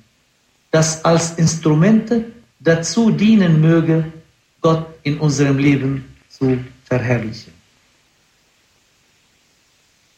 das 0.70 1.02
als 1.02 1.32
Instrumente 1.38 2.30
dazu 2.66 3.10
dienen 3.10 3.60
möge, 3.60 4.12
Gott 4.60 4.86
in 5.04 5.18
unserem 5.18 5.58
Leben 5.58 6.04
zu 6.28 6.58
verherrlichen. 6.84 7.52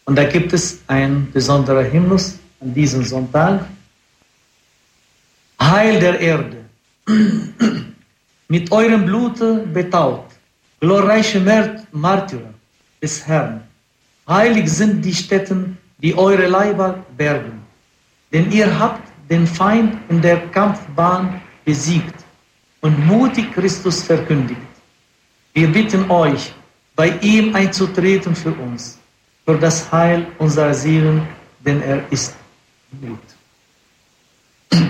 Und 0.07 0.17
da 0.17 0.25
gibt 0.25 0.55
es 0.55 0.81
ein 0.87 1.31
besonderer 1.31 1.85
Hymnus 1.93 2.39
an 2.61 2.73
diesem 2.73 3.05
Sonntag. 3.05 3.67
Heil 5.61 6.01
der 6.01 6.19
Erde, 6.19 6.65
mit 8.49 8.73
eurem 8.73 9.05
Blute 9.05 9.67
betaut, 9.67 10.25
glorreiche 10.81 11.41
Märtyrer 11.41 12.55
des 13.03 13.27
Herrn. 13.27 13.61
Heilig 14.27 14.71
sind 14.71 15.05
die 15.05 15.15
Städten, 15.15 15.77
die 15.99 16.17
eure 16.17 16.47
Leiber 16.47 17.05
bergen, 17.17 17.61
denn 18.33 18.51
ihr 18.51 18.79
habt 18.79 19.07
den 19.29 19.47
Feind 19.47 19.99
in 20.09 20.23
der 20.23 20.39
Kampfbahn 20.49 21.43
besiegt 21.67 22.25
und 22.81 23.07
mutig 23.07 23.53
Christus 23.53 24.03
verkündigt. 24.03 24.61
Wir 25.53 25.69
bitten 25.69 26.11
euch, 26.11 26.55
bei 26.95 27.11
ihm 27.21 27.55
einzutreten 27.55 28.35
für 28.35 28.53
uns, 28.53 28.99
für 29.45 29.57
das 29.57 29.91
Heil 29.91 30.27
unserer 30.39 30.75
Seelen, 30.75 31.27
denn 31.61 31.81
er 31.83 32.03
ist 32.11 32.35
gut. 33.01 33.19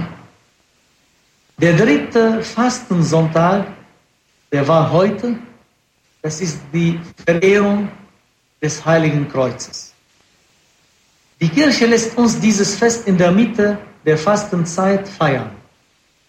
Der 1.60 1.76
dritte 1.76 2.40
Fastensonntag, 2.42 3.66
der 4.52 4.68
war 4.68 4.92
heute, 4.92 5.36
das 6.22 6.40
ist 6.40 6.60
die 6.72 7.00
Verehrung 7.26 7.88
des 8.62 8.84
Heiligen 8.84 9.28
Kreuzes. 9.28 9.92
Die 11.40 11.48
Kirche 11.48 11.86
lässt 11.86 12.16
uns 12.16 12.38
dieses 12.38 12.76
Fest 12.76 13.08
in 13.08 13.18
der 13.18 13.32
Mitte 13.32 13.76
der 14.04 14.16
Fastenzeit 14.16 15.08
feiern. 15.08 15.50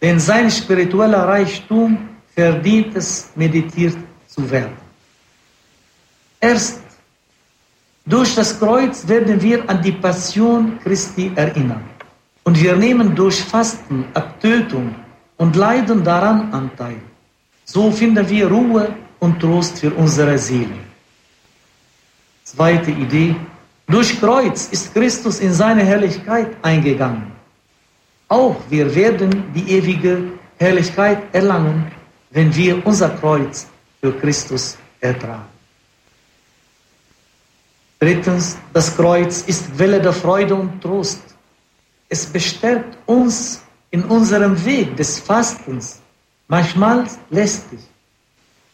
Denn 0.02 0.20
sein 0.20 0.50
spiritueller 0.50 1.28
Reichtum 1.28 1.97
verdient 2.34 2.95
es, 2.95 3.32
meditiert 3.36 3.97
zu 4.28 4.50
werden. 4.50 4.78
Erst 6.39 6.82
durch 8.06 8.34
das 8.34 8.58
Kreuz 8.58 9.08
werden 9.08 9.41
wir 9.41 9.70
an 9.70 9.82
die 9.82 9.91
Passion 9.91 10.80
Christi 10.82 11.32
erinnern. 11.36 11.84
Und 12.43 12.60
wir 12.62 12.76
nehmen 12.76 13.14
durch 13.14 13.43
Fasten, 13.43 14.06
Abtötung 14.14 14.95
und 15.38 15.56
Leiden 15.56 16.04
daran 16.04 16.52
Anteil. 16.54 17.00
So 17.66 17.91
finden 17.91 18.28
wir 18.28 18.47
Ruhe 18.47 18.95
und 19.20 19.39
Trost 19.39 19.80
für 19.80 19.93
unsere 19.93 20.38
Seele. 20.38 20.80
Zweite 22.43 22.89
Idee. 22.89 23.36
Durch 23.86 24.20
Kreuz 24.20 24.70
ist 24.72 24.93
Christus 24.93 25.39
in 25.39 25.54
seine 25.54 25.84
Herrlichkeit 25.84 26.58
eingegangen. 26.64 27.39
Auch 28.30 28.56
wir 28.70 28.94
werden 28.94 29.52
die 29.56 29.72
ewige 29.72 30.32
Herrlichkeit 30.58 31.34
erlangen, 31.34 31.92
wenn 32.30 32.56
wir 32.56 32.86
unser 32.86 33.10
Kreuz 33.10 33.68
für 34.00 34.14
Christus 34.14 34.78
ertragen. 35.02 35.50
Drittens, 38.00 38.58
das 38.72 38.96
Kreuz 38.96 39.42
ist 39.42 39.76
Quelle 39.76 40.00
der 40.00 40.14
Freude 40.14 40.56
und 40.56 40.80
Trost. 40.80 41.22
Es 42.08 42.26
bestärkt 42.26 42.98
uns 43.08 43.62
in 43.92 44.04
unserem 44.06 44.64
Weg 44.64 44.96
des 44.96 45.20
Fastens, 45.20 46.00
manchmal 46.48 47.06
lästig. 47.32 47.80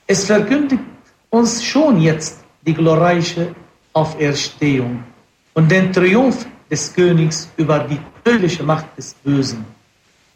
Es 0.06 0.26
verkündigt 0.26 0.84
uns 1.30 1.64
schon 1.64 2.02
jetzt 2.02 2.44
die 2.62 2.74
glorreiche 2.74 3.56
Auferstehung 3.94 5.04
und 5.54 5.72
den 5.72 5.92
Triumph 5.94 6.46
des 6.70 6.94
Königs 6.94 7.50
über 7.58 7.80
die 7.80 8.00
tödliche 8.26 8.64
Macht 8.64 8.88
des 8.98 9.14
Bösen, 9.14 9.64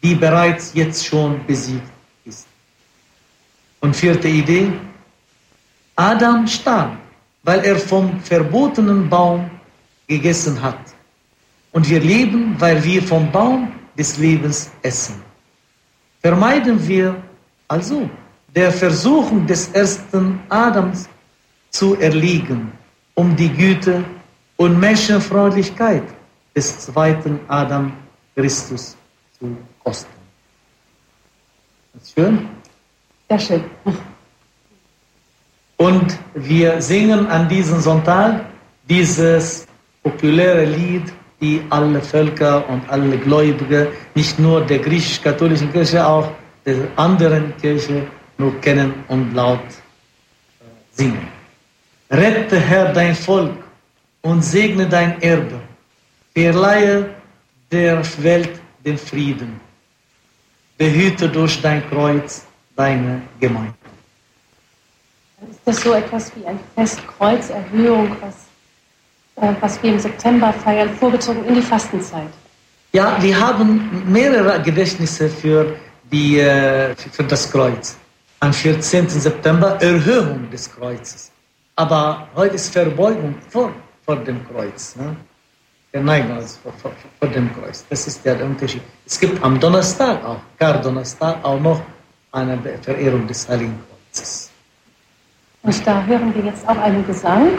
die 0.02 0.14
bereits 0.14 0.72
jetzt 0.74 1.04
schon 1.04 1.44
besiegt 1.46 1.90
ist. 2.24 2.46
Und 3.80 3.96
vierte 3.96 4.28
Idee, 4.28 4.72
Adam 5.96 6.46
starb, 6.46 6.96
weil 7.42 7.60
er 7.64 7.76
vom 7.76 8.20
verbotenen 8.20 9.08
Baum 9.08 9.50
gegessen 10.06 10.62
hat. 10.62 10.78
Und 11.72 11.88
wir 11.90 12.00
leben, 12.00 12.54
weil 12.58 12.82
wir 12.84 13.02
vom 13.02 13.30
Baum 13.32 13.72
des 13.98 14.16
Lebens 14.18 14.70
essen. 14.82 15.16
Vermeiden 16.20 16.86
wir 16.86 17.16
also 17.66 18.08
der 18.54 18.70
Versuchung 18.70 19.46
des 19.46 19.68
ersten 19.68 20.40
Adams 20.48 21.08
zu 21.70 21.96
erliegen, 21.96 22.72
um 23.14 23.34
die 23.34 23.48
Güte 23.48 24.04
und 24.56 24.78
Menschenfreundlichkeit 24.78 26.04
des 26.54 26.78
zweiten 26.80 27.40
Adam 27.48 27.92
Christus 28.34 28.96
zu 29.38 29.56
kosten. 29.82 30.12
Ist 32.00 32.14
schön? 32.14 32.48
Sehr 33.28 33.38
schön. 33.38 33.64
Und 35.76 36.18
wir 36.34 36.82
singen 36.82 37.26
an 37.26 37.48
diesem 37.48 37.80
Sonntag 37.80 38.44
dieses 38.88 39.66
populäre 40.02 40.64
Lied, 40.64 41.12
die 41.40 41.62
alle 41.70 42.02
Völker 42.02 42.68
und 42.68 42.88
alle 42.90 43.16
Gläubige, 43.16 43.92
nicht 44.14 44.38
nur 44.38 44.60
der 44.60 44.78
griechisch-katholischen 44.78 45.72
Kirche, 45.72 46.06
auch 46.06 46.28
der 46.66 46.76
anderen 46.96 47.56
Kirche 47.56 48.06
nur 48.36 48.60
kennen 48.60 48.92
und 49.08 49.32
laut 49.34 49.60
äh, 49.60 50.64
singen. 50.92 51.28
Rette, 52.10 52.58
Herr, 52.60 52.92
dein 52.92 53.14
Volk 53.14 53.56
und 54.20 54.42
segne 54.42 54.86
dein 54.86 55.22
Erbe 55.22 55.60
Verleihe 56.34 57.14
der 57.70 58.02
Welt 58.22 58.60
den 58.84 58.98
Frieden. 58.98 59.60
Behüte 60.78 61.28
durch 61.28 61.60
dein 61.60 61.88
Kreuz 61.90 62.46
deine 62.76 63.22
Gemeinde. 63.38 63.74
Ist 65.50 65.60
das 65.64 65.82
so 65.82 65.92
etwas 65.92 66.32
wie 66.36 66.46
ein 66.46 66.58
Festkreuzerhöhung, 66.74 68.16
was, 68.20 68.34
äh, 69.36 69.54
was 69.60 69.82
wir 69.82 69.92
im 69.92 69.98
September 69.98 70.52
feiern, 70.52 70.90
vorgezogen 70.90 71.44
in 71.46 71.54
die 71.54 71.62
Fastenzeit? 71.62 72.28
Ja, 72.92 73.16
wir 73.20 73.38
haben 73.38 74.10
mehrere 74.10 74.60
Gedächtnisse 74.62 75.28
für, 75.28 75.76
die, 76.10 76.40
äh, 76.40 76.94
für 76.96 77.24
das 77.24 77.50
Kreuz. 77.50 77.96
Am 78.40 78.52
14. 78.52 79.08
September 79.08 79.80
Erhöhung 79.80 80.50
des 80.50 80.70
Kreuzes. 80.72 81.30
Aber 81.76 82.28
heute 82.34 82.56
ist 82.56 82.72
Verbeugung 82.72 83.34
vor, 83.48 83.72
vor 84.04 84.16
dem 84.16 84.46
Kreuz. 84.48 84.96
Ne? 84.96 85.16
Der 85.92 86.06
also 86.08 86.58
vor, 86.62 86.72
vor, 86.80 86.92
vor, 87.18 87.28
dem 87.28 87.52
Kreuz. 87.52 87.84
Das 87.88 88.06
ist 88.06 88.24
der 88.24 88.44
Unterschied. 88.44 88.82
Es 89.04 89.18
gibt 89.18 89.42
am 89.42 89.58
Donnerstag 89.58 90.24
auch, 90.24 90.38
gar 90.58 90.80
Donnerstag 90.80 91.44
auch 91.44 91.58
noch 91.58 91.82
eine 92.30 92.58
Verehrung 92.82 93.26
des 93.26 93.48
Heiligen 93.48 93.76
Kreuzes. 93.88 94.50
Und 95.62 95.86
da 95.86 96.04
hören 96.04 96.32
wir 96.34 96.44
jetzt 96.44 96.66
auch 96.68 96.78
einen 96.78 97.04
Gesang. 97.06 97.58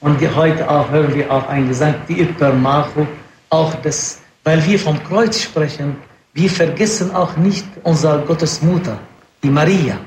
Und 0.00 0.20
heute 0.34 0.68
auch 0.68 0.90
hören 0.90 1.14
wir 1.14 1.30
auch 1.30 1.48
einen 1.48 1.68
Gesang, 1.68 1.94
die 2.08 2.16
Hypermacho, 2.16 3.06
auch 3.50 3.74
das, 3.76 4.20
weil 4.44 4.64
wir 4.66 4.78
vom 4.78 5.02
Kreuz 5.04 5.40
sprechen, 5.40 5.96
wir 6.34 6.50
vergessen 6.50 7.14
auch 7.14 7.36
nicht 7.36 7.66
unsere 7.82 8.20
Gottesmutter, 8.22 8.98
die 9.42 9.50
Maria, 9.50 9.98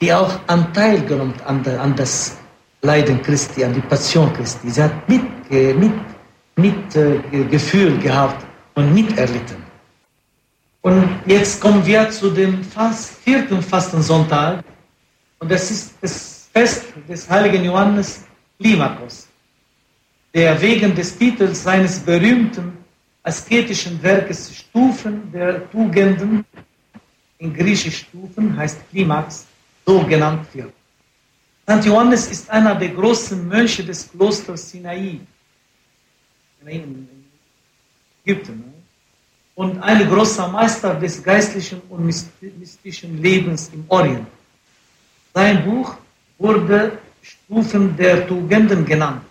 die 0.00 0.12
auch 0.12 0.38
Anteil 0.46 1.02
genommen 1.02 1.34
an, 1.44 1.66
an 1.66 1.94
das 1.96 2.36
Leiden 2.82 3.20
Christi, 3.22 3.64
an 3.64 3.74
die 3.74 3.80
Passion 3.80 4.32
Christi. 4.32 4.70
Sie 4.70 4.82
hat 4.82 5.08
mit, 5.08 5.22
mit 5.50 5.92
Mitgefühl 6.58 7.94
äh, 7.94 8.02
gehabt 8.02 8.44
und 8.74 8.92
miterlitten. 8.92 9.62
Und 10.82 11.08
jetzt 11.26 11.60
kommen 11.60 11.84
wir 11.86 12.10
zu 12.10 12.30
dem 12.30 12.64
Fast, 12.64 13.20
vierten 13.22 13.62
Fastensonntag. 13.62 14.64
Und 15.38 15.50
das 15.50 15.70
ist 15.70 15.94
das 16.00 16.48
Fest 16.52 16.84
des 17.08 17.30
heiligen 17.30 17.64
Johannes 17.64 18.24
Limakos, 18.58 19.28
der 20.34 20.60
wegen 20.60 20.94
des 20.94 21.16
Titels 21.16 21.62
seines 21.62 22.00
berühmten 22.00 22.72
asketischen 23.22 24.02
Werkes 24.02 24.56
Stufen 24.56 25.30
der 25.32 25.70
Tugenden, 25.70 26.44
in 27.38 27.54
griechisch 27.54 27.98
Stufen 27.98 28.56
heißt 28.56 28.80
Klimax, 28.90 29.46
so 29.86 30.00
genannt 30.00 30.46
wird. 30.54 30.72
St. 31.70 31.84
Johannes 31.86 32.26
ist 32.28 32.50
einer 32.50 32.74
der 32.74 32.88
großen 32.88 33.46
Mönche 33.46 33.84
des 33.84 34.10
Klosters 34.10 34.70
Sinai 34.70 35.20
in 36.68 37.08
Ägypten. 38.24 38.64
Und 39.54 39.82
ein 39.82 40.08
großer 40.08 40.48
Meister 40.48 40.94
des 40.94 41.22
geistlichen 41.22 41.80
und 41.88 42.06
mystischen 42.06 43.20
Lebens 43.20 43.70
im 43.72 43.84
Orient. 43.88 44.26
Sein 45.34 45.64
Buch 45.64 45.96
wurde 46.38 46.98
Stufen 47.22 47.96
der 47.96 48.26
Tugenden 48.26 48.84
genannt. 48.84 49.22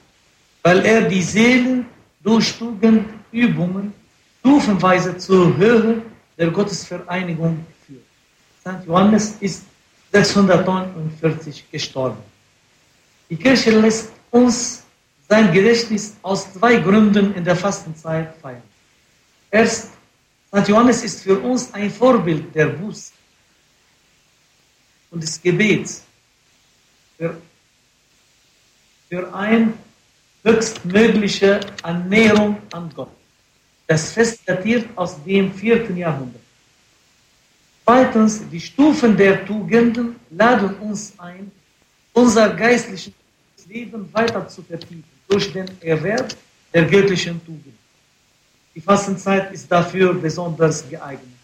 weil 0.67 0.85
er 0.85 1.01
die 1.03 1.21
Seele 1.21 1.85
durch 2.21 2.57
Tugendübungen 2.57 3.93
stufenweise 4.39 5.17
zur 5.17 5.55
Höhe 5.55 6.01
der 6.37 6.49
Gottesvereinigung 6.51 7.65
führt. 7.85 8.03
St. 8.59 8.85
Johannes 8.85 9.37
ist 9.39 9.63
649 10.11 11.71
gestorben. 11.71 12.17
Die 13.29 13.37
Kirche 13.37 13.71
lässt 13.79 14.11
uns 14.29 14.83
sein 15.29 15.51
Gedächtnis 15.51 16.15
aus 16.21 16.53
zwei 16.53 16.77
Gründen 16.77 17.33
in 17.33 17.43
der 17.43 17.55
Fastenzeit 17.55 18.33
feiern. 18.41 18.61
Erst, 19.51 19.91
St. 20.47 20.67
Johannes 20.67 21.03
ist 21.03 21.21
für 21.21 21.37
uns 21.39 21.73
ein 21.73 21.91
Vorbild 21.91 22.53
der 22.55 22.67
Buße 22.67 23.11
und 25.11 25.21
des 25.21 25.41
Gebets 25.41 26.03
für, 27.17 27.37
für 29.09 29.33
eine 29.33 29.73
höchstmögliche 30.43 31.59
Annäherung 31.83 32.57
an 32.71 32.89
Gott. 32.95 33.11
Das 33.87 34.11
Fest 34.11 34.41
datiert 34.45 34.85
aus 34.95 35.21
dem 35.23 35.53
vierten 35.53 35.97
Jahrhundert. 35.97 36.41
Zweitens, 37.85 38.41
die 38.49 38.59
Stufen 38.59 39.15
der 39.15 39.45
Tugenden 39.45 40.17
laden 40.29 40.75
uns 40.77 41.13
ein, 41.17 41.51
unser 42.13 42.49
geistliches 42.49 43.13
Leben 43.65 44.11
weiter 44.13 44.47
zu 44.47 44.61
vertiefen 44.61 45.16
durch 45.27 45.51
den 45.51 45.69
Erwerb 45.81 46.35
der 46.73 46.85
göttlichen 46.85 47.43
Tugend. 47.45 47.75
Die 48.75 48.81
Fastenzeit 48.81 49.51
ist 49.51 49.71
dafür 49.71 50.13
besonders 50.13 50.87
geeignet. 50.87 51.37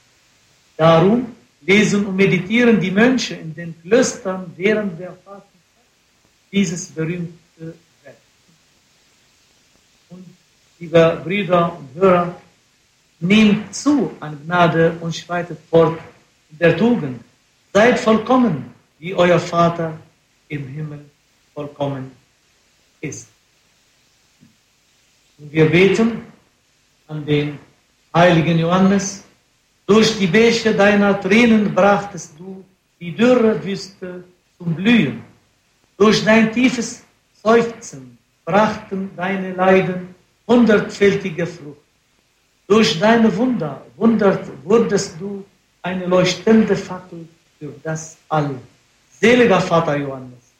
Darum 0.77 1.35
lesen 1.61 2.05
und 2.05 2.15
meditieren 2.15 2.79
die 2.79 2.91
Mönche 2.91 3.35
in 3.35 3.53
den 3.55 3.73
Klöstern 3.81 4.51
während 4.55 4.99
der 4.99 5.13
Fastenzeit 5.23 5.49
dieses 6.51 6.87
berühmte 6.87 7.73
Werk. 8.03 8.17
Und 10.09 10.25
liebe 10.79 11.21
Brüder 11.23 11.77
und 11.77 11.99
Hörer, 11.99 12.35
nehmt 13.19 13.73
zu 13.73 14.11
an 14.19 14.37
Gnade 14.45 14.95
und 14.99 15.15
schreitet 15.15 15.57
fort 15.69 15.97
in 16.51 16.57
der 16.57 16.77
Tugend. 16.77 17.21
Seid 17.73 17.99
vollkommen, 17.99 18.73
wie 18.99 19.15
euer 19.15 19.39
Vater 19.39 19.97
im 20.49 20.67
Himmel 20.67 21.05
vollkommen 21.53 22.11
ist. 23.01 23.32
Und 25.43 25.51
wir 25.51 25.69
beten 25.69 26.21
an 27.09 27.25
den 27.25 27.59
heiligen 28.15 28.59
Johannes, 28.59 29.25
durch 29.85 30.17
die 30.17 30.27
Bäche 30.27 30.73
deiner 30.73 31.19
Tränen 31.19 31.75
brachtest 31.75 32.39
du 32.39 32.63
die 32.97 33.13
dürre 33.13 33.61
Wüste 33.61 34.23
zum 34.57 34.73
Blühen. 34.73 35.21
Durch 35.97 36.23
dein 36.23 36.53
tiefes 36.53 37.03
Seufzen 37.43 38.17
brachten 38.45 39.09
deine 39.17 39.51
Leiden 39.51 40.15
hundertfältige 40.47 41.45
Frucht. 41.45 41.83
Durch 42.65 42.97
deine 42.97 43.35
Wunder 43.35 43.85
wundert 43.97 44.47
wurdest 44.63 45.19
du 45.19 45.43
eine 45.81 46.05
leuchtende 46.05 46.77
Fackel 46.77 47.27
für 47.59 47.73
das 47.83 48.15
All. 48.29 48.55
Seliger 49.19 49.59
Vater 49.59 49.97
Johannes, 49.97 50.53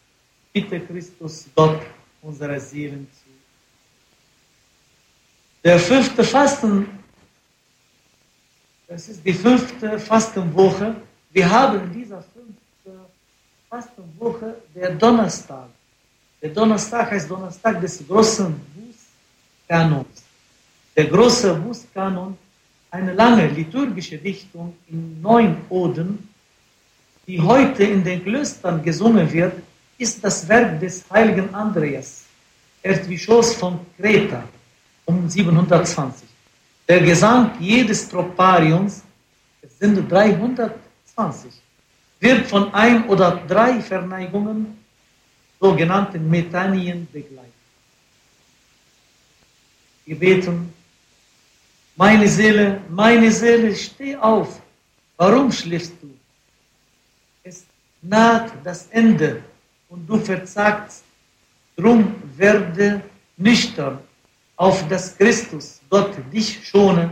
bitte 0.52 0.82
Christus 0.82 1.48
Gott 1.56 1.80
unsere 2.22 2.60
Seelen 2.60 3.08
zu. 3.14 3.23
Der 5.64 5.80
fünfte 5.80 6.24
Fasten 6.24 6.88
das 8.94 9.08
ist 9.08 9.26
die 9.26 9.34
fünfte 9.34 9.98
Fastenwoche. 9.98 10.96
Wir 11.32 11.50
haben 11.50 11.82
in 11.82 11.94
dieser 11.94 12.22
fünften 12.22 13.00
Fastenwoche 13.68 14.54
der 14.76 14.92
Donnerstag. 14.92 15.68
Der 16.40 16.50
Donnerstag 16.50 17.10
heißt 17.10 17.28
Donnerstag 17.28 17.82
des 17.82 18.08
großen 18.08 18.54
Bußkanons. 18.76 20.24
Der 20.96 21.06
große 21.06 21.56
Bußkanon, 21.56 22.38
eine 22.92 23.14
lange 23.14 23.48
liturgische 23.48 24.20
Dichtung 24.20 24.78
in 24.88 25.20
neun 25.20 25.58
Oden, 25.70 26.30
die 27.26 27.42
heute 27.42 27.86
in 27.86 28.04
den 28.04 28.24
Klöstern 28.24 28.84
gesungen 28.84 29.32
wird, 29.34 29.54
ist 29.98 30.24
das 30.24 30.48
Werk 30.48 30.80
des 30.80 31.04
heiligen 31.10 31.52
Andreas, 31.56 32.26
Erzbischofs 32.84 33.56
von 33.56 33.80
Kreta, 33.98 34.44
um 35.06 35.30
720. 35.30 36.28
Der 36.88 37.02
Gesang 37.02 37.52
jedes 37.60 38.10
Tropariums, 38.10 39.04
es 39.62 39.80
sind 39.80 40.10
320, 40.10 41.52
wird 42.20 42.48
von 42.48 42.74
ein 42.74 43.08
oder 43.08 43.42
drei 43.48 43.82
Verneigungen, 43.82 44.78
sogenannten 45.60 46.30
Metanien, 46.30 47.08
begleitet. 47.12 47.54
Wir 50.06 50.20
beten, 50.20 50.74
meine 51.96 52.28
Seele, 52.28 52.82
meine 52.90 53.32
Seele, 53.32 53.74
steh 53.76 54.16
auf. 54.18 54.62
Warum 55.16 55.52
schläfst 55.52 55.94
du? 56.02 56.10
Es 57.44 57.64
naht 58.02 58.52
das 58.64 58.88
Ende 58.88 59.42
und 59.88 60.06
du 60.08 60.18
verzagst. 60.20 61.04
Drum 61.78 62.16
werde 62.36 63.02
nüchtern 63.38 64.00
auf 64.56 64.88
das 64.88 65.18
Christus, 65.18 65.82
Gott, 65.90 66.12
dich 66.32 66.68
schonen, 66.68 67.12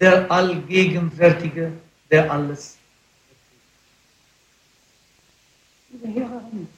der 0.00 0.30
Allgegenwärtige, 0.30 1.72
der 2.10 2.30
alles. 2.30 2.78
Liebe 5.90 6.20
Hörerinnen 6.20 6.68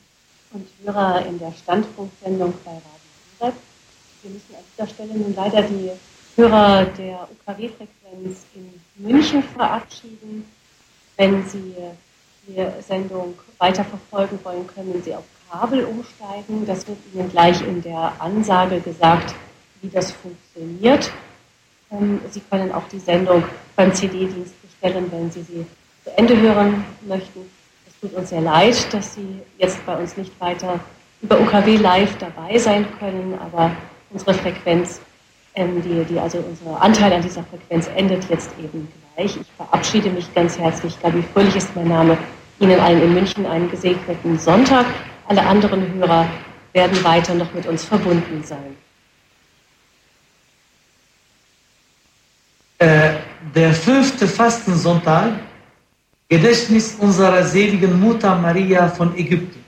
und 0.52 0.66
Hörer 0.84 1.26
in 1.26 1.38
der 1.38 1.52
Standpunktsendung 1.52 2.52
bei 2.64 2.72
Radio 2.72 2.84
Horeb, 3.40 3.54
wir 4.22 4.30
müssen 4.30 4.54
an 4.54 4.62
dieser 4.76 4.88
Stelle 4.88 5.14
nun 5.14 5.34
leider 5.34 5.62
die 5.62 5.90
Hörer 6.36 6.84
der 6.86 7.28
UKW-Frequenz 7.30 8.44
in 8.54 8.80
München 8.96 9.42
verabschieden. 9.42 10.44
Wenn 11.16 11.46
Sie 11.48 11.74
die 12.46 12.82
Sendung 12.82 13.34
weiterverfolgen 13.58 14.38
wollen, 14.44 14.66
können 14.66 15.02
Sie 15.04 15.14
auf 15.14 15.24
Kabel 15.50 15.84
umsteigen. 15.84 16.66
Das 16.66 16.86
wird 16.88 16.98
Ihnen 17.14 17.30
gleich 17.30 17.60
in 17.62 17.82
der 17.82 18.12
Ansage 18.18 18.80
gesagt 18.80 19.34
wie 19.82 19.88
das 19.88 20.12
funktioniert. 20.12 21.12
Ähm, 21.90 22.20
sie 22.30 22.40
können 22.50 22.72
auch 22.72 22.88
die 22.88 22.98
Sendung 22.98 23.44
beim 23.76 23.92
CD-Dienst 23.92 24.54
bestellen, 24.62 25.06
wenn 25.10 25.30
Sie 25.30 25.42
sie 25.42 25.66
zu 26.04 26.16
Ende 26.16 26.40
hören 26.40 26.84
möchten. 27.06 27.40
Es 27.86 28.00
tut 28.00 28.14
uns 28.14 28.30
sehr 28.30 28.40
leid, 28.40 28.92
dass 28.92 29.14
Sie 29.14 29.40
jetzt 29.58 29.84
bei 29.84 29.96
uns 29.96 30.16
nicht 30.16 30.32
weiter 30.40 30.80
über 31.20 31.40
UKW 31.40 31.76
live 31.76 32.16
dabei 32.18 32.58
sein 32.58 32.86
können, 32.98 33.38
aber 33.38 33.70
unsere 34.10 34.34
Frequenz, 34.34 35.00
ähm, 35.54 35.82
die, 35.82 36.04
die, 36.04 36.18
also 36.18 36.38
unser 36.38 36.80
Anteil 36.80 37.12
an 37.12 37.22
dieser 37.22 37.44
Frequenz 37.44 37.88
endet 37.94 38.28
jetzt 38.30 38.50
eben 38.58 38.88
gleich. 39.14 39.36
Ich 39.36 39.46
verabschiede 39.56 40.10
mich 40.10 40.32
ganz 40.34 40.58
herzlich. 40.58 41.00
Gabi 41.02 41.22
Fröhlich 41.32 41.56
ist 41.56 41.74
mein 41.76 41.88
Name. 41.88 42.16
Ihnen 42.58 42.80
allen 42.80 43.02
in 43.02 43.14
München 43.14 43.46
einen 43.46 43.70
gesegneten 43.70 44.38
Sonntag. 44.38 44.86
Alle 45.28 45.44
anderen 45.44 45.92
Hörer 45.94 46.26
werden 46.72 47.04
weiter 47.04 47.34
noch 47.34 47.52
mit 47.54 47.66
uns 47.66 47.84
verbunden 47.84 48.42
sein. 48.44 48.76
Äh, 52.82 53.14
der 53.54 53.72
fünfte 53.72 54.26
Fastensonntag, 54.26 55.34
Gedächtnis 56.28 56.96
unserer 56.98 57.44
seligen 57.44 58.00
Mutter 58.00 58.34
Maria 58.36 58.88
von 58.88 59.16
Ägypten. 59.16 59.62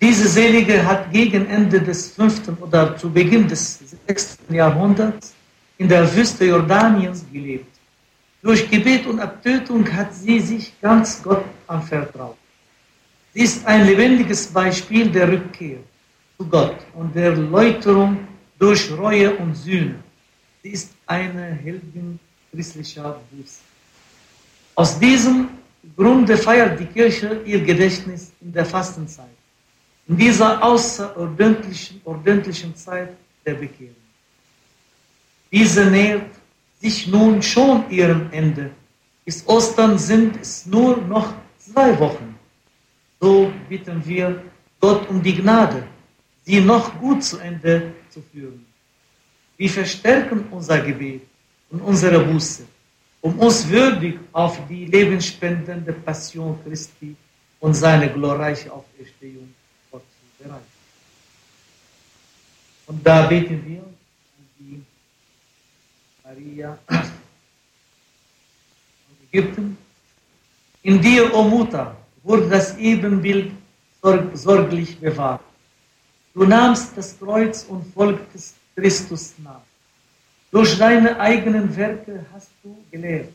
Diese 0.00 0.28
Selige 0.28 0.76
hat 0.86 1.10
gegen 1.10 1.44
Ende 1.48 1.80
des 1.80 2.12
fünften 2.12 2.56
oder 2.60 2.96
zu 2.96 3.10
Beginn 3.10 3.48
des 3.48 3.80
sechsten 4.06 4.54
Jahrhunderts 4.54 5.34
in 5.76 5.88
der 5.88 6.04
Wüste 6.14 6.44
Jordaniens 6.44 7.24
gelebt. 7.32 7.74
Durch 8.42 8.70
Gebet 8.70 9.08
und 9.08 9.18
Abtötung 9.18 9.82
hat 9.92 10.14
sie 10.14 10.38
sich 10.38 10.72
ganz 10.80 11.20
Gott 11.20 11.44
anvertraut. 11.66 12.36
Sie 13.32 13.42
ist 13.42 13.66
ein 13.66 13.86
lebendiges 13.86 14.46
Beispiel 14.46 15.10
der 15.10 15.26
Rückkehr 15.32 15.78
zu 16.36 16.46
Gott 16.46 16.78
und 16.94 17.12
der 17.16 17.32
Läuterung 17.34 18.18
durch 18.56 18.82
Reue 18.96 19.34
und 19.34 19.56
Sühne. 19.56 19.96
Sie 20.64 20.70
ist 20.70 20.92
eine 21.06 21.52
Heldin 21.62 22.18
christlicher 22.50 23.20
Buße. 23.30 23.60
Aus 24.74 24.98
diesem 24.98 25.50
Grunde 25.94 26.38
feiert 26.38 26.80
die 26.80 26.86
Kirche 26.86 27.42
ihr 27.44 27.60
Gedächtnis 27.60 28.32
in 28.40 28.50
der 28.50 28.64
Fastenzeit, 28.64 29.36
in 30.08 30.16
dieser 30.16 30.64
außerordentlichen 30.64 32.00
ordentlichen 32.06 32.74
Zeit 32.74 33.10
der 33.44 33.54
Bekehrung. 33.54 34.04
Diese 35.52 35.84
nähert 35.84 36.30
sich 36.80 37.08
nun 37.08 37.42
schon 37.42 37.90
ihrem 37.90 38.32
Ende. 38.32 38.70
Bis 39.26 39.46
Ostern 39.46 39.98
sind 39.98 40.40
es 40.40 40.64
nur 40.64 40.96
noch 40.96 41.34
zwei 41.58 41.98
Wochen. 41.98 42.34
So 43.20 43.52
bitten 43.68 44.00
wir 44.06 44.42
Gott 44.80 45.06
um 45.10 45.22
die 45.22 45.34
Gnade, 45.34 45.86
sie 46.46 46.62
noch 46.62 46.98
gut 46.98 47.22
zu 47.22 47.36
Ende 47.36 47.92
zu 48.08 48.22
führen. 48.32 48.63
Wir 49.56 49.70
verstärken 49.70 50.46
unser 50.50 50.80
Gebet 50.80 51.22
und 51.70 51.80
unsere 51.80 52.24
Buße, 52.24 52.64
um 53.20 53.38
uns 53.38 53.68
würdig 53.68 54.18
auf 54.32 54.58
die 54.68 54.86
lebensspendende 54.86 55.92
Passion 55.92 56.58
Christi 56.64 57.14
und 57.60 57.74
seine 57.74 58.12
glorreiche 58.12 58.72
Auferstehung 58.72 59.54
vorzubereiten. 59.90 60.74
Und 62.86 63.06
da 63.06 63.26
beten 63.26 63.62
wir 63.66 63.78
an 63.78 64.46
die 64.58 64.82
Maria 66.24 66.78
von 66.86 67.02
Ägypten. 69.30 69.78
In 70.82 71.00
dir, 71.00 71.32
o 71.32 71.38
oh 71.38 71.44
Mutter, 71.44 71.96
wurde 72.22 72.48
das 72.48 72.76
Ebenbild 72.76 73.52
sorglich 74.34 74.98
bewahrt. 74.98 75.40
Du 76.34 76.44
nahmst 76.44 76.96
das 76.96 77.18
Kreuz 77.18 77.64
und 77.64 77.86
folgtest 77.94 78.56
Christus 78.74 79.34
nach. 79.42 79.62
Durch 80.50 80.78
deine 80.78 81.18
eigenen 81.18 81.74
Werke 81.76 82.24
hast 82.32 82.50
du 82.62 82.76
gelehrt, 82.90 83.32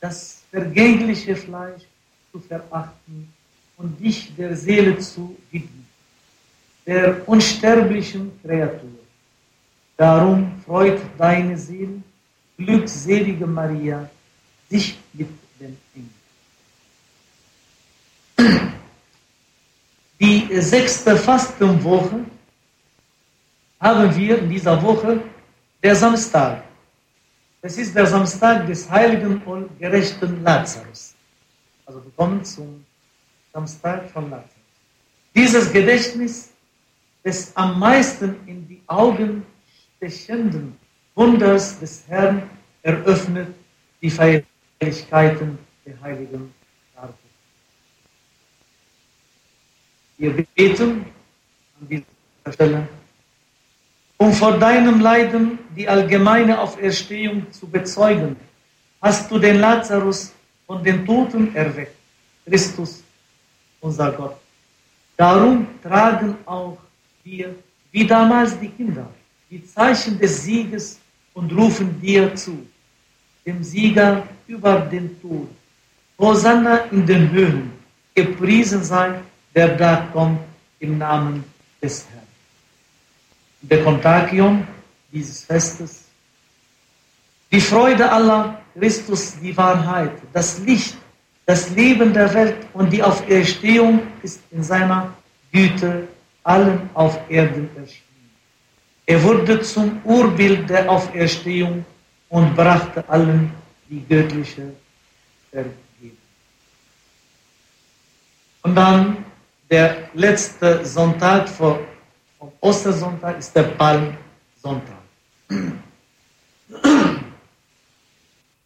das 0.00 0.42
vergängliche 0.50 1.36
Fleisch 1.36 1.82
zu 2.32 2.40
verachten 2.40 3.32
und 3.76 3.98
dich 4.00 4.34
der 4.36 4.56
Seele 4.56 4.98
zu 4.98 5.36
widmen, 5.50 5.86
der 6.86 7.28
unsterblichen 7.28 8.32
Kreatur. 8.42 8.98
Darum 9.96 10.52
freut 10.64 11.00
deine 11.16 11.56
Seele, 11.56 12.02
glückselige 12.56 13.46
Maria, 13.46 14.08
sich 14.68 14.98
mit 15.12 15.28
dem 15.60 15.76
Engel. 15.94 16.10
Die 20.20 20.60
sechste 20.60 21.16
Fastenwoche 21.16 22.24
haben 23.80 24.14
wir 24.16 24.38
in 24.38 24.50
dieser 24.50 24.80
Woche 24.82 25.20
der 25.82 25.94
Samstag. 25.94 26.64
Es 27.62 27.76
ist 27.78 27.94
der 27.94 28.06
Samstag 28.06 28.66
des 28.66 28.88
heiligen 28.90 29.42
und 29.42 29.78
gerechten 29.78 30.42
Lazarus. 30.42 31.14
Also 31.86 32.04
wir 32.04 32.12
kommen 32.12 32.44
zum 32.44 32.84
Samstag 33.52 34.10
von 34.10 34.30
Lazarus. 34.30 34.52
Dieses 35.34 35.72
Gedächtnis 35.72 36.50
des 37.24 37.56
am 37.56 37.78
meisten 37.78 38.36
in 38.46 38.66
die 38.66 38.82
Augen 38.86 39.44
stechenden 39.96 40.78
Wunders 41.14 41.78
des 41.80 42.06
Herrn 42.08 42.48
eröffnet 42.82 43.54
die 44.00 44.10
Feierlichkeiten 44.10 45.58
der 45.84 46.00
heiligen 46.00 46.54
Tafel. 46.94 47.14
Wir 50.16 50.46
beten 50.54 51.04
an 51.80 51.88
dieser 51.88 52.52
Stelle 52.52 52.88
um 54.18 54.32
vor 54.32 54.58
deinem 54.58 55.00
Leiden 55.00 55.58
die 55.76 55.88
allgemeine 55.88 56.60
Auferstehung 56.60 57.50
zu 57.52 57.66
bezeugen, 57.68 58.36
hast 59.00 59.30
du 59.30 59.38
den 59.38 59.60
Lazarus 59.60 60.32
von 60.66 60.82
den 60.82 61.06
Toten 61.06 61.54
erweckt, 61.54 61.96
Christus, 62.44 63.02
unser 63.80 64.10
Gott. 64.12 64.36
Darum 65.16 65.66
tragen 65.82 66.36
auch 66.44 66.78
wir, 67.22 67.54
wie 67.92 68.06
damals 68.06 68.58
die 68.58 68.68
Kinder, 68.68 69.08
die 69.50 69.64
Zeichen 69.64 70.18
des 70.18 70.42
Sieges 70.42 70.98
und 71.34 71.52
rufen 71.52 72.00
dir 72.00 72.34
zu, 72.34 72.66
dem 73.46 73.62
Sieger 73.62 74.26
über 74.48 74.80
den 74.80 75.20
Tod. 75.22 75.48
Hosanna 76.18 76.78
in 76.90 77.06
den 77.06 77.30
Höhen, 77.30 77.72
gepriesen 78.14 78.82
sei, 78.82 79.20
der 79.54 79.76
da 79.76 80.08
kommt 80.12 80.40
im 80.80 80.98
Namen 80.98 81.44
des 81.80 82.04
Herrn 82.10 82.17
der 83.60 83.82
Kontagium 83.82 84.66
dieses 85.12 85.44
Festes. 85.44 86.04
Die 87.50 87.60
Freude 87.60 88.10
aller, 88.10 88.60
Christus 88.74 89.36
die 89.40 89.56
Wahrheit, 89.56 90.12
das 90.32 90.58
Licht, 90.60 90.96
das 91.46 91.70
Leben 91.70 92.12
der 92.12 92.32
Welt 92.34 92.66
und 92.74 92.92
die 92.92 93.02
Auferstehung 93.02 94.02
ist 94.22 94.40
in 94.50 94.62
seiner 94.62 95.14
Güte 95.50 96.06
allen 96.44 96.90
auf 96.94 97.18
Erden 97.28 97.68
erschienen. 97.76 98.30
Er 99.06 99.22
wurde 99.22 99.62
zum 99.62 100.00
Urbild 100.04 100.68
der 100.68 100.90
Auferstehung 100.90 101.84
und 102.28 102.54
brachte 102.54 103.02
allen 103.08 103.50
die 103.88 104.04
göttliche 104.06 104.74
Vergebung. 105.50 106.18
Und 108.62 108.74
dann 108.74 109.24
der 109.70 110.10
letzte 110.12 110.84
Sonntag 110.84 111.48
vor 111.48 111.80
vom 112.38 112.52
Ostersonntag 112.60 113.38
ist 113.38 113.54
der 113.54 113.64
Palmsonntag. 113.64 115.02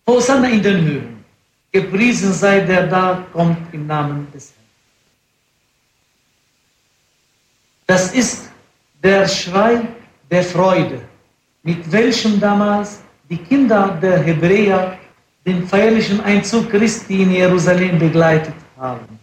Hosanna 0.07 0.49
in 0.49 0.63
den 0.63 0.85
Höhen. 0.85 1.25
Gepriesen 1.73 2.33
sei 2.35 2.61
der 2.61 2.87
da 2.87 3.27
kommt 3.33 3.73
im 3.73 3.87
Namen 3.87 4.31
des 4.33 4.53
Herrn. 4.53 4.63
Das 7.87 8.15
ist 8.15 8.51
der 9.03 9.27
Schrei 9.27 9.81
der 10.31 10.43
Freude, 10.43 11.01
mit 11.63 11.91
welchem 11.91 12.39
damals 12.39 13.01
die 13.31 13.39
Kinder 13.39 13.99
der 14.03 14.19
Hebräer 14.19 14.99
den 15.47 15.67
feierlichen 15.67 16.21
Einzug 16.21 16.71
Christi 16.71 17.23
in 17.23 17.33
Jerusalem 17.33 17.99
begleitet 17.99 18.55
haben. 18.79 19.19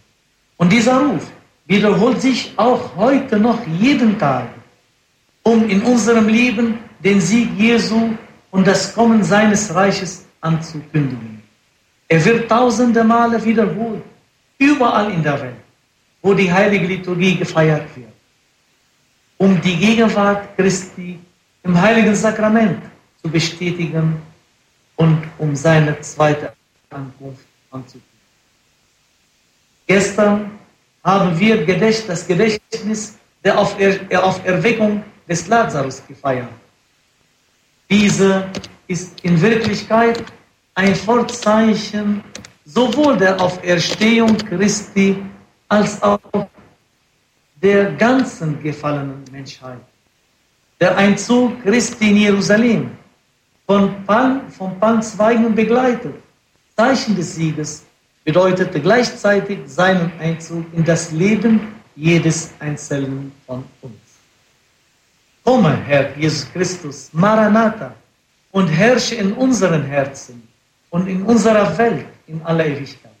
Und 0.56 0.70
dieser 0.70 1.00
Ruf, 1.00 1.30
wiederholt 1.70 2.20
sich 2.20 2.52
auch 2.56 2.96
heute 2.96 3.38
noch 3.38 3.64
jeden 3.78 4.18
Tag, 4.18 4.48
um 5.44 5.68
in 5.68 5.80
unserem 5.82 6.26
Leben 6.26 6.78
den 6.98 7.20
Sieg 7.20 7.48
Jesu 7.56 8.10
und 8.50 8.66
das 8.66 8.92
Kommen 8.92 9.22
seines 9.22 9.72
Reiches 9.72 10.26
anzukündigen. 10.40 11.40
Er 12.08 12.24
wird 12.24 12.48
tausende 12.48 13.04
Male 13.04 13.42
wiederholt, 13.44 14.02
überall 14.58 15.12
in 15.12 15.22
der 15.22 15.40
Welt, 15.40 15.62
wo 16.20 16.34
die 16.34 16.52
heilige 16.52 16.86
Liturgie 16.88 17.36
gefeiert 17.36 17.86
wird, 17.94 18.14
um 19.38 19.60
die 19.60 19.76
Gegenwart 19.76 20.56
Christi 20.56 21.20
im 21.62 21.80
heiligen 21.80 22.16
Sakrament 22.16 22.82
zu 23.22 23.28
bestätigen 23.30 24.20
und 24.96 25.22
um 25.38 25.54
seine 25.54 26.00
zweite 26.00 26.52
Ankunft 26.90 27.46
anzukündigen. 27.70 28.10
Gestern 29.86 30.59
haben 31.02 31.38
wir 31.38 31.66
das 31.66 32.26
Gedächtnis 32.26 33.18
der 33.42 33.58
Auferweckung 33.58 35.02
des 35.28 35.46
Lazarus 35.46 36.02
gefeiert. 36.06 36.48
Diese 37.88 38.44
ist 38.86 39.20
in 39.24 39.40
Wirklichkeit 39.40 40.22
ein 40.74 40.94
Vorzeichen 40.94 42.22
sowohl 42.64 43.16
der 43.16 43.40
Auferstehung 43.40 44.36
Christi 44.36 45.16
als 45.68 46.02
auch 46.02 46.20
der 47.62 47.92
ganzen 47.92 48.62
gefallenen 48.62 49.24
Menschheit. 49.30 49.80
Der 50.80 50.96
Einzug 50.96 51.62
Christi 51.62 52.10
in 52.10 52.16
Jerusalem, 52.16 52.90
von, 53.66 54.04
Palm, 54.04 54.50
von 54.50 54.78
Palmzweigen 54.78 55.54
begleitet, 55.54 56.14
Zeichen 56.76 57.14
des 57.14 57.34
Sieges 57.34 57.84
bedeutete 58.24 58.80
gleichzeitig 58.80 59.60
seinen 59.66 60.12
Einzug 60.18 60.66
in 60.72 60.84
das 60.84 61.12
Leben 61.12 61.74
jedes 61.96 62.52
Einzelnen 62.58 63.32
von 63.46 63.64
uns. 63.82 63.94
Komme, 65.44 65.76
Herr 65.86 66.16
Jesus 66.16 66.50
Christus, 66.52 67.10
Maranatha, 67.12 67.94
und 68.52 68.68
herrsche 68.68 69.14
in 69.14 69.32
unseren 69.32 69.84
Herzen 69.84 70.46
und 70.90 71.06
in 71.06 71.22
unserer 71.22 71.76
Welt 71.78 72.06
in 72.26 72.42
aller 72.42 72.66
Ewigkeit. 72.66 73.12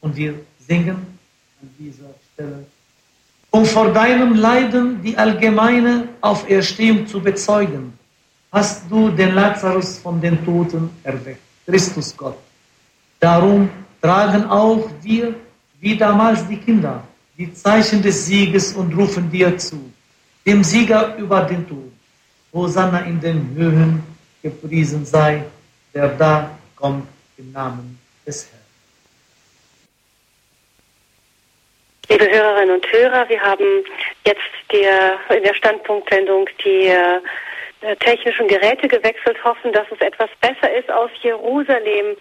Und 0.00 0.16
wir 0.16 0.34
singen 0.58 1.18
an 1.60 1.68
dieser 1.78 2.14
Stelle, 2.32 2.64
um 3.50 3.64
vor 3.64 3.92
deinem 3.92 4.34
Leiden 4.34 5.02
die 5.02 5.16
allgemeine 5.16 6.08
Auferstehung 6.20 7.06
zu 7.06 7.20
bezeugen, 7.20 7.98
hast 8.52 8.90
du 8.90 9.08
den 9.10 9.34
Lazarus 9.34 9.98
von 9.98 10.20
den 10.20 10.44
Toten 10.44 10.90
erweckt, 11.02 11.40
Christus 11.66 12.16
Gott. 12.16 12.38
Darum 13.20 13.68
tragen 14.00 14.44
auch 14.48 14.88
wir, 15.02 15.34
wie 15.80 15.96
damals 15.96 16.46
die 16.46 16.56
Kinder, 16.56 17.02
die 17.36 17.52
Zeichen 17.52 18.02
des 18.02 18.26
Sieges 18.26 18.74
und 18.74 18.96
rufen 18.96 19.30
dir 19.30 19.56
zu, 19.58 19.92
dem 20.46 20.62
Sieger 20.62 21.16
über 21.16 21.42
den 21.42 21.68
Tod. 21.68 21.92
Hosanna 22.52 23.00
in 23.00 23.20
den 23.20 23.54
Höhen, 23.54 24.02
gepriesen 24.42 25.04
sei, 25.04 25.44
der 25.94 26.08
da 26.08 26.58
kommt 26.76 27.06
im 27.36 27.52
Namen 27.52 27.98
des 28.26 28.48
Herrn. 28.50 28.58
Liebe 32.08 32.30
Hörerinnen 32.30 32.76
und 32.76 32.92
Hörer, 32.92 33.28
wir 33.28 33.40
haben 33.40 33.84
jetzt 34.24 34.40
der, 34.72 35.18
in 35.36 35.42
der 35.42 35.54
Standpunktsendung 35.54 36.48
die 36.64 36.86
äh, 36.86 37.96
technischen 37.96 38.48
Geräte 38.48 38.88
gewechselt, 38.88 39.42
hoffen, 39.44 39.72
dass 39.72 39.86
es 39.90 40.00
etwas 40.00 40.30
besser 40.40 40.74
ist 40.74 40.90
aus 40.90 41.10
Jerusalem 41.22 42.16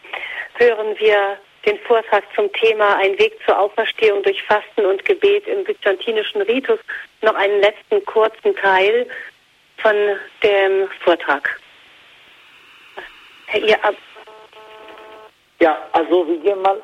hören 0.58 0.98
wir 1.00 1.38
den 1.66 1.78
Vortrag 1.80 2.24
zum 2.36 2.52
Thema 2.54 2.98
Ein 2.98 3.18
Weg 3.20 3.38
zur 3.46 3.60
Auferstehung 3.60 4.24
durch 4.24 4.42
Fasten 4.44 4.86
und 4.86 5.04
Gebet 5.06 5.48
im 5.48 5.64
byzantinischen 5.64 6.42
Ritus 6.44 6.80
noch 7.22 7.36
einen 7.36 7.62
letzten 7.62 8.04
kurzen 8.06 8.56
Teil 8.56 9.08
von 9.78 9.96
dem 10.44 10.90
Vortrag. 11.04 11.60
Herr 13.48 13.62
Ihr 13.62 13.86
Ab 13.86 13.96
ja, 15.60 15.76
also 15.92 16.28
wir 16.28 16.38
gehen 16.38 16.62
mal 16.62 16.80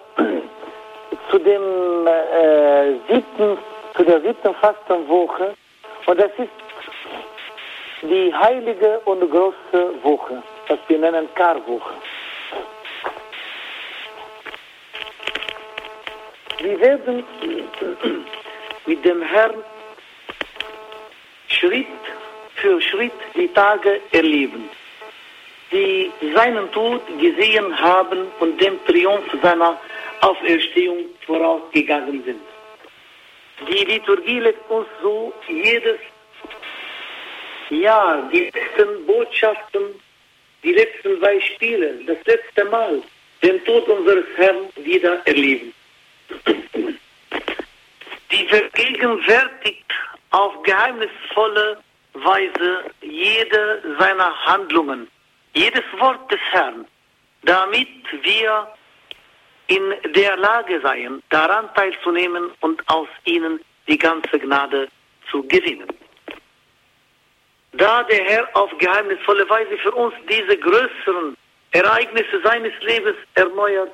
zu 1.29 1.37
dem 1.37 2.07
äh, 2.07 2.93
siebten, 3.07 3.57
zu 3.95 4.03
der 4.03 4.21
siebten 4.21 4.55
Fastenwoche 4.55 5.53
und 6.07 6.19
das 6.19 6.31
ist 6.37 6.49
die 8.01 8.33
heilige 8.33 8.99
und 9.05 9.29
große 9.29 10.03
Woche, 10.03 10.41
das 10.67 10.79
wir 10.87 10.97
nennen 10.97 11.29
Karwoche. 11.35 11.93
Wir 16.63 16.79
werden 16.79 17.25
mit 18.85 19.03
dem 19.03 19.21
Herrn 19.21 19.61
Schritt 21.49 21.87
für 22.55 22.81
Schritt 22.81 23.11
die 23.35 23.49
Tage 23.49 23.99
erleben, 24.13 24.69
die 25.73 26.09
seinen 26.33 26.71
Tod 26.71 27.01
gesehen 27.19 27.77
haben 27.77 28.27
und 28.39 28.61
dem 28.61 28.79
Triumph 28.85 29.29
seiner 29.41 29.77
Auferstehung 30.21 30.99
vorausgegangen 31.25 32.23
sind. 32.23 32.41
Die 33.67 33.83
Liturgie 33.83 34.39
lässt 34.39 34.69
uns 34.69 34.87
so 35.01 35.33
jedes 35.49 35.99
Jahr 37.71 38.29
die 38.31 38.49
letzten 38.53 39.05
Botschaften, 39.05 39.99
die 40.63 40.71
letzten 40.71 41.19
Beispiele, 41.19 41.99
das 42.07 42.19
letzte 42.23 42.63
Mal 42.63 43.03
den 43.41 43.61
Tod 43.65 43.85
unseres 43.89 44.25
Herrn 44.37 44.69
wieder 44.77 45.21
erleben. 45.25 45.73
Die 48.31 48.47
vergegenwärtigt 48.47 49.91
auf 50.31 50.61
geheimnisvolle 50.63 51.77
Weise 52.13 52.85
jede 53.01 53.95
seiner 53.99 54.45
Handlungen, 54.45 55.07
jedes 55.53 55.83
Wort 55.99 56.31
des 56.31 56.39
Herrn, 56.51 56.85
damit 57.43 57.87
wir 58.23 58.67
in 59.67 59.93
der 60.13 60.37
Lage 60.37 60.79
seien, 60.81 61.21
daran 61.29 61.69
teilzunehmen 61.75 62.51
und 62.61 62.81
aus 62.89 63.07
ihnen 63.25 63.59
die 63.87 63.97
ganze 63.97 64.39
Gnade 64.39 64.87
zu 65.29 65.43
gewinnen. 65.43 65.87
Da 67.73 68.03
der 68.03 68.23
Herr 68.23 68.47
auf 68.55 68.71
geheimnisvolle 68.77 69.49
Weise 69.49 69.77
für 69.77 69.91
uns 69.91 70.13
diese 70.29 70.57
größeren 70.57 71.35
Ereignisse 71.71 72.39
seines 72.43 72.73
Lebens 72.81 73.17
erneuert, 73.33 73.91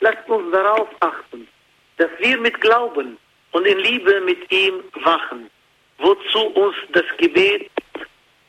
lasst 0.00 0.28
uns 0.28 0.52
darauf 0.52 0.88
achten, 1.00 1.48
dass 1.96 2.10
wir 2.18 2.38
mit 2.38 2.60
Glauben 2.60 3.18
und 3.52 3.66
in 3.66 3.78
Liebe 3.78 4.20
mit 4.20 4.50
ihm 4.50 4.82
wachen, 5.02 5.50
wozu 5.98 6.40
uns 6.54 6.76
das 6.92 7.04
Gebet 7.18 7.70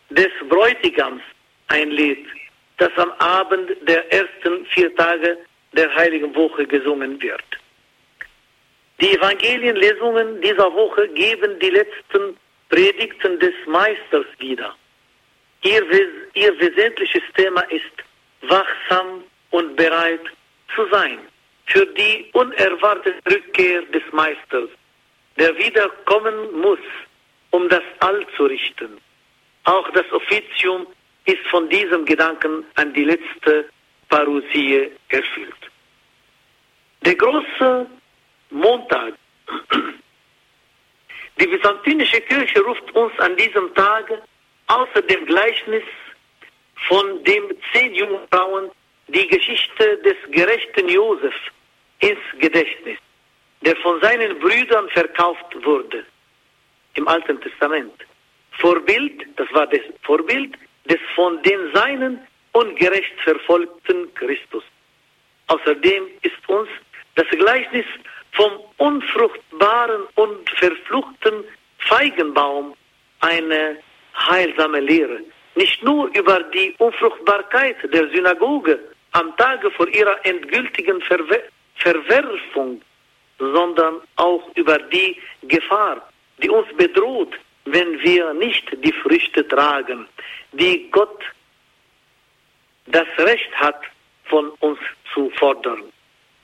des 0.10 0.32
Bräutigams 0.50 1.22
einlädt, 1.68 2.26
das 2.78 2.92
am 2.98 3.12
Abend 3.20 3.70
der 3.88 4.12
ersten 4.12 4.66
vier 4.68 4.94
Tage 4.96 5.38
der 5.74 5.94
Heiligen 5.96 6.34
Woche 6.36 6.66
gesungen 6.66 7.22
wird. 7.22 7.44
Die 9.02 9.14
Evangelienlesungen 9.14 10.42
dieser 10.42 10.74
Woche 10.74 11.08
geben 11.10 11.60
die 11.60 11.70
letzten 11.70 12.38
Predigten 12.70 13.40
des 13.40 13.54
Meisters 13.68 14.26
wieder. 14.40 14.76
Ihr, 15.64 15.84
ihr 16.34 16.60
wesentliches 16.60 17.24
Thema 17.36 17.62
ist, 17.72 17.96
wachsam 18.42 19.24
und 19.52 19.76
bereit 19.76 20.22
zu 20.74 20.88
sein 20.92 21.20
für 21.66 21.86
die 21.86 22.30
unerwartete 22.34 23.20
Rückkehr 23.30 23.82
des 23.84 24.04
Meisters, 24.12 24.70
der 25.38 25.58
wiederkommen 25.58 26.62
muss, 26.62 26.80
um 27.52 27.68
das 27.70 27.84
All 28.00 28.26
zu 28.36 28.46
richten. 28.46 29.00
Auch 29.64 29.90
das 29.92 30.10
Offizium 30.12 30.86
ist 31.26 31.46
von 31.50 31.68
diesem 31.70 32.06
Gedanken 32.06 32.64
an 32.76 32.94
die 32.94 33.04
letzte 33.04 33.68
Parousie 34.10 34.92
erfüllt. 35.10 35.72
Der 37.04 37.16
große 37.16 37.88
Montag. 38.52 39.14
Die 41.40 41.48
byzantinische 41.48 42.22
Kirche 42.22 42.62
ruft 42.62 42.90
uns 42.96 43.18
an 43.20 43.36
diesem 43.36 43.74
Tag 43.76 44.10
außer 44.68 45.02
dem 45.02 45.26
Gleichnis 45.26 45.84
von 46.88 47.24
den 47.24 47.44
zehn 47.74 47.94
jungen 47.94 48.28
Frauen 48.32 48.72
die 49.08 49.28
Geschichte 49.28 49.98
des 49.98 50.16
gerechten 50.32 50.90
Josef 50.90 51.36
ins 52.00 52.20
Gedächtnis, 52.40 52.98
der 53.62 53.76
von 53.78 54.02
seinen 54.02 54.40
Brüdern 54.40 54.90
verkauft 54.90 55.66
wurde 55.66 56.06
im 56.96 57.08
Alten 57.08 57.40
Testament. 57.42 57.94
Vorbild, 58.60 59.26
das 59.36 59.52
war 59.54 59.68
das 59.68 59.82
Vorbild 60.04 60.56
des 60.86 61.00
von 61.14 61.42
den 61.44 61.74
Seinen 61.74 62.20
ungerecht 62.54 63.20
verfolgten 63.24 64.14
Christus. 64.16 64.64
Außerdem 65.48 66.08
ist 66.22 66.50
uns 66.50 66.70
das 67.16 67.28
Gleichnis 67.30 67.86
vom 68.32 68.52
unfruchtbaren 68.78 70.04
und 70.16 70.50
verfluchten 70.52 71.44
Feigenbaum 71.80 72.74
eine 73.20 73.78
heilsame 74.16 74.80
Lehre. 74.80 75.20
Nicht 75.56 75.84
nur 75.84 76.08
über 76.18 76.44
die 76.44 76.74
Unfruchtbarkeit 76.78 77.78
der 77.94 78.10
Synagoge 78.10 78.80
am 79.16 79.36
Tage 79.38 79.72
vor 79.72 79.88
ihrer 79.88 80.18
endgültigen 80.26 81.02
Verwe 81.02 81.42
Verwerfung, 81.78 82.82
sondern 83.38 83.96
auch 84.16 84.44
über 84.56 84.78
die 84.96 85.18
Gefahr, 85.44 85.98
die 86.42 86.50
uns 86.50 86.68
bedroht, 86.78 87.34
wenn 87.66 88.00
wir 88.02 88.34
nicht 88.34 88.66
die 88.84 88.94
Früchte 89.04 89.46
tragen, 89.48 90.08
die 90.54 90.90
Gott 90.92 91.22
das 92.88 93.08
Recht 93.18 93.54
hat, 93.56 93.82
von 94.26 94.50
uns 94.60 94.80
zu 95.14 95.30
fordern. 95.32 95.84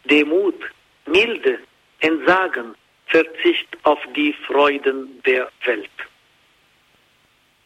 Demut, 0.05 0.59
Milde, 1.05 1.59
Entsagen, 1.99 2.75
Verzicht 3.07 3.69
auf 3.83 3.99
die 4.15 4.33
Freuden 4.47 5.21
der 5.23 5.49
Welt. 5.65 5.97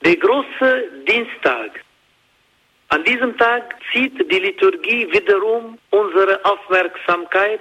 Der 0.03 0.15
große 0.15 0.71
Dienstag. 1.07 1.84
An 2.95 3.03
diesem 3.03 3.37
Tag 3.37 3.75
zieht 3.91 4.17
die 4.31 4.39
Liturgie 4.39 5.11
wiederum 5.11 5.77
unsere 5.89 6.39
Aufmerksamkeit 6.45 7.59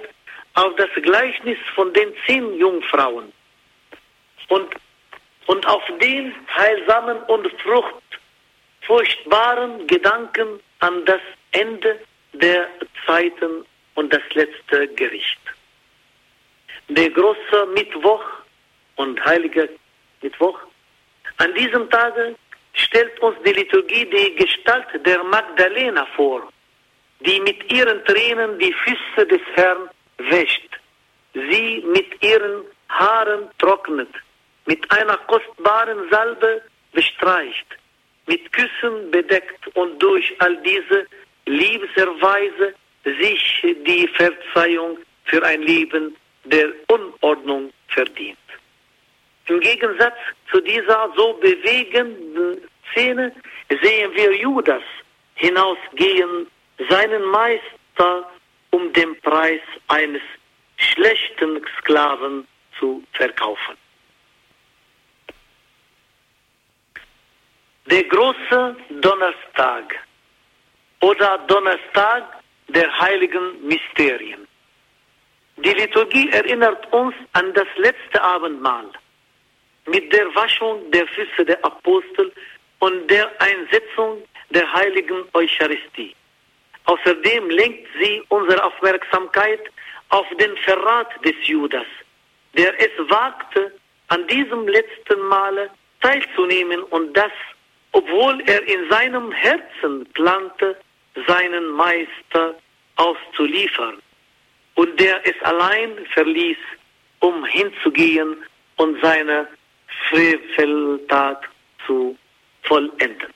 auf 0.53 0.73
das 0.77 0.87
Gleichnis 1.01 1.57
von 1.75 1.93
den 1.93 2.13
zehn 2.25 2.57
Jungfrauen 2.57 3.33
und, 4.47 4.73
und 5.47 5.67
auf 5.67 5.83
den 5.99 6.33
heilsamen 6.55 7.17
und 7.23 7.51
fruchtfurchtbaren 7.63 9.85
Gedanken 9.87 10.61
an 10.79 11.03
das 11.03 11.19
Ende 11.51 11.99
der 12.31 12.69
Zeiten 13.05 13.65
und 13.95 14.13
das 14.13 14.23
letzte 14.35 14.87
Gericht. 14.87 15.41
Der 16.87 17.09
große 17.09 17.65
Mittwoch 17.73 18.23
und 18.95 19.21
heilige 19.25 19.67
Mittwoch, 20.21 20.59
an 21.39 21.53
diesem 21.55 21.89
Tage 21.89 22.37
stellt 22.75 23.19
uns 23.21 23.37
die 23.45 23.53
Liturgie 23.53 24.05
die 24.05 24.35
Gestalt 24.35 24.87
der 25.05 25.23
Magdalena 25.23 26.05
vor, 26.15 26.51
die 27.19 27.39
mit 27.39 27.71
ihren 27.71 28.03
Tränen 28.05 28.59
die 28.59 28.73
Füße 28.73 29.25
des 29.27 29.41
Herrn 29.55 29.89
wäscht, 30.17 30.69
sie 31.33 31.83
mit 31.87 32.23
ihren 32.23 32.63
Haaren 32.89 33.49
trocknet, 33.57 34.09
mit 34.65 34.89
einer 34.91 35.17
kostbaren 35.27 36.09
Salbe 36.09 36.61
bestreicht, 36.91 37.67
mit 38.27 38.51
Küssen 38.51 39.11
bedeckt 39.11 39.67
und 39.75 39.99
durch 40.01 40.33
all 40.39 40.57
diese 40.57 41.05
Liebeserweise 41.45 42.73
sich 43.03 43.61
die 43.85 44.07
Verzeihung 44.15 44.97
für 45.25 45.43
ein 45.43 45.61
Leben 45.61 46.15
der 46.45 46.69
Unordnung 46.87 47.71
verdient. 47.87 48.37
Im 49.47 49.59
Gegensatz 49.59 50.15
zu 50.51 50.59
dieser 50.61 51.11
so 51.15 51.33
bewegenden 51.33 52.61
Szene 52.91 53.31
sehen 53.81 54.11
wir 54.15 54.35
Judas 54.35 54.83
hinausgehen, 55.35 56.47
seinen 56.89 57.23
Meister 57.25 58.31
um 58.71 58.91
den 58.93 59.19
Preis 59.21 59.61
eines 59.87 60.21
schlechten 60.77 61.61
Sklaven 61.79 62.47
zu 62.79 63.03
verkaufen. 63.13 63.77
Der 67.85 68.03
große 68.03 68.75
Donnerstag 68.89 69.95
oder 71.01 71.37
Donnerstag 71.47 72.23
der 72.67 72.99
heiligen 72.99 73.65
Mysterien. 73.67 74.47
Die 75.57 75.69
Liturgie 75.69 76.29
erinnert 76.31 76.91
uns 76.91 77.13
an 77.33 77.53
das 77.53 77.67
letzte 77.77 78.21
Abendmahl 78.21 78.89
mit 79.87 80.11
der 80.11 80.33
Waschung 80.35 80.89
der 80.91 81.07
Füße 81.07 81.45
der 81.45 81.63
Apostel 81.63 82.31
und 82.79 83.09
der 83.09 83.29
Einsetzung 83.41 84.23
der 84.49 84.71
heiligen 84.73 85.23
Eucharistie. 85.33 86.15
Außerdem 86.85 87.49
lenkt 87.49 87.87
sie 87.99 88.23
unsere 88.29 88.63
Aufmerksamkeit 88.63 89.61
auf 90.09 90.25
den 90.39 90.55
Verrat 90.57 91.09
des 91.25 91.35
Judas, 91.43 91.87
der 92.55 92.79
es 92.79 92.91
wagte, 93.09 93.73
an 94.07 94.27
diesem 94.27 94.67
letzten 94.67 95.19
Male 95.21 95.69
teilzunehmen 96.01 96.83
und 96.83 97.13
das, 97.17 97.31
obwohl 97.91 98.41
er 98.45 98.61
in 98.67 98.89
seinem 98.89 99.31
Herzen 99.31 100.05
plante, 100.13 100.77
seinen 101.27 101.67
Meister 101.71 102.55
auszuliefern 102.97 103.97
und 104.75 104.99
der 104.99 105.25
es 105.25 105.41
allein 105.41 106.05
verließ, 106.13 106.57
um 107.19 107.43
hinzugehen 107.45 108.43
und 108.77 109.01
seine 109.01 109.47
Freveltat 110.09 111.43
zu 111.85 112.17
vollenden. 112.63 113.33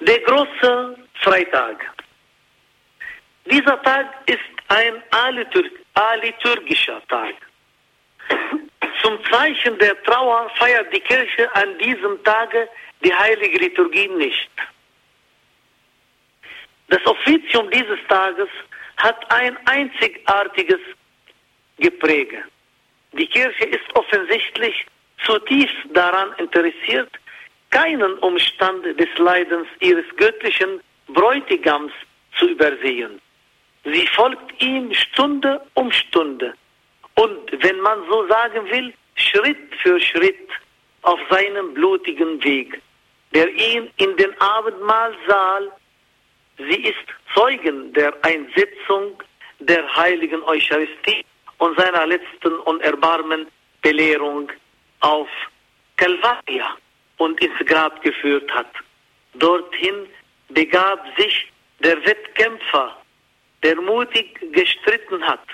Der 0.00 0.20
große 0.20 0.96
Freitag. 1.20 1.84
Dieser 3.44 3.82
Tag 3.82 4.06
ist 4.26 4.38
ein 4.68 5.02
aliturgischer 5.94 7.02
Tag. 7.08 7.34
Zum 9.02 9.18
Zeichen 9.30 9.78
der 9.78 10.00
Trauer 10.02 10.50
feiert 10.56 10.92
die 10.94 11.00
Kirche 11.00 11.54
an 11.54 11.78
diesem 11.78 12.22
Tage 12.24 12.68
die 13.02 13.14
heilige 13.14 13.58
Liturgie 13.58 14.08
nicht. 14.08 14.50
Das 16.88 17.04
Offizium 17.06 17.70
dieses 17.70 17.98
Tages 18.08 18.48
hat 18.98 19.30
ein 19.30 19.56
einzigartiges 19.66 20.80
Gepräge. 21.78 22.42
Die 23.12 23.26
Kirche 23.26 23.64
ist 23.64 23.94
offensichtlich 23.94 24.86
zutiefst 25.24 25.76
daran 25.92 26.32
interessiert, 26.38 27.10
keinen 27.70 28.18
Umstand 28.18 28.84
des 28.84 29.08
Leidens 29.18 29.66
ihres 29.80 30.04
göttlichen 30.16 30.80
Bräutigams 31.08 31.92
zu 32.38 32.48
übersehen. 32.48 33.20
Sie 33.84 34.06
folgt 34.08 34.62
ihm 34.62 34.92
Stunde 34.92 35.60
um 35.74 35.90
Stunde 35.92 36.54
und, 37.14 37.62
wenn 37.62 37.80
man 37.80 37.98
so 38.08 38.26
sagen 38.28 38.68
will, 38.70 38.92
Schritt 39.14 39.74
für 39.82 39.98
Schritt 40.00 40.48
auf 41.02 41.18
seinem 41.30 41.74
blutigen 41.74 42.42
Weg, 42.44 42.80
der 43.34 43.48
ihn 43.48 43.90
in 43.96 44.16
den 44.16 44.38
Abendmahlsaal, 44.40 45.72
sie 46.58 46.82
ist 46.82 47.06
Zeugen 47.34 47.92
der 47.92 48.12
Einsetzung 48.24 49.22
der 49.60 49.96
heiligen 49.96 50.42
Eucharistie 50.42 51.24
und 51.58 51.78
seiner 51.78 52.06
letzten 52.06 52.54
und 52.60 52.80
erbarmen 52.82 53.46
Belehrung 53.82 54.50
auf 55.00 55.28
Calvaria 55.96 56.76
und 57.18 57.40
ins 57.40 57.58
Grab 57.66 58.00
geführt 58.02 58.50
hat. 58.52 58.70
Dorthin 59.34 60.06
begab 60.48 61.04
sich 61.16 61.50
der 61.80 62.04
Wettkämpfer, 62.04 62.96
der 63.62 63.76
mutig 63.80 64.38
gestritten 64.52 65.22
hat, 65.24 65.46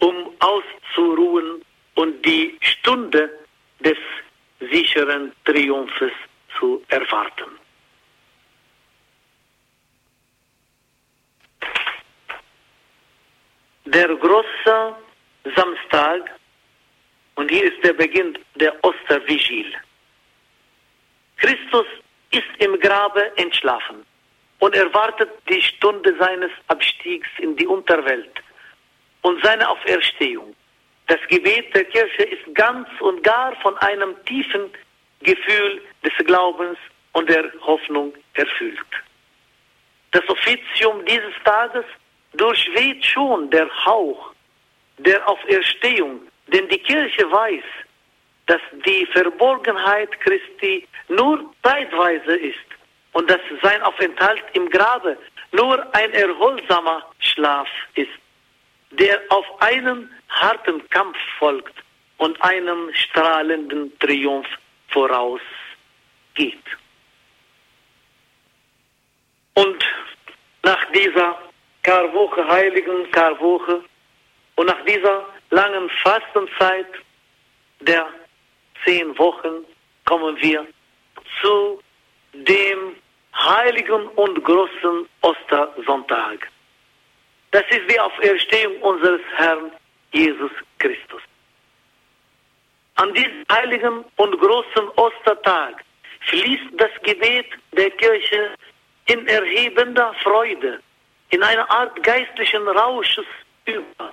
um 0.00 0.32
auszuruhen 0.40 1.62
und 1.94 2.24
die 2.24 2.56
Stunde 2.60 3.30
des 3.80 3.98
sicheren 4.60 5.32
Triumphes 5.44 6.12
zu 6.58 6.82
erwarten. 6.88 7.65
Der 13.86 14.08
große 14.08 14.96
Samstag, 15.54 16.34
und 17.36 17.48
hier 17.48 17.72
ist 17.72 17.84
der 17.84 17.92
Beginn 17.92 18.36
der 18.56 18.74
Ostervigil. 18.84 19.72
Christus 21.36 21.86
ist 22.32 22.48
im 22.58 22.80
Grabe 22.80 23.30
entschlafen 23.36 24.04
und 24.58 24.74
erwartet 24.74 25.30
die 25.48 25.62
Stunde 25.62 26.16
seines 26.18 26.50
Abstiegs 26.66 27.28
in 27.38 27.54
die 27.56 27.66
Unterwelt 27.68 28.42
und 29.22 29.40
seine 29.44 29.68
Auferstehung. 29.68 30.56
Das 31.06 31.20
Gebet 31.28 31.72
der 31.72 31.84
Kirche 31.84 32.24
ist 32.24 32.54
ganz 32.56 32.88
und 32.98 33.22
gar 33.22 33.54
von 33.62 33.78
einem 33.78 34.16
tiefen 34.24 34.68
Gefühl 35.20 35.80
des 36.02 36.26
Glaubens 36.26 36.76
und 37.12 37.30
der 37.30 37.52
Hoffnung 37.60 38.12
erfüllt. 38.34 38.80
Das 40.10 40.28
Offizium 40.28 41.04
dieses 41.04 41.34
Tages 41.44 41.84
durchweht 42.36 43.04
schon 43.04 43.50
der 43.50 43.68
Hauch 43.84 44.32
der 44.98 45.28
Auferstehung, 45.28 46.20
denn 46.48 46.68
die 46.68 46.78
Kirche 46.78 47.30
weiß, 47.30 47.64
dass 48.46 48.60
die 48.86 49.06
Verborgenheit 49.12 50.10
Christi 50.20 50.86
nur 51.08 51.52
zeitweise 51.62 52.36
ist 52.36 52.68
und 53.12 53.28
dass 53.28 53.40
sein 53.62 53.82
Aufenthalt 53.82 54.44
im 54.54 54.70
Grabe 54.70 55.18
nur 55.52 55.94
ein 55.94 56.12
erholsamer 56.12 57.04
Schlaf 57.18 57.68
ist, 57.94 58.08
der 58.90 59.20
auf 59.30 59.46
einen 59.60 60.10
harten 60.28 60.88
Kampf 60.90 61.16
folgt 61.38 61.74
und 62.18 62.40
einem 62.42 62.92
strahlenden 62.94 63.98
Triumph 63.98 64.48
vorausgeht. 64.88 65.42
Und 69.54 69.84
nach 70.62 70.84
dieser 70.92 71.38
Karwoche, 71.86 72.44
heiligen 72.48 73.08
Karwoche 73.12 73.80
und 74.56 74.66
nach 74.66 74.84
dieser 74.84 75.24
langen 75.50 75.88
Fastenzeit 76.02 76.88
der 77.78 78.08
zehn 78.84 79.16
Wochen 79.16 79.64
kommen 80.04 80.36
wir 80.40 80.66
zu 81.40 81.80
dem 82.32 82.96
heiligen 83.36 84.08
und 84.08 84.42
großen 84.42 85.08
Ostersonntag. 85.20 86.48
Das 87.52 87.62
ist 87.70 87.88
die 87.88 88.00
Auferstehung 88.00 88.82
unseres 88.82 89.20
Herrn 89.36 89.70
Jesus 90.12 90.50
Christus. 90.80 91.22
An 92.96 93.14
diesem 93.14 93.44
heiligen 93.52 94.04
und 94.16 94.40
großen 94.40 94.88
Ostertag 94.96 95.84
fließt 96.30 96.68
das 96.78 96.90
Gebet 97.04 97.46
der 97.72 97.90
Kirche 97.92 98.56
in 99.06 99.24
erhebender 99.28 100.12
Freude, 100.24 100.80
in 101.30 101.42
einer 101.42 101.68
Art 101.70 102.02
geistlichen 102.02 102.66
Rausches 102.68 103.26
über, 103.64 104.12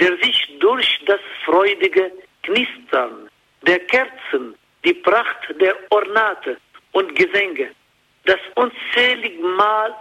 der 0.00 0.16
sich 0.18 0.56
durch 0.60 1.00
das 1.06 1.20
freudige 1.44 2.12
Knistern 2.42 3.28
der 3.62 3.80
Kerzen, 3.80 4.54
die 4.84 4.94
Pracht 4.94 5.60
der 5.60 5.74
Ornate 5.90 6.58
und 6.92 7.14
Gesänge, 7.16 7.70
das 8.24 8.38
unzählig 8.54 9.38
Mal, 9.40 9.94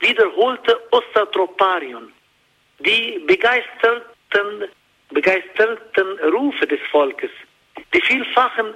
wiederholte 0.00 0.80
Ostertroparion, 0.90 2.12
die 2.78 3.22
begeisterten, 3.26 4.68
begeisterten 5.10 6.18
Rufe 6.32 6.66
des 6.66 6.80
Volkes, 6.90 7.30
die 7.92 8.00
vielfachen 8.02 8.74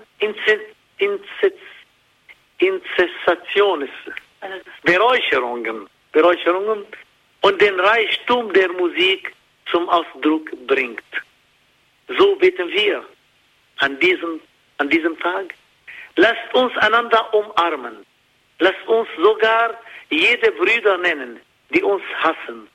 Inzessationen, 2.58 3.88
Beräucherungen, 4.82 5.88
Beräucherungen 6.12 6.86
und 7.42 7.60
den 7.60 7.78
Reichtum 7.78 8.52
der 8.52 8.68
Musik 8.72 9.32
zum 9.70 9.88
Ausdruck 9.88 10.50
bringt. 10.66 11.02
So 12.16 12.36
beten 12.36 12.68
wir 12.70 13.04
an 13.78 13.98
diesem, 14.00 14.40
an 14.78 14.88
diesem 14.88 15.18
Tag. 15.20 15.54
Lasst 16.16 16.54
uns 16.54 16.76
einander 16.78 17.32
umarmen. 17.34 18.04
Lasst 18.60 18.86
uns 18.86 19.08
sogar 19.18 19.78
jede 20.10 20.50
Brüder 20.52 20.98
nennen, 20.98 21.40
die 21.70 21.82
uns 21.82 22.02
hassen. 22.16 22.68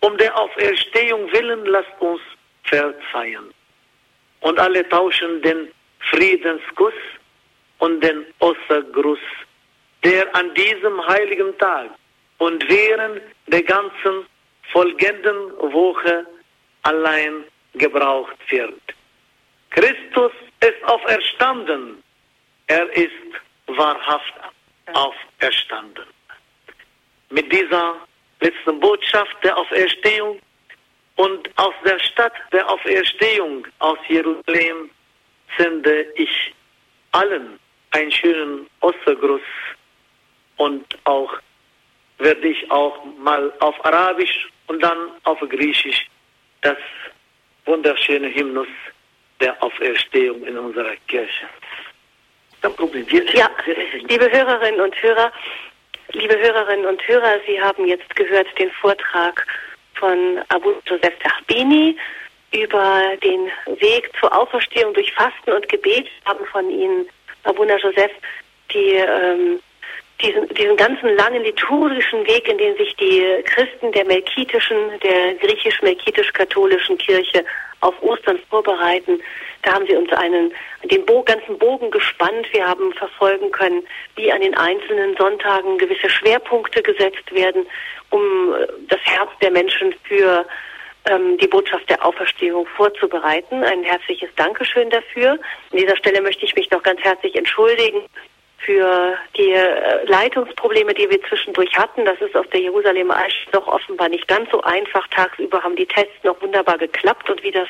Um 0.00 0.16
der 0.18 0.36
Auferstehung 0.38 1.32
willen 1.32 1.64
lasst 1.66 1.98
uns 1.98 2.20
verzeihen. 2.64 3.52
Und 4.40 4.58
alle 4.60 4.86
tauschen 4.88 5.40
den 5.42 5.72
Friedenskuss 6.10 6.94
und 7.78 8.00
den 8.04 8.26
Ostergruß, 8.40 9.18
der 10.04 10.34
an 10.36 10.52
diesem 10.54 11.06
heiligen 11.06 11.56
Tag 11.58 11.90
und 12.38 12.68
während 12.68 13.22
der 13.46 13.62
ganzen 13.62 14.26
folgenden 14.72 15.50
Woche 15.72 16.26
allein 16.82 17.44
gebraucht 17.74 18.38
wird. 18.50 18.80
Christus 19.70 20.32
ist 20.60 20.84
auferstanden. 20.84 22.02
Er 22.66 22.88
ist 22.96 23.10
wahrhaft 23.66 24.34
auferstanden. 24.92 26.04
Mit 27.30 27.50
dieser 27.52 27.96
letzten 28.40 28.78
Botschaft 28.80 29.36
der 29.42 29.56
Auferstehung 29.56 30.40
und 31.16 31.50
aus 31.56 31.74
der 31.84 31.98
Stadt 31.98 32.34
der 32.52 32.68
Auferstehung 32.68 33.66
aus 33.78 33.98
Jerusalem 34.08 34.90
sende 35.56 36.06
ich 36.16 36.54
allen 37.12 37.58
einen 37.90 38.10
schönen 38.10 38.68
Ostergruß 38.80 39.40
und 40.56 40.84
auch 41.04 41.32
werde 42.18 42.48
ich 42.48 42.70
auch 42.70 43.04
mal 43.18 43.52
auf 43.60 43.84
Arabisch 43.84 44.48
und 44.66 44.82
dann 44.82 45.10
auf 45.24 45.40
Griechisch 45.40 46.06
das 46.62 46.78
wunderschöne 47.66 48.32
Hymnus 48.34 48.68
der 49.40 49.60
Auferstehung 49.62 50.44
in 50.44 50.56
unserer 50.56 50.94
Kirche. 51.08 51.46
Ja, 53.36 53.50
liebe 54.08 54.30
Hörerinnen 54.30 54.80
und 54.80 55.02
Hörer, 55.02 55.30
liebe 56.12 56.38
Hörerinnen 56.38 56.86
und 56.86 57.06
Hörer, 57.06 57.38
Sie 57.46 57.60
haben 57.60 57.86
jetzt 57.86 58.14
gehört 58.16 58.46
den 58.58 58.70
Vortrag 58.70 59.46
von 59.94 60.40
Abu 60.48 60.72
Joseph 60.86 61.18
Tachbini 61.18 61.96
über 62.54 63.16
den 63.22 63.50
Weg 63.80 64.10
zur 64.18 64.34
Auferstehung 64.34 64.94
durch 64.94 65.12
Fasten 65.12 65.52
und 65.52 65.68
Gebet 65.68 66.08
haben 66.24 66.44
von 66.46 66.70
Ihnen, 66.70 67.06
Abuna 67.42 67.76
Joseph, 67.76 68.12
die 68.72 68.92
ähm, 68.94 69.60
diesen, 70.20 70.48
diesen 70.48 70.76
ganzen 70.76 71.16
langen 71.16 71.42
liturgischen 71.42 72.26
Weg, 72.26 72.48
in 72.48 72.58
den 72.58 72.76
sich 72.76 72.94
die 72.96 73.22
Christen 73.44 73.92
der 73.92 74.04
melkitischen, 74.04 74.76
der 75.02 75.34
griechisch-melkitisch-katholischen 75.34 76.98
Kirche 76.98 77.44
auf 77.80 77.94
Ostern 78.02 78.38
vorbereiten. 78.48 79.20
Da 79.62 79.74
haben 79.74 79.86
sie 79.86 79.96
uns 79.96 80.12
einen, 80.12 80.52
den 80.84 81.04
Bo 81.04 81.22
ganzen 81.22 81.58
Bogen 81.58 81.90
gespannt. 81.90 82.46
Wir 82.52 82.66
haben 82.66 82.92
verfolgen 82.92 83.50
können, 83.50 83.82
wie 84.16 84.30
an 84.30 84.40
den 84.40 84.54
einzelnen 84.54 85.16
Sonntagen 85.16 85.78
gewisse 85.78 86.10
Schwerpunkte 86.10 86.82
gesetzt 86.82 87.32
werden, 87.32 87.66
um 88.10 88.54
äh, 88.54 88.66
das 88.88 89.00
Herz 89.04 89.30
der 89.40 89.50
Menschen 89.50 89.94
für 90.04 90.46
ähm, 91.06 91.38
die 91.38 91.46
Botschaft 91.46 91.88
der 91.88 92.04
Auferstehung 92.04 92.66
vorzubereiten. 92.76 93.64
Ein 93.64 93.82
herzliches 93.82 94.28
Dankeschön 94.36 94.90
dafür. 94.90 95.32
An 95.72 95.78
dieser 95.78 95.96
Stelle 95.96 96.20
möchte 96.20 96.44
ich 96.44 96.54
mich 96.54 96.70
noch 96.70 96.82
ganz 96.82 97.00
herzlich 97.00 97.34
entschuldigen 97.34 98.02
für 98.64 99.16
die 99.36 99.50
äh, 99.50 100.04
Leitungsprobleme, 100.06 100.94
die 100.94 101.08
wir 101.10 101.22
zwischendurch 101.24 101.76
hatten. 101.76 102.04
Das 102.04 102.20
ist 102.20 102.36
auf 102.36 102.46
der 102.48 102.60
Jerusalem 102.60 103.10
Eich 103.10 103.46
doch 103.52 103.66
offenbar 103.66 104.08
nicht 104.08 104.26
ganz 104.28 104.50
so 104.50 104.60
einfach. 104.62 105.06
Tagsüber 105.08 105.62
haben 105.62 105.76
die 105.76 105.86
Tests 105.86 106.22
noch 106.22 106.40
wunderbar 106.40 106.78
geklappt 106.78 107.28
und 107.30 107.42
wie 107.42 107.50
das 107.50 107.68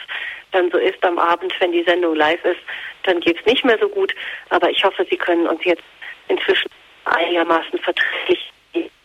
dann 0.52 0.70
so 0.70 0.78
ist 0.78 1.02
am 1.04 1.18
Abend, 1.18 1.52
wenn 1.60 1.72
die 1.72 1.82
Sendung 1.82 2.14
live 2.14 2.44
ist, 2.44 2.60
dann 3.02 3.20
geht 3.20 3.38
es 3.40 3.46
nicht 3.46 3.64
mehr 3.64 3.78
so 3.78 3.88
gut. 3.88 4.14
Aber 4.50 4.70
ich 4.70 4.84
hoffe, 4.84 5.04
Sie 5.10 5.16
können 5.16 5.46
uns 5.46 5.64
jetzt 5.64 5.82
inzwischen 6.28 6.70
einigermaßen 7.04 7.78
verträglich 7.80 8.52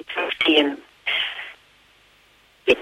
verstehen. 0.07 0.77
Ich 2.65 2.77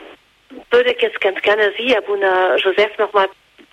würde 0.69 0.95
jetzt 0.99 1.21
ganz 1.21 1.41
gerne 1.41 1.73
Sie, 1.77 1.95
Abuna 1.95 2.57
Joseph, 2.57 2.97
noch 2.97 3.13
mal 3.13 3.29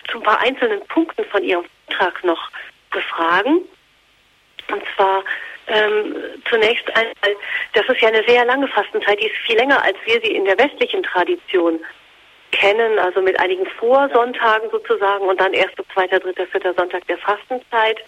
zu 0.08 0.18
ein 0.18 0.22
paar 0.22 0.40
einzelnen 0.40 0.80
Punkten 0.86 1.24
von 1.24 1.42
Ihrem 1.42 1.64
Vortrag 1.86 2.24
noch 2.24 2.50
befragen. 2.90 3.62
Und 4.70 4.82
zwar 4.96 5.24
ähm, 5.66 6.16
zunächst 6.48 6.86
einmal, 6.94 7.36
das 7.72 7.86
ist 7.88 8.00
ja 8.00 8.08
eine 8.08 8.24
sehr 8.26 8.44
lange 8.44 8.68
Fastenzeit, 8.68 9.20
die 9.20 9.26
ist 9.26 9.36
viel 9.46 9.56
länger, 9.56 9.82
als 9.82 9.96
wir 10.04 10.20
sie 10.20 10.34
in 10.34 10.44
der 10.44 10.58
westlichen 10.58 11.02
Tradition 11.02 11.80
kennen, 12.50 12.98
also 12.98 13.20
mit 13.20 13.38
einigen 13.40 13.66
Vorsonntagen 13.66 14.70
sozusagen 14.70 15.24
und 15.26 15.40
dann 15.40 15.52
erster, 15.52 15.82
zweiter, 15.92 16.20
dritter, 16.20 16.46
vierter 16.46 16.74
Sonntag 16.74 17.06
der 17.06 17.18
Fastenzeit. 17.18 17.98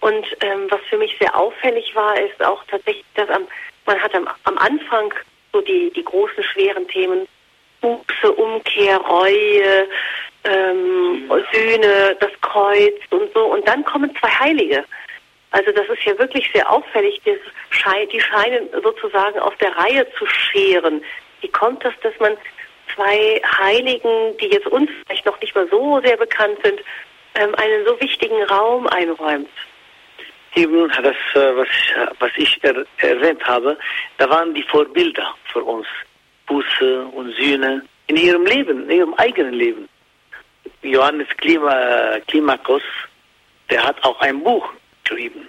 Und 0.00 0.24
ähm, 0.40 0.66
was 0.70 0.80
für 0.88 0.96
mich 0.96 1.16
sehr 1.20 1.36
auffällig 1.36 1.94
war, 1.94 2.18
ist 2.18 2.42
auch 2.42 2.62
tatsächlich, 2.70 3.04
dass 3.14 3.28
am, 3.28 3.46
man 3.84 4.00
hat 4.00 4.14
am, 4.14 4.28
am 4.44 4.58
Anfang 4.58 5.12
so 5.52 5.60
die, 5.60 5.90
die 5.94 6.04
großen 6.04 6.42
schweren 6.44 6.86
Themen 6.88 7.26
Buße, 7.80 8.32
Umkehr, 8.32 8.98
Reue, 8.98 9.88
ähm, 10.44 11.30
Sühne, 11.52 12.16
das 12.20 12.30
Kreuz 12.40 12.96
und 13.10 13.32
so. 13.34 13.44
Und 13.46 13.66
dann 13.68 13.84
kommen 13.84 14.14
zwei 14.16 14.28
Heilige. 14.28 14.84
Also 15.50 15.72
das 15.72 15.88
ist 15.88 16.04
ja 16.04 16.18
wirklich 16.18 16.50
sehr 16.52 16.70
auffällig, 16.70 17.20
die 17.24 18.20
scheinen 18.20 18.68
sozusagen 18.82 19.38
auf 19.38 19.56
der 19.56 19.74
Reihe 19.76 20.06
zu 20.18 20.26
scheren. 20.26 21.02
Wie 21.40 21.48
kommt 21.48 21.84
das, 21.84 21.94
dass 22.02 22.12
man 22.20 22.36
zwei 22.94 23.40
Heiligen, 23.58 24.36
die 24.38 24.48
jetzt 24.48 24.66
uns 24.66 24.90
vielleicht 25.06 25.24
noch 25.24 25.40
nicht 25.40 25.54
mal 25.54 25.68
so 25.70 26.00
sehr 26.02 26.16
bekannt 26.16 26.58
sind, 26.62 26.80
ähm, 27.34 27.54
einen 27.54 27.86
so 27.86 27.98
wichtigen 28.00 28.42
Raum 28.44 28.86
einräumt? 28.88 29.48
Eben 30.54 30.88
das, 30.88 31.16
äh, 31.34 31.56
was, 31.56 31.68
was 32.18 32.30
ich 32.36 32.58
er, 32.62 32.84
erwähnt 32.98 33.44
habe, 33.46 33.78
da 34.18 34.28
waren 34.28 34.52
die 34.54 34.62
Vorbilder 34.64 35.34
für 35.52 35.62
uns. 35.62 35.86
Buße 36.46 37.04
und 37.12 37.34
Sühne 37.36 37.82
in 38.06 38.16
ihrem 38.16 38.44
Leben, 38.46 38.84
in 38.84 38.96
ihrem 38.96 39.14
eigenen 39.14 39.52
Leben. 39.52 39.88
Johannes 40.82 41.28
Klima, 41.36 42.18
Klimakos, 42.26 42.82
der 43.70 43.84
hat 43.84 44.02
auch 44.02 44.18
ein 44.20 44.42
Buch 44.42 44.66
geschrieben. 45.08 45.48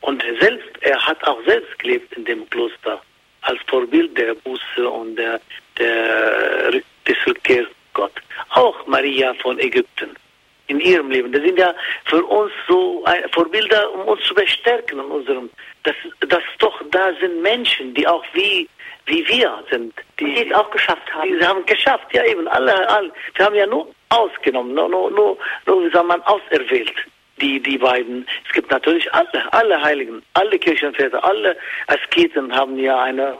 Und 0.00 0.22
selbst, 0.40 0.70
er 0.80 1.06
hat 1.06 1.22
auch 1.24 1.38
selbst 1.46 1.78
gelebt 1.78 2.12
in 2.14 2.24
dem 2.24 2.48
Kloster 2.50 3.00
als 3.42 3.58
Vorbild 3.66 4.16
der 4.16 4.34
Buße 4.34 4.88
und 4.88 5.16
der, 5.16 5.40
der, 5.78 6.70
des 6.70 7.26
Rückkehrs 7.26 7.68
Gott. 7.94 8.12
Auch 8.50 8.86
Maria 8.86 9.34
von 9.34 9.58
Ägypten 9.58 10.10
in 10.66 10.80
ihrem 10.80 11.10
Leben. 11.10 11.32
Das 11.32 11.42
sind 11.42 11.58
ja 11.58 11.74
für 12.04 12.24
uns 12.24 12.52
so 12.68 13.04
Vorbilder, 13.32 13.92
um 13.92 14.08
uns 14.08 14.22
zu 14.24 14.34
bestärken 14.34 14.98
in 14.98 15.04
unserem, 15.06 15.50
dass, 15.82 15.96
dass 16.28 16.42
doch 16.58 16.80
da 16.90 17.12
sind 17.20 17.42
Menschen, 17.42 17.94
die 17.94 18.06
auch 18.06 18.24
wie, 18.32 18.68
wie 19.06 19.26
wir 19.28 19.62
sind. 19.70 19.92
Die, 20.18 20.24
die 20.24 20.48
es 20.48 20.54
auch 20.54 20.70
geschafft 20.70 21.12
haben. 21.12 21.38
Die 21.38 21.44
haben 21.44 21.64
geschafft, 21.66 22.06
ja 22.12 22.24
eben, 22.24 22.48
alle, 22.48 22.88
alle. 22.88 23.12
Wir 23.34 23.44
haben 23.44 23.54
ja 23.54 23.66
nur 23.66 23.92
ausgenommen, 24.08 24.74
nur, 24.74 24.88
nur, 24.88 25.10
nur, 25.10 25.38
nur 25.66 25.84
wie 25.84 25.90
sagt 25.90 26.06
man, 26.06 26.22
auserwählt 26.22 26.94
die, 27.40 27.60
die 27.60 27.78
beiden. 27.78 28.26
Es 28.46 28.52
gibt 28.52 28.70
natürlich 28.70 29.12
alle, 29.12 29.52
alle 29.52 29.82
Heiligen, 29.82 30.22
alle 30.34 30.58
Kirchenväter, 30.58 31.22
alle 31.24 31.56
Asketen 31.86 32.54
haben 32.54 32.78
ja 32.78 33.02
eine, 33.02 33.38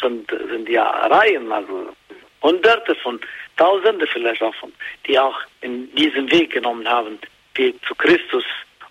sind, 0.00 0.30
sind 0.30 0.68
ja 0.68 0.84
Reihen, 1.06 1.50
also 1.52 1.94
Hunderte 2.42 2.94
von, 2.96 3.20
Tausende 3.56 4.06
vielleicht 4.06 4.40
auch 4.40 4.54
von, 4.54 4.72
die 5.06 5.18
auch 5.18 5.36
in 5.62 5.92
diesem 5.96 6.30
Weg 6.30 6.52
genommen 6.52 6.88
haben, 6.88 7.18
die 7.56 7.74
zu 7.80 7.94
Christus 7.96 8.44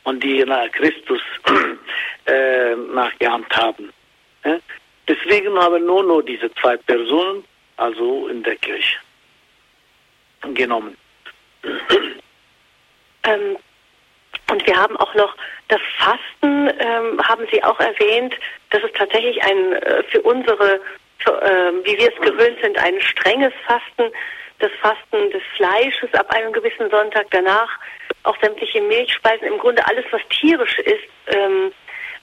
und 0.04 0.22
die 0.22 0.44
nach 0.44 0.70
Christus 0.74 1.22
äh, 2.26 2.76
nachgeahmt 2.76 3.56
haben. 3.56 3.94
Ja? 4.44 4.60
Deswegen 5.08 5.58
haben 5.58 5.86
nur 5.86 6.04
nur 6.04 6.22
diese 6.22 6.54
zwei 6.56 6.76
Personen, 6.76 7.46
also 7.78 8.28
in 8.28 8.44
der 8.44 8.58
Kirche, 8.58 8.98
genommen. 10.54 10.98
Ähm, 13.24 13.58
und 14.50 14.66
wir 14.66 14.78
haben 14.78 14.96
auch 14.98 15.14
noch 15.16 15.36
das 15.68 15.82
Fasten, 15.98 16.70
ähm, 16.80 17.22
haben 17.24 17.46
Sie 17.52 17.62
auch 17.64 17.80
erwähnt. 17.80 18.34
Das 18.70 18.82
ist 18.82 18.96
tatsächlich 18.96 19.44
ein 19.44 19.74
äh, 19.74 20.04
für 20.04 20.22
unsere, 20.22 20.80
für, 21.20 21.42
äh, 21.42 21.74
wie 21.84 21.98
wir 21.98 22.14
es 22.14 22.22
gewöhnt 22.22 22.58
sind, 22.62 22.78
ein 22.78 23.00
strenges 23.02 23.54
Fasten. 23.66 24.14
Das 24.60 24.72
Fasten 24.82 25.30
des 25.32 25.44
Fleisches 25.56 26.12
ab 26.14 26.34
einem 26.34 26.52
gewissen 26.52 26.90
Sonntag 26.90 27.28
danach, 27.30 27.70
auch 28.24 28.36
sämtliche 28.42 28.82
Milchspeisen, 28.82 29.48
im 29.48 29.60
Grunde 29.60 29.86
alles, 29.86 30.06
was 30.12 30.22
tierisch 30.30 30.80
ist. 30.80 31.04
Ähm, 31.28 31.72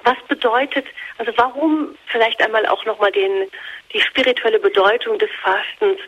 was 0.03 0.17
bedeutet, 0.29 0.87
also 1.19 1.33
warum 1.37 1.97
vielleicht 2.07 2.43
einmal 2.43 2.67
auch 2.67 2.85
nochmal 2.85 3.13
die 3.13 4.01
spirituelle 4.01 4.59
Bedeutung 4.59 5.19
des 5.19 5.31
Fastens? 5.43 5.99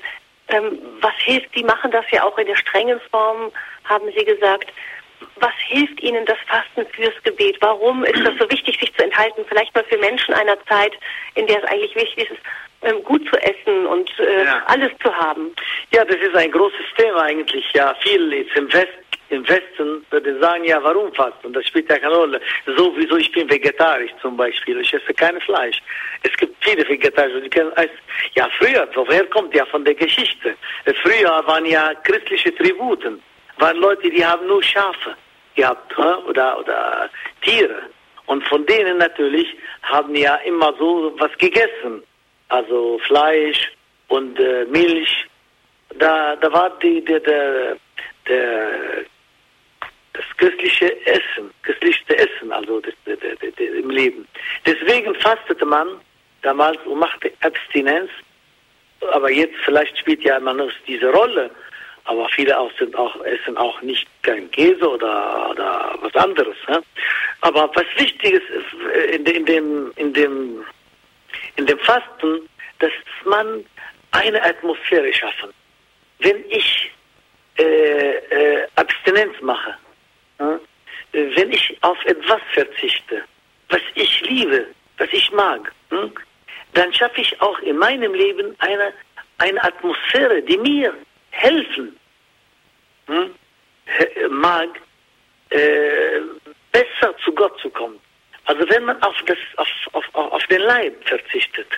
Ähm, 0.48 0.78
was 1.00 1.14
hilft, 1.18 1.54
die 1.54 1.64
machen 1.64 1.90
das 1.90 2.04
ja 2.10 2.22
auch 2.24 2.36
in 2.38 2.46
der 2.46 2.56
strengen 2.56 3.00
Form, 3.10 3.50
haben 3.84 4.06
Sie 4.16 4.24
gesagt 4.24 4.70
was 5.36 5.52
hilft 5.68 6.00
Ihnen 6.02 6.24
das 6.24 6.38
Fasten 6.46 6.90
fürs 6.92 7.14
Gebet? 7.22 7.56
Warum 7.60 8.04
ist 8.04 8.24
das 8.24 8.34
so 8.38 8.50
wichtig, 8.50 8.78
sich 8.78 8.94
zu 8.94 9.04
enthalten? 9.04 9.44
Vielleicht 9.48 9.74
mal 9.74 9.84
für 9.84 9.98
Menschen 9.98 10.34
einer 10.34 10.58
Zeit, 10.66 10.92
in 11.34 11.46
der 11.46 11.62
es 11.62 11.70
eigentlich 11.70 11.94
wichtig 11.94 12.30
ist, 12.30 12.40
ähm, 12.82 13.02
gut 13.04 13.26
zu 13.28 13.36
essen 13.42 13.86
und 13.86 14.10
äh, 14.18 14.44
ja. 14.44 14.62
alles 14.66 14.92
zu 15.02 15.14
haben. 15.14 15.50
Ja, 15.92 16.04
das 16.04 16.16
ist 16.16 16.34
ein 16.34 16.50
großes 16.50 16.86
Thema 16.96 17.22
eigentlich. 17.22 17.64
Ja, 17.72 17.94
viel 18.02 18.32
jetzt 18.32 18.56
im 18.56 18.72
Westen. 18.72 19.02
Im 19.28 19.48
Westen 19.48 20.06
würde 20.10 20.38
sagen, 20.38 20.64
ja, 20.64 20.80
warum 20.84 21.12
fasten? 21.12 21.52
Das 21.52 21.66
spielt 21.66 21.90
ja 21.90 21.98
keine 21.98 22.14
Rolle. 22.14 22.40
Sowieso, 22.64 23.16
ich 23.16 23.32
bin 23.32 23.50
vegetarisch 23.50 24.12
zum 24.22 24.36
Beispiel. 24.36 24.80
Ich 24.80 24.94
esse 24.94 25.12
kein 25.14 25.40
Fleisch. 25.40 25.82
Es 26.22 26.36
gibt 26.36 26.54
viele 26.64 26.88
Vegetarische, 26.88 27.40
die 27.40 27.50
können 27.50 27.72
essen. 27.72 27.98
Ja, 28.34 28.48
früher, 28.56 28.88
woher 28.94 29.26
kommt 29.26 29.52
ja 29.52 29.66
von 29.66 29.84
der 29.84 29.94
Geschichte? 29.94 30.54
Früher 31.02 31.42
waren 31.44 31.66
ja 31.66 31.92
christliche 32.04 32.54
Tributen 32.54 33.20
waren 33.58 33.76
Leute, 33.78 34.10
die 34.10 34.24
haben 34.24 34.46
nur 34.46 34.62
Schafe 34.62 35.16
gehabt 35.54 35.96
oder, 35.98 36.58
oder 36.58 37.10
Tiere. 37.42 37.82
Und 38.26 38.46
von 38.48 38.66
denen 38.66 38.98
natürlich 38.98 39.46
haben 39.82 40.14
ja 40.14 40.36
immer 40.36 40.74
so 40.78 41.14
was 41.18 41.36
gegessen. 41.38 42.02
Also 42.48 42.98
Fleisch 43.06 43.72
und 44.08 44.38
äh, 44.38 44.64
Milch. 44.66 45.26
Da, 45.98 46.36
da 46.36 46.52
war 46.52 46.70
die, 46.78 47.04
der, 47.04 47.20
der, 47.20 47.76
der, 48.28 49.04
das 50.12 50.24
christliche 50.36 51.06
Essen, 51.06 51.50
christlichste 51.62 52.16
Essen, 52.16 52.52
also 52.52 52.80
das, 52.80 52.94
das, 53.04 53.18
das, 53.20 53.58
im 53.58 53.90
Leben. 53.90 54.26
Deswegen 54.64 55.14
fastete 55.16 55.64
man 55.64 55.88
damals 56.42 56.78
und 56.86 56.98
machte 56.98 57.32
Abstinenz. 57.40 58.10
Aber 59.12 59.30
jetzt 59.30 59.56
vielleicht 59.64 59.96
spielt 59.98 60.22
ja 60.22 60.36
immer 60.38 60.54
noch 60.54 60.70
diese 60.86 61.10
Rolle 61.12 61.50
aber 62.06 62.28
viele 62.30 62.56
auch 62.58 62.70
sind 62.78 62.94
auch, 62.96 63.20
essen 63.24 63.56
auch 63.56 63.80
nicht 63.82 64.06
kein 64.22 64.50
Käse 64.52 64.88
oder, 64.88 65.50
oder 65.50 65.98
was 66.00 66.14
anderes. 66.14 66.56
Ne? 66.68 66.82
Aber 67.40 67.70
was 67.74 67.84
wichtig 67.96 68.32
ist, 68.32 68.48
ist 68.48 68.94
äh, 68.94 69.16
in, 69.16 69.26
in, 69.26 69.44
dem, 69.44 69.92
in, 69.96 70.12
dem, 70.12 70.64
in 71.56 71.66
dem 71.66 71.78
Fasten, 71.80 72.48
dass 72.78 72.92
man 73.24 73.64
eine 74.12 74.42
Atmosphäre 74.42 75.12
schaffen. 75.12 75.50
Wenn 76.20 76.44
ich 76.48 76.92
äh, 77.58 77.62
äh, 77.62 78.66
Abstinenz 78.76 79.34
mache, 79.40 79.74
ne? 80.38 80.60
wenn 81.12 81.50
ich 81.50 81.76
auf 81.80 81.98
etwas 82.04 82.40
verzichte, 82.52 83.22
was 83.68 83.82
ich 83.94 84.20
liebe, 84.20 84.66
was 84.98 85.08
ich 85.12 85.30
mag, 85.32 85.72
ne? 85.90 86.12
dann 86.74 86.92
schaffe 86.92 87.20
ich 87.20 87.40
auch 87.40 87.58
in 87.60 87.78
meinem 87.78 88.14
Leben 88.14 88.54
eine, 88.58 88.92
eine 89.38 89.62
Atmosphäre, 89.64 90.40
die 90.42 90.58
mir 90.58 90.94
helfen 91.36 91.96
hm, 93.06 93.34
mag, 94.30 94.68
äh, 95.50 96.20
besser 96.72 97.16
zu 97.24 97.32
Gott 97.32 97.58
zu 97.60 97.70
kommen. 97.70 98.00
Also 98.46 98.68
wenn 98.68 98.84
man 98.84 99.00
auf, 99.02 99.16
das, 99.26 99.38
auf, 99.56 99.68
auf, 99.92 100.14
auf 100.14 100.46
den 100.46 100.60
Leib 100.60 100.94
verzichtet, 101.08 101.68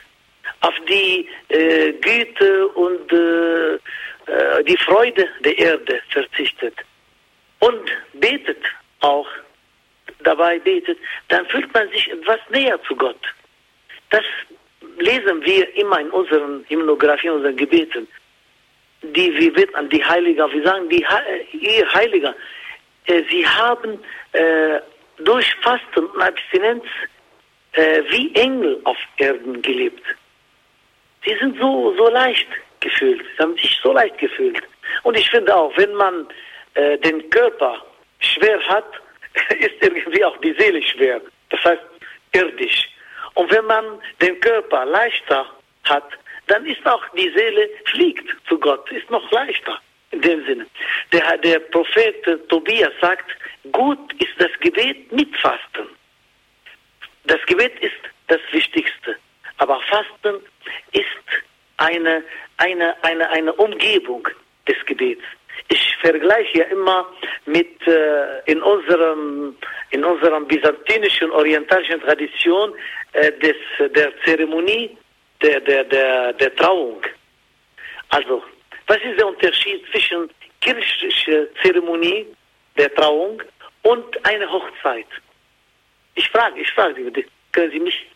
auf 0.60 0.74
die 0.88 1.28
äh, 1.48 1.92
Güte 1.92 2.68
und 2.68 3.12
äh, 3.12 3.74
äh, 3.74 4.64
die 4.64 4.76
Freude 4.76 5.28
der 5.40 5.58
Erde 5.58 6.00
verzichtet 6.10 6.74
und 7.60 7.90
betet 8.14 8.62
auch, 9.00 9.28
dabei 10.20 10.58
betet, 10.58 10.98
dann 11.28 11.46
fühlt 11.46 11.72
man 11.72 11.88
sich 11.90 12.10
etwas 12.10 12.40
näher 12.50 12.80
zu 12.82 12.96
Gott. 12.96 13.20
Das 14.10 14.24
lesen 14.98 15.44
wir 15.44 15.76
immer 15.76 16.00
in 16.00 16.10
unseren 16.10 16.64
Hymnografien, 16.68 17.32
unseren 17.32 17.56
Gebeten. 17.56 18.08
Die, 19.18 19.56
wir 19.56 19.74
an 19.74 19.88
die 19.88 20.04
Heiliger, 20.04 20.48
wir 20.52 20.62
sagen, 20.62 20.88
die, 20.88 21.04
ihr 21.50 21.92
Heiliger, 21.92 22.36
äh, 23.06 23.22
sie 23.28 23.44
haben 23.44 23.98
äh, 24.30 24.78
durch 25.18 25.52
Fasten 25.56 26.06
und 26.06 26.22
Abstinenz 26.22 26.84
äh, 27.72 28.02
wie 28.10 28.32
Engel 28.36 28.80
auf 28.84 28.96
Erden 29.16 29.60
gelebt. 29.60 30.04
Sie 31.24 31.36
sind 31.40 31.58
so, 31.58 31.96
so 31.96 32.08
leicht 32.10 32.46
gefühlt, 32.78 33.20
sie 33.36 33.42
haben 33.42 33.56
sich 33.56 33.80
so 33.82 33.92
leicht 33.92 34.18
gefühlt. 34.18 34.62
Und 35.02 35.18
ich 35.18 35.28
finde 35.28 35.52
auch, 35.56 35.76
wenn 35.76 35.94
man 35.94 36.28
äh, 36.74 36.96
den 36.98 37.28
Körper 37.30 37.84
schwer 38.20 38.60
hat, 38.68 38.86
ist 39.58 39.74
irgendwie 39.80 40.24
auch 40.24 40.36
die 40.36 40.54
Seele 40.60 40.80
schwer. 40.80 41.20
Das 41.50 41.64
heißt 41.64 41.82
irdisch. 42.34 42.88
Und 43.34 43.50
wenn 43.50 43.64
man 43.64 43.84
den 44.22 44.38
Körper 44.40 44.84
leichter 44.84 45.44
hat, 45.88 46.08
dann 46.48 46.66
ist 46.66 46.84
auch 46.86 47.02
die 47.16 47.30
Seele 47.30 47.70
fliegt 47.86 48.28
zu 48.48 48.58
Gott, 48.58 48.90
ist 48.90 49.10
noch 49.10 49.30
leichter 49.30 49.80
in 50.10 50.20
dem 50.22 50.44
Sinne. 50.46 50.66
Der, 51.12 51.36
der 51.38 51.58
Prophet 51.60 52.48
Tobias 52.48 52.92
sagt, 53.00 53.30
gut 53.72 54.12
ist 54.20 54.34
das 54.38 54.50
Gebet 54.60 55.12
mit 55.12 55.34
Fasten. 55.36 55.88
Das 57.24 57.44
Gebet 57.46 57.78
ist 57.80 58.00
das 58.28 58.40
Wichtigste. 58.52 59.16
Aber 59.58 59.80
Fasten 59.80 60.36
ist 60.92 61.06
eine, 61.76 62.22
eine, 62.56 62.94
eine, 63.02 63.28
eine 63.30 63.52
Umgebung 63.54 64.26
des 64.66 64.76
Gebets. 64.86 65.22
Ich 65.68 65.96
vergleiche 66.00 66.58
ja 66.58 66.64
immer 66.64 67.06
mit 67.44 67.86
äh, 67.86 68.40
in 68.46 68.62
unserem 68.62 69.56
in 69.90 70.04
unserem 70.04 70.46
byzantinischen 70.46 71.30
orientalischen 71.30 72.00
Tradition 72.00 72.72
äh, 73.12 73.32
des 73.32 73.56
der 73.92 74.12
Zeremonie 74.24 74.96
der 75.42 75.60
der 75.60 75.84
der 75.84 76.32
der 76.32 76.54
Trauung. 76.56 77.02
Also, 78.10 78.42
was 78.86 78.98
ist 78.98 79.18
der 79.18 79.26
Unterschied 79.26 79.82
zwischen 79.90 80.30
kirchlicher 80.60 81.46
Zeremonie 81.62 82.26
der 82.76 82.94
Trauung 82.94 83.42
und 83.82 84.26
einer 84.26 84.50
Hochzeit? 84.50 85.06
Ich 86.14 86.28
frage, 86.30 86.60
ich 86.60 86.70
frage 86.72 86.94
Sie, 86.94 87.26
können 87.52 87.70
Sie 87.70 87.80
mich 87.80 88.06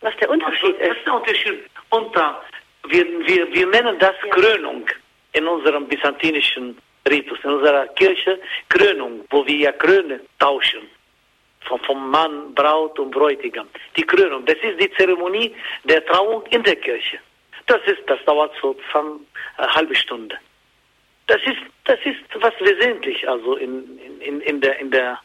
was 0.00 0.14
der 0.18 0.28
Unterschied 0.28 0.76
also, 0.80 0.84
ist? 0.84 0.90
Was 0.90 0.96
ist 0.98 1.06
der 1.06 1.14
Unterschied 1.14 1.70
unter 1.90 2.42
wir, 2.88 3.04
wir, 3.26 3.52
wir 3.52 3.66
nennen 3.66 3.98
das 3.98 4.14
ja. 4.22 4.30
Krönung 4.30 4.86
in 5.32 5.46
unserem 5.46 5.88
byzantinischen 5.88 6.76
Ritus, 7.08 7.38
in 7.42 7.50
unserer 7.50 7.86
Kirche 7.88 8.38
Krönung, 8.68 9.24
wo 9.30 9.46
wir 9.46 9.56
ja 9.56 9.72
Kröne 9.72 10.20
tauschen. 10.38 10.82
Vom, 11.64 11.80
vom 11.80 12.10
Mann, 12.10 12.54
Braut 12.54 12.98
und 12.98 13.10
Bräutigam. 13.10 13.66
Die 13.96 14.02
Krönung, 14.02 14.44
das 14.44 14.56
ist 14.62 14.80
die 14.80 14.90
Zeremonie 14.92 15.54
der 15.84 16.04
Trauung 16.06 16.44
in 16.50 16.62
der 16.62 16.76
Kirche. 16.76 17.18
Das 17.66 17.80
ist, 17.86 18.02
das 18.06 18.22
dauert 18.26 18.52
so 18.60 18.76
eine 18.92 19.20
äh, 19.58 19.66
halbe 19.68 19.94
Stunde. 19.94 20.36
Das 21.26 21.40
ist, 21.46 21.62
das 21.84 21.98
ist 22.04 22.20
was 22.34 22.52
wesentlich, 22.60 23.26
also 23.26 23.56
in, 23.56 23.98
in, 24.20 24.40
in 24.42 24.60
der, 24.60 24.78
in 24.78 24.90
der, 24.90 25.18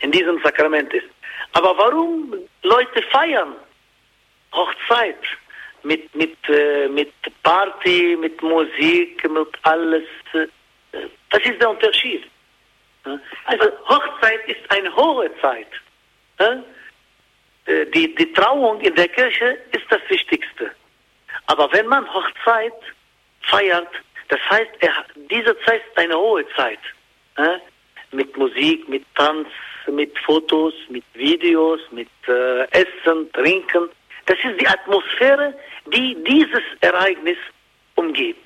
in 0.00 0.10
diesem 0.10 0.40
Sakrament 0.42 0.92
ist. 0.92 1.06
Aber 1.52 1.76
warum 1.78 2.34
Leute 2.62 3.02
feiern 3.10 3.54
Hochzeit? 4.52 5.22
mit, 5.82 6.14
mit, 6.14 6.36
äh, 6.48 6.88
mit 6.88 7.12
Party, 7.42 8.16
mit 8.20 8.40
Musik, 8.42 9.28
mit 9.30 9.48
alles. 9.62 10.04
Äh, 10.32 10.46
das 11.30 11.42
ist 11.44 11.60
der 11.60 11.70
Unterschied. 11.70 12.24
Also 13.44 13.64
Hochzeit 13.88 14.46
ist 14.46 14.70
eine 14.70 14.94
hohe 14.94 15.30
Zeit. 15.40 15.68
Äh, 16.38 17.86
die, 17.94 18.14
die 18.14 18.32
Trauung 18.32 18.80
in 18.80 18.94
der 18.94 19.08
Kirche 19.08 19.58
ist 19.72 19.84
das 19.90 20.00
Wichtigste. 20.08 20.70
Aber 21.46 21.70
wenn 21.72 21.86
man 21.86 22.06
Hochzeit 22.12 22.72
feiert, 23.42 23.88
das 24.28 24.40
heißt, 24.50 24.70
er, 24.80 24.92
diese 25.30 25.58
Zeit 25.60 25.82
ist 25.86 25.98
eine 25.98 26.16
hohe 26.16 26.44
Zeit. 26.56 26.78
Mit 28.10 28.36
Musik, 28.36 28.88
mit 28.88 29.04
Tanz, 29.14 29.48
mit 29.86 30.18
Fotos, 30.18 30.74
mit 30.88 31.04
Videos, 31.14 31.80
mit 31.90 32.08
äh, 32.26 32.64
Essen, 32.70 33.30
Trinken. 33.32 33.88
Das 34.26 34.38
ist 34.44 34.60
die 34.60 34.68
Atmosphäre, 34.68 35.54
die 35.86 36.16
dieses 36.24 36.62
Ereignis 36.80 37.38
umgibt. 37.94 38.38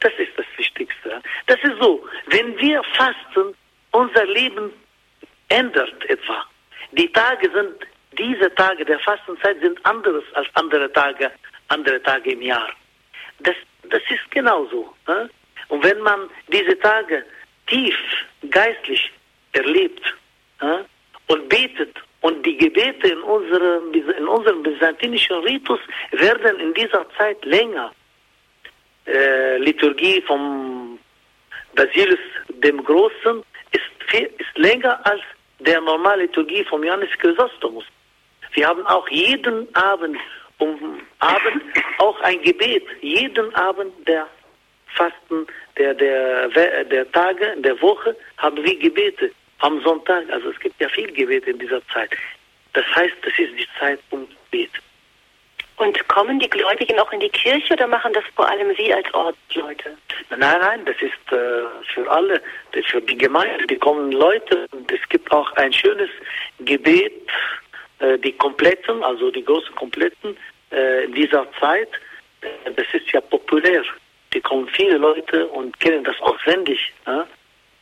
Das 0.00 0.12
ist 0.18 0.32
das 0.36 0.46
Wichtigste. 0.56 1.22
Das 1.46 1.58
ist 1.62 1.80
so, 1.80 2.04
wenn 2.26 2.56
wir 2.58 2.82
fasten, 2.94 3.54
unser 3.92 4.26
Leben 4.26 4.72
ändert 5.48 6.04
etwa. 6.08 6.44
Die 6.92 7.10
Tage 7.12 7.50
sind, 7.50 7.74
diese 8.18 8.54
Tage 8.54 8.84
der 8.84 8.98
Fastenzeit 9.00 9.60
sind 9.60 9.84
anderes 9.84 10.24
als 10.34 10.48
andere 10.54 10.92
Tage, 10.92 11.30
andere 11.68 12.02
Tage 12.02 12.32
im 12.32 12.42
Jahr. 12.42 12.70
Das, 13.40 13.56
das 13.84 14.02
ist 14.08 14.30
genauso. 14.30 14.94
Und 15.68 15.84
wenn 15.84 16.00
man 16.00 16.28
diese 16.48 16.78
Tage 16.78 17.24
tief 17.66 17.96
geistlich 18.50 19.10
erlebt 19.52 20.14
und 21.26 21.48
betet 21.48 21.96
und 22.20 22.44
die 22.44 22.56
Gebete 22.56 23.08
in 23.08 23.20
unserem, 23.22 23.92
in 23.92 24.28
unserem 24.28 24.62
byzantinischen 24.62 25.36
Ritus 25.38 25.80
werden 26.12 26.60
in 26.60 26.74
dieser 26.74 27.06
Zeit 27.16 27.44
länger. 27.44 27.92
Äh, 29.06 29.58
Liturgie 29.58 30.20
vom 30.22 30.98
Basilius 31.74 32.18
dem 32.48 32.82
Großen 32.82 33.42
ist, 33.72 34.10
viel, 34.10 34.30
ist 34.38 34.58
länger 34.58 35.04
als 35.06 35.22
der 35.60 35.80
normale 35.80 36.22
Liturgie 36.22 36.64
von 36.64 36.82
Johannes 36.82 37.10
Chrysostomus. 37.18 37.84
Wir 38.54 38.66
haben 38.66 38.86
auch 38.86 39.08
jeden 39.08 39.74
Abend 39.74 40.18
um 40.58 41.00
Abend 41.18 41.62
auch 41.98 42.18
ein 42.20 42.40
Gebet. 42.42 42.84
Jeden 43.00 43.54
Abend 43.54 43.92
der 44.08 44.26
Fasten 44.94 45.46
der, 45.76 45.94
der, 45.94 46.48
der 46.84 47.12
Tage, 47.12 47.54
der 47.58 47.80
Woche 47.82 48.16
haben 48.38 48.62
wir 48.64 48.78
Gebete 48.78 49.30
am 49.58 49.80
Sonntag. 49.82 50.24
Also 50.30 50.50
es 50.50 50.58
gibt 50.60 50.80
ja 50.80 50.88
viel 50.88 51.12
Gebet 51.12 51.46
in 51.46 51.58
dieser 51.58 51.86
Zeit. 51.88 52.10
Das 52.72 52.84
heißt, 52.94 53.14
das 53.22 53.38
ist 53.38 53.58
die 53.58 53.68
Zeit 53.78 54.00
um 54.10 54.26
Gebet. 54.50 54.70
Und 55.76 56.08
kommen 56.08 56.38
die 56.38 56.48
Gläubigen 56.48 56.98
auch 56.98 57.12
in 57.12 57.20
die 57.20 57.28
Kirche 57.28 57.74
oder 57.74 57.86
machen 57.86 58.12
das 58.14 58.24
vor 58.34 58.48
allem 58.48 58.74
Sie 58.76 58.92
als 58.92 59.12
Ortsleute? 59.12 59.96
Nein, 60.30 60.58
nein, 60.60 60.84
das 60.86 60.96
ist 60.96 61.32
äh, 61.32 61.64
für 61.94 62.10
alle, 62.10 62.40
für 62.86 63.00
die 63.02 63.18
Gemeinde, 63.18 63.66
die 63.66 63.76
kommen 63.76 64.10
Leute. 64.12 64.66
Und 64.72 64.90
es 64.90 65.06
gibt 65.10 65.30
auch 65.30 65.52
ein 65.52 65.72
schönes 65.72 66.08
Gebet, 66.60 67.28
äh, 67.98 68.18
die 68.18 68.32
Kompletten, 68.32 69.04
also 69.04 69.30
die 69.30 69.44
großen 69.44 69.74
Kompletten 69.74 70.36
äh, 70.72 71.04
in 71.04 71.12
dieser 71.12 71.46
Zeit. 71.60 71.90
Äh, 72.40 72.72
das 72.74 72.86
ist 72.94 73.12
ja 73.12 73.20
populär. 73.20 73.82
Die 74.32 74.40
kommen 74.40 74.68
viele 74.68 74.96
Leute 74.96 75.46
und 75.46 75.78
kennen 75.80 76.04
das 76.04 76.18
auswendig. 76.20 76.92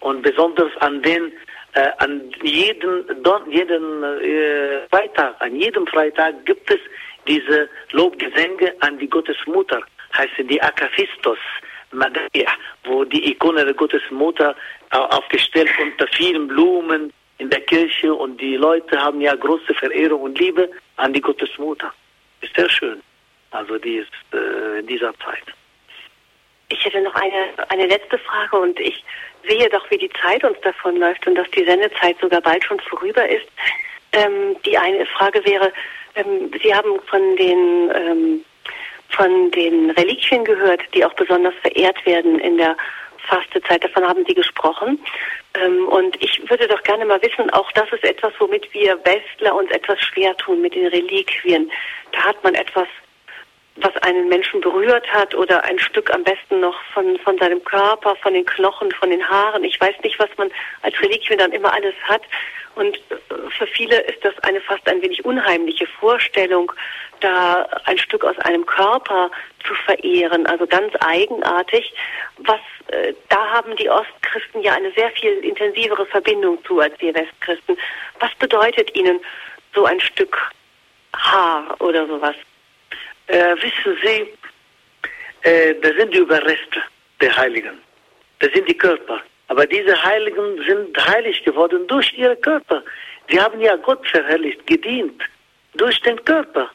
Und 0.00 0.22
besonders 0.22 0.76
an 0.78 1.00
den 1.00 1.32
äh, 1.74 1.90
an 1.98 2.30
jeden, 2.42 3.04
jeden 3.50 4.02
äh, 4.04 4.86
Freitag, 4.90 5.34
an 5.40 5.56
jedem 5.56 5.86
Freitag 5.88 6.44
gibt 6.46 6.70
es 6.70 6.78
diese 7.26 7.68
Lobgesänge 7.92 8.74
an 8.80 8.98
die 8.98 9.08
Gottesmutter, 9.08 9.80
heißen 10.16 10.46
die 10.46 10.60
Akaphistos, 10.60 11.38
Maria, 11.92 12.50
wo 12.84 13.04
die 13.04 13.30
Ikone 13.30 13.64
der 13.64 13.74
Gottesmutter 13.74 14.54
äh, 14.90 14.96
aufgestellt 14.96 15.70
unter 15.80 16.06
vielen 16.08 16.48
Blumen 16.48 17.12
in 17.38 17.50
der 17.50 17.60
Kirche 17.62 18.12
und 18.12 18.40
die 18.40 18.56
Leute 18.56 19.00
haben 19.00 19.20
ja 19.20 19.34
große 19.34 19.74
Verehrung 19.74 20.22
und 20.22 20.38
Liebe 20.38 20.70
an 20.96 21.12
die 21.12 21.20
Gottesmutter. 21.20 21.92
Ist 22.40 22.54
sehr 22.54 22.68
schön. 22.68 23.00
Also 23.50 23.78
die 23.78 23.96
ist 23.96 24.10
äh, 24.32 24.82
dieser 24.82 25.12
Zeit. 25.18 25.44
Ich 26.68 26.84
hätte 26.84 27.00
noch 27.02 27.14
eine, 27.14 27.68
eine 27.68 27.86
letzte 27.86 28.18
Frage 28.18 28.56
und 28.56 28.78
ich 28.80 29.04
sehe 29.46 29.68
doch, 29.68 29.88
wie 29.90 29.98
die 29.98 30.10
Zeit 30.20 30.42
uns 30.44 30.58
davonläuft 30.62 31.26
und 31.26 31.34
dass 31.36 31.50
die 31.50 31.64
Sendezeit 31.64 32.16
sogar 32.20 32.40
bald 32.40 32.64
schon 32.64 32.80
vorüber 32.80 33.28
ist. 33.28 33.46
Ähm, 34.12 34.56
die 34.64 34.76
eine 34.76 35.06
Frage 35.06 35.44
wäre, 35.44 35.72
ähm, 36.14 36.50
Sie 36.62 36.74
haben 36.74 37.00
von 37.06 37.36
den, 37.36 37.90
ähm, 37.94 38.44
von 39.10 39.50
den 39.52 39.90
Reliquien 39.90 40.44
gehört, 40.44 40.82
die 40.94 41.04
auch 41.04 41.14
besonders 41.14 41.54
verehrt 41.62 42.04
werden 42.06 42.38
in 42.38 42.56
der 42.56 42.76
Fastezeit. 43.28 43.84
Davon 43.84 44.06
haben 44.06 44.24
Sie 44.26 44.34
gesprochen. 44.34 44.98
Ähm, 45.54 45.88
und 45.88 46.20
ich 46.22 46.42
würde 46.50 46.66
doch 46.68 46.82
gerne 46.82 47.04
mal 47.04 47.22
wissen, 47.22 47.50
auch 47.50 47.70
das 47.72 47.90
ist 47.92 48.04
etwas, 48.04 48.32
womit 48.38 48.72
wir 48.74 48.98
Westler 49.04 49.54
uns 49.54 49.70
etwas 49.70 50.00
schwer 50.00 50.36
tun 50.36 50.60
mit 50.60 50.74
den 50.74 50.86
Reliquien. 50.86 51.70
Da 52.12 52.24
hat 52.24 52.42
man 52.42 52.54
etwas 52.54 52.88
was 53.76 53.96
einen 53.98 54.28
Menschen 54.28 54.60
berührt 54.60 55.12
hat 55.12 55.34
oder 55.34 55.64
ein 55.64 55.78
Stück 55.78 56.14
am 56.14 56.22
besten 56.22 56.60
noch 56.60 56.80
von, 56.92 57.18
von 57.18 57.36
seinem 57.38 57.62
Körper, 57.64 58.14
von 58.16 58.32
den 58.32 58.46
Knochen, 58.46 58.92
von 58.92 59.10
den 59.10 59.28
Haaren. 59.28 59.64
Ich 59.64 59.80
weiß 59.80 59.96
nicht, 60.02 60.18
was 60.18 60.28
man 60.36 60.50
als 60.82 61.00
Reliquien 61.02 61.38
dann 61.38 61.52
immer 61.52 61.72
alles 61.72 61.94
hat. 62.04 62.22
Und 62.76 62.96
äh, 62.96 63.16
für 63.56 63.66
viele 63.66 64.00
ist 64.02 64.24
das 64.24 64.38
eine 64.40 64.60
fast 64.60 64.88
ein 64.88 65.02
wenig 65.02 65.24
unheimliche 65.24 65.86
Vorstellung, 65.86 66.72
da 67.20 67.66
ein 67.84 67.98
Stück 67.98 68.24
aus 68.24 68.38
einem 68.40 68.64
Körper 68.66 69.30
zu 69.66 69.74
verehren, 69.74 70.46
also 70.46 70.66
ganz 70.66 70.92
eigenartig. 71.00 71.94
Was 72.38 72.60
äh, 72.88 73.12
da 73.28 73.50
haben 73.50 73.74
die 73.76 73.90
Ostchristen 73.90 74.62
ja 74.62 74.74
eine 74.74 74.92
sehr 74.92 75.10
viel 75.12 75.32
intensivere 75.44 76.06
Verbindung 76.06 76.64
zu 76.64 76.80
als 76.80 76.94
wir 77.00 77.14
Westchristen. 77.14 77.76
Was 78.20 78.34
bedeutet 78.36 78.94
Ihnen 78.96 79.20
so 79.74 79.84
ein 79.84 80.00
Stück 80.00 80.36
Haar 81.16 81.76
oder 81.80 82.06
sowas? 82.06 82.36
Äh, 83.26 83.56
wissen 83.56 83.96
Sie, 84.02 85.48
äh, 85.48 85.74
das 85.80 85.92
sind 85.96 86.12
die 86.14 86.18
Überreste 86.18 86.82
der 87.20 87.36
Heiligen. 87.36 87.78
Das 88.40 88.52
sind 88.52 88.68
die 88.68 88.76
Körper. 88.76 89.20
Aber 89.48 89.66
diese 89.66 90.02
Heiligen 90.02 90.62
sind 90.66 90.96
heilig 91.06 91.42
geworden 91.44 91.86
durch 91.86 92.12
ihre 92.16 92.36
Körper. 92.36 92.82
Sie 93.28 93.40
haben 93.40 93.60
ja 93.60 93.76
Gott 93.76 94.06
verherrlicht, 94.08 94.66
gedient 94.66 95.22
durch 95.74 96.00
den 96.02 96.22
Körper, 96.24 96.70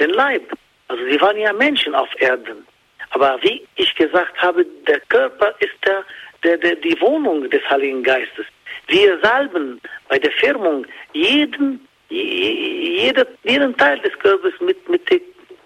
den 0.00 0.10
Leib. 0.10 0.52
Also 0.88 1.02
sie 1.08 1.20
waren 1.20 1.38
ja 1.38 1.52
Menschen 1.52 1.94
auf 1.94 2.08
Erden. 2.18 2.66
Aber 3.10 3.38
wie 3.42 3.66
ich 3.76 3.94
gesagt 3.94 4.36
habe, 4.40 4.64
der 4.86 5.00
Körper 5.00 5.54
ist 5.60 5.74
der, 5.86 6.04
der, 6.42 6.56
der, 6.58 6.76
die 6.76 7.00
Wohnung 7.00 7.48
des 7.48 7.62
Heiligen 7.70 8.02
Geistes. 8.02 8.46
Wir 8.88 9.18
salben 9.20 9.80
bei 10.08 10.18
der 10.18 10.32
Firmung 10.32 10.86
jeden, 11.12 11.86
jede, 12.08 13.26
jeden 13.44 13.76
Teil 13.76 13.98
des 14.00 14.12
Körpers 14.18 14.52
mit, 14.60 14.88
mit 14.88 15.08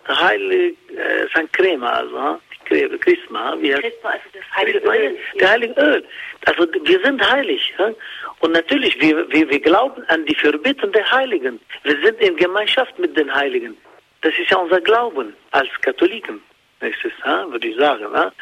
heilige 0.08 0.76
äh, 0.96 1.28
St. 1.28 1.52
Crema, 1.52 1.90
also 1.90 2.40
die 2.70 2.98
Chrisma, 2.98 3.56
wie 3.60 3.72
heißt 3.72 3.82
Chrisma, 3.82 4.10
also 4.10 4.24
das 4.32 4.56
heilige 4.56 4.78
Öl. 4.80 5.16
Der 5.40 5.50
heilige 5.50 5.80
Öl. 5.80 6.04
Also 6.44 6.66
wir 6.84 7.00
sind 7.00 7.30
heilig. 7.30 7.74
Ja? 7.78 7.92
Und 8.40 8.52
natürlich, 8.52 9.00
wir, 9.00 9.30
wir, 9.30 9.48
wir 9.48 9.60
glauben 9.60 10.02
an 10.08 10.24
die 10.26 10.34
Verbitten 10.34 10.92
der 10.92 11.10
Heiligen. 11.10 11.60
Wir 11.84 11.96
sind 12.02 12.20
in 12.20 12.36
Gemeinschaft 12.36 12.98
mit 12.98 13.16
den 13.16 13.34
Heiligen. 13.34 13.76
Das 14.20 14.32
ist 14.38 14.50
ja 14.50 14.58
unser 14.58 14.80
Glauben 14.80 15.34
als 15.52 15.68
Katholiken. 15.82 16.42
Nächstes, 16.80 17.12
ja, 17.24 17.50
würde 17.50 17.66
ich 17.66 17.76
sagen. 17.76 18.06
Ja? 18.14 18.32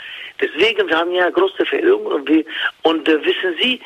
Deswegen, 0.41 0.89
wir 0.89 0.99
haben 0.99 1.13
ja 1.13 1.31
große 1.31 1.65
Verehrung 1.65 2.07
und, 2.07 2.29
wir, 2.29 2.45
und 2.83 3.09
äh, 3.09 3.25
wissen 3.25 3.57
Sie, 3.61 3.81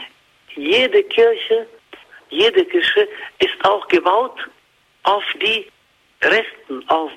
jede 0.57 1.03
Kirche, 1.05 1.67
jede 2.31 2.65
Kirche 2.65 3.09
ist 3.39 3.65
auch 3.65 3.87
gebaut 3.89 4.49
auf 5.05 5.25
die 5.41 5.67
Resten 6.23 6.87
auf, 6.89 7.11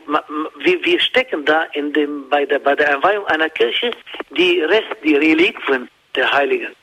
wir, 0.60 0.86
wir 0.86 1.00
stecken 1.00 1.44
da 1.46 1.64
in 1.74 1.92
dem, 1.94 2.30
bei 2.30 2.46
der, 2.46 2.60
bei 2.60 2.76
der 2.76 2.88
Erweihung 2.88 3.26
einer 3.28 3.50
Kirche 3.50 3.92
die 4.30 4.62
Rest, 4.62 4.96
die 5.04 5.16
Reliquien 5.16 5.90
der 6.16 6.32
Heiligen. 6.32 6.74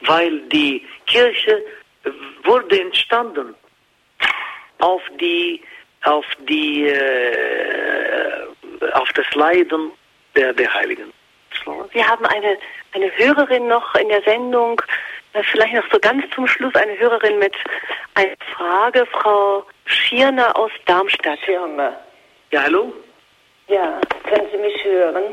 Weil 0.00 0.40
die 0.48 0.86
Kirche 1.06 1.62
wurde 2.44 2.80
entstanden 2.80 3.54
auf 4.78 5.02
die, 5.20 5.60
auf 6.04 6.24
die, 6.48 6.86
äh, 6.86 8.46
auf 8.92 9.12
das 9.12 9.26
Leiden 9.34 9.90
der, 10.36 10.52
der 10.52 10.72
Heiligen. 10.72 11.12
Wir 11.92 12.08
haben 12.08 12.24
eine, 12.26 12.56
eine 12.94 13.10
Hörerin 13.16 13.68
noch 13.68 13.94
in 13.96 14.08
der 14.08 14.22
Sendung, 14.22 14.80
äh, 15.34 15.42
vielleicht 15.42 15.74
noch 15.74 15.90
so 15.92 15.98
ganz 15.98 16.24
zum 16.34 16.46
Schluss 16.46 16.74
eine 16.76 16.98
Hörerin 16.98 17.38
mit 17.38 17.54
einer 18.14 18.36
Frage, 18.54 19.04
Frau 19.06 19.66
Schirner 19.88 20.56
aus 20.56 20.70
Darmstadt. 20.86 21.38
Schirmer. 21.44 21.96
Ja, 22.50 22.62
hallo? 22.62 22.92
Ja, 23.68 24.00
können 24.24 24.46
Sie 24.52 24.58
mich 24.58 24.84
hören? 24.84 25.24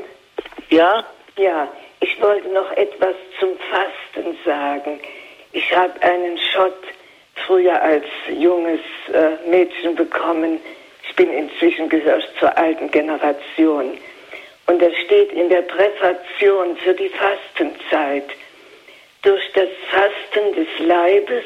Ja? 0.70 1.06
Ja, 1.38 1.68
ich 2.00 2.22
wollte 2.22 2.48
noch 2.50 2.72
etwas 2.72 3.16
zum 3.40 3.50
Fasten 3.70 4.38
sagen. 4.46 5.00
Ich 5.52 5.76
habe 5.76 6.02
einen 6.02 6.38
Schott 6.38 6.82
früher 7.46 7.82
als 7.82 8.06
junges 8.30 8.80
äh, 9.14 9.50
Mädchen 9.50 9.96
bekommen. 9.96 10.60
Ich 11.08 11.16
bin 11.16 11.32
inzwischen 11.32 11.90
gehört 11.90 12.28
zur 12.40 12.58
alten 12.58 12.90
Generation. 12.92 13.98
Und 14.68 14.82
das 14.82 14.94
steht 15.06 15.32
in 15.34 15.50
der 15.50 15.62
Präfation 15.64 16.78
für 16.78 16.94
die 16.94 17.10
Fastenzeit. 17.10 18.30
Durch 19.22 19.44
das 19.54 19.70
Fasten 19.90 20.56
des 20.56 20.68
Leibes 20.80 21.44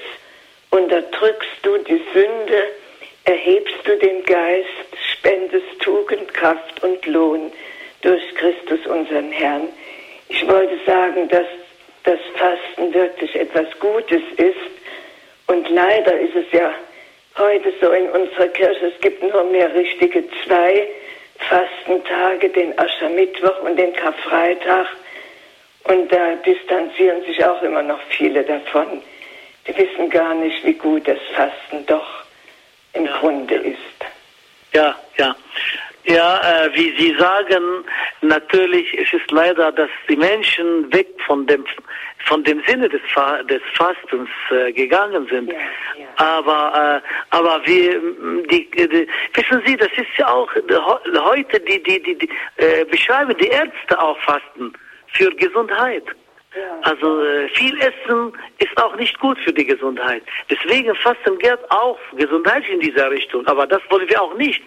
unterdrückst 0.69 1.59
du 1.63 1.77
die 1.79 2.01
Sünde, 2.13 2.67
erhebst 3.25 3.75
du 3.83 3.97
den 3.97 4.23
Geist, 4.23 4.67
spendest 5.13 5.79
Tugend, 5.79 6.33
Kraft 6.33 6.83
und 6.83 7.05
Lohn 7.05 7.51
durch 8.01 8.23
Christus 8.35 8.85
unseren 8.87 9.31
Herrn. 9.31 9.67
Ich 10.29 10.47
wollte 10.47 10.77
sagen, 10.85 11.27
dass 11.29 11.47
das 12.03 12.19
Fasten 12.35 12.93
wirklich 12.93 13.35
etwas 13.35 13.67
Gutes 13.79 14.21
ist. 14.37 14.55
Und 15.47 15.69
leider 15.69 16.19
ist 16.19 16.35
es 16.35 16.51
ja 16.51 16.73
heute 17.37 17.73
so 17.81 17.91
in 17.91 18.09
unserer 18.09 18.47
Kirche, 18.47 18.87
es 18.87 19.01
gibt 19.01 19.21
nur 19.21 19.43
mehr 19.45 19.73
richtige 19.73 20.23
zwei 20.45 20.87
Fastentage, 21.37 22.49
den 22.49 22.77
Aschermittwoch 22.77 23.61
und 23.63 23.77
den 23.77 23.93
Karfreitag. 23.93 24.87
Und 25.85 26.11
da 26.11 26.35
distanzieren 26.35 27.23
sich 27.25 27.43
auch 27.43 27.61
immer 27.63 27.81
noch 27.81 28.01
viele 28.09 28.43
davon. 28.43 29.01
Die 29.67 29.77
wissen 29.77 30.09
gar 30.09 30.33
nicht, 30.35 30.63
wie 30.65 30.73
gut 30.73 31.07
das 31.07 31.19
Fasten 31.33 31.85
doch 31.85 32.18
im 32.93 33.05
ja. 33.05 33.17
Grunde 33.19 33.55
ist. 33.55 33.77
Ja, 34.73 34.95
ja. 35.17 35.35
Ja, 36.05 36.39
äh, 36.41 36.73
wie 36.73 36.95
Sie 36.97 37.15
sagen, 37.19 37.83
natürlich 38.21 38.91
ist 38.95 39.13
es 39.13 39.21
leider, 39.29 39.71
dass 39.71 39.89
die 40.07 40.15
Menschen 40.15 40.91
weg 40.91 41.07
von 41.27 41.45
dem 41.45 41.63
von 42.25 42.43
dem 42.43 42.61
Sinne 42.65 42.89
des, 42.89 43.01
Fa 43.13 43.43
des 43.43 43.61
Fastens 43.75 44.29
äh, 44.49 44.71
gegangen 44.71 45.27
sind. 45.29 45.51
Ja, 45.51 45.57
ja. 45.97 46.07
Aber 46.15 47.01
äh, 47.03 47.35
aber 47.35 47.61
wir 47.65 48.01
die, 48.49 48.69
die, 48.71 49.07
wissen 49.33 49.61
Sie, 49.65 49.77
das 49.77 49.89
ist 49.97 50.17
ja 50.17 50.27
auch 50.29 50.49
heute 50.55 51.59
die 51.59 51.83
die 51.83 52.01
die, 52.01 52.17
die 52.17 52.29
äh, 52.57 52.85
beschreiben 52.85 53.35
die 53.37 53.47
Ärzte 53.47 54.01
auch 54.01 54.17
Fasten 54.21 54.73
für 55.13 55.29
Gesundheit. 55.35 56.03
Also 56.81 57.21
äh, 57.23 57.47
viel 57.49 57.77
Essen 57.79 58.33
ist 58.57 58.75
auch 58.81 58.95
nicht 58.95 59.19
gut 59.19 59.37
für 59.39 59.53
die 59.53 59.65
Gesundheit. 59.65 60.23
Deswegen 60.49 60.95
Fasten 60.95 61.37
geht 61.37 61.59
auch 61.71 61.99
Gesundheit 62.15 62.67
in 62.67 62.79
dieser 62.79 63.11
Richtung. 63.11 63.45
Aber 63.47 63.67
das 63.67 63.81
wollen 63.89 64.09
wir 64.09 64.21
auch 64.21 64.33
nicht. 64.35 64.63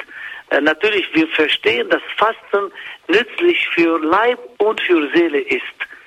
Äh, 0.51 0.61
natürlich, 0.61 1.13
wir 1.15 1.27
verstehen, 1.29 1.89
dass 1.89 2.03
Fasten 2.17 2.73
nützlich 3.09 3.69
für 3.71 3.99
Leib 3.99 4.39
und 4.59 4.81
für 4.81 5.11
Seele 5.15 5.41
ist. 5.41 5.63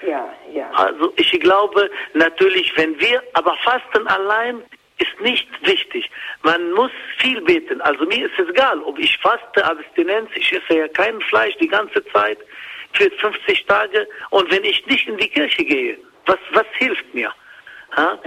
Ja, 0.07 0.33
ja. 0.53 0.69
Also 0.71 1.11
ich 1.17 1.31
glaube 1.39 1.89
natürlich, 2.13 2.71
wenn 2.77 2.97
wir, 2.99 3.21
aber 3.33 3.55
Fasten 3.63 4.07
allein 4.07 4.61
ist 4.97 5.19
nicht 5.21 5.47
wichtig. 5.65 6.09
Man 6.43 6.71
muss 6.71 6.91
viel 7.17 7.41
beten. 7.41 7.81
Also 7.81 8.05
mir 8.05 8.25
ist 8.25 8.39
es 8.39 8.47
egal, 8.49 8.79
ob 8.81 8.97
ich 8.97 9.17
faste, 9.17 9.65
Abstinenz, 9.65 10.29
ich 10.35 10.53
esse 10.53 10.77
ja 10.77 10.87
kein 10.89 11.19
Fleisch 11.21 11.55
die 11.57 11.67
ganze 11.67 12.05
Zeit 12.13 12.37
für 12.95 13.09
50 13.11 13.65
Tage 13.65 14.07
und 14.31 14.51
wenn 14.51 14.63
ich 14.63 14.85
nicht 14.87 15.07
in 15.07 15.17
die 15.17 15.29
Kirche 15.29 15.63
gehe, 15.63 15.97
was, 16.25 16.39
was 16.53 16.65
hilft 16.77 17.13
mir? 17.13 17.31
Ha? 17.95 18.19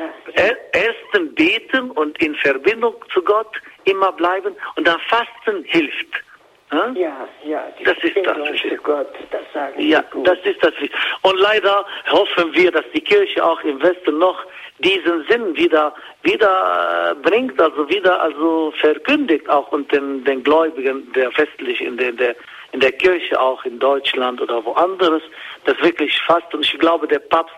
Erst 0.73 1.35
beten 1.35 1.91
und 1.91 2.21
in 2.23 2.35
Verbindung 2.37 2.95
zu 3.13 3.23
Gott 3.23 3.61
immer 3.85 4.13
bleiben 4.13 4.55
und 4.77 4.87
dann 4.87 4.99
fasten 5.01 5.65
hilft. 5.65 6.23
Ja, 6.71 7.27
ja, 7.45 7.67
das 7.83 7.97
ist 8.03 8.17
das 8.27 8.37
Gott, 8.83 9.09
das 9.31 9.41
Ja, 9.79 10.05
das 10.23 10.39
ist 10.45 10.63
das 10.63 10.75
Und 11.23 11.39
leider 11.39 11.87
hoffen 12.11 12.55
wir, 12.55 12.71
dass 12.71 12.85
die 12.95 13.01
Kirche 13.01 13.43
auch 13.43 13.63
im 13.63 13.83
Westen 13.83 14.19
noch 14.19 14.45
diesen 14.79 15.25
Sinn 15.29 15.57
wieder 15.57 15.95
wieder 16.23 17.13
äh, 17.13 17.15
bringt, 17.27 17.59
also 17.59 17.89
wieder 17.89 18.21
also 18.21 18.73
verkündigt 18.81 19.49
auch 19.49 19.73
unter 19.73 19.97
den, 19.97 20.25
den 20.25 20.43
Gläubigen 20.45 21.11
der 21.15 21.31
festlich 21.33 21.81
in 21.81 21.97
der, 21.97 22.13
der 22.13 22.37
in 22.73 22.81
der 22.81 22.93
Kirche 22.93 23.41
auch 23.41 23.65
in 23.65 23.79
Deutschland 23.79 24.41
oder 24.41 24.65
woanders, 24.65 25.23
das 25.65 25.81
wirklich 25.81 26.21
fast, 26.23 26.53
und 26.55 26.65
ich 26.65 26.79
glaube, 26.79 27.09
der 27.09 27.19
Papst, 27.19 27.55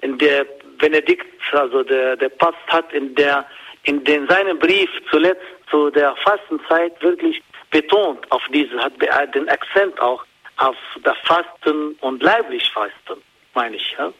in 0.00 0.18
der 0.18 0.46
Benedikt, 0.78 1.26
also 1.52 1.82
der, 1.82 2.16
der 2.16 2.28
Papst 2.28 2.66
hat 2.68 2.92
in 2.92 3.14
der, 3.14 3.46
in 3.84 4.02
den, 4.04 4.26
seinem 4.28 4.58
Brief 4.58 4.90
zuletzt 5.10 5.42
zu 5.70 5.90
der 5.90 6.14
Fastenzeit 6.16 7.00
wirklich 7.02 7.42
betont 7.70 8.30
auf 8.30 8.42
diese, 8.50 8.78
hat 8.78 8.92
den 9.34 9.48
Akzent 9.48 9.98
auch 10.00 10.24
auf 10.56 10.76
das 11.02 11.16
Fasten 11.24 11.96
und 12.00 12.22
leiblich 12.22 12.70
Fasten, 12.70 13.22
meine 13.54 13.76
ich. 13.76 13.94
Ja. 13.98 14.12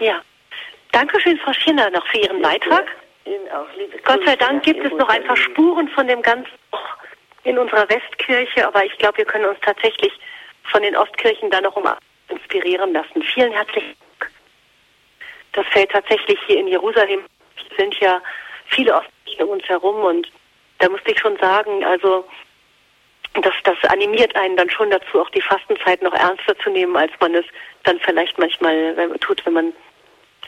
ja. 0.00 0.06
ja. 0.06 0.20
Dankeschön, 0.92 1.38
Frau 1.38 1.52
Schinner, 1.52 1.88
noch 1.90 2.06
für 2.08 2.18
Ihren 2.18 2.42
Beitrag. 2.42 2.86
Ihnen 3.24 3.48
auch, 3.50 3.66
liebe 3.76 3.98
Gott 4.04 4.20
sei 4.26 4.36
Dank 4.36 4.62
gibt 4.62 4.84
es 4.84 4.92
noch 4.92 5.08
ein 5.08 5.24
paar 5.24 5.36
Spuren 5.36 5.88
von 5.88 6.06
dem 6.06 6.20
ganzen 6.22 6.52
in 7.44 7.58
unserer 7.58 7.88
Westkirche, 7.88 8.66
aber 8.66 8.84
ich 8.84 8.96
glaube, 8.98 9.18
wir 9.18 9.24
können 9.24 9.46
uns 9.46 9.58
tatsächlich 9.60 10.12
von 10.64 10.82
den 10.82 10.96
Ostkirchen 10.96 11.50
da 11.50 11.60
noch 11.60 11.76
um 11.76 11.88
inspirieren 12.28 12.92
lassen. 12.92 13.22
Vielen 13.22 13.52
herzlichen 13.52 13.94
Dank. 14.18 14.30
Das 15.52 15.66
fällt 15.68 15.90
tatsächlich 15.90 16.38
hier 16.46 16.58
in 16.58 16.68
Jerusalem. 16.68 17.20
Es 17.56 17.76
sind 17.76 17.98
ja 18.00 18.20
viele 18.66 18.94
Ostkirchen 18.94 19.44
um 19.44 19.50
uns 19.50 19.68
herum 19.68 20.04
und 20.04 20.30
da 20.78 20.88
musste 20.88 21.12
ich 21.12 21.18
schon 21.18 21.36
sagen, 21.36 21.84
also 21.84 22.24
das, 23.34 23.54
das 23.64 23.76
animiert 23.90 24.34
einen 24.36 24.56
dann 24.56 24.70
schon 24.70 24.90
dazu, 24.90 25.20
auch 25.20 25.30
die 25.30 25.40
Fastenzeit 25.40 26.02
noch 26.02 26.12
ernster 26.12 26.56
zu 26.58 26.70
nehmen, 26.70 26.96
als 26.96 27.12
man 27.20 27.34
es 27.34 27.46
dann 27.84 27.98
vielleicht 28.00 28.38
manchmal 28.38 28.94
tut, 29.20 29.44
wenn 29.46 29.54
man 29.54 29.72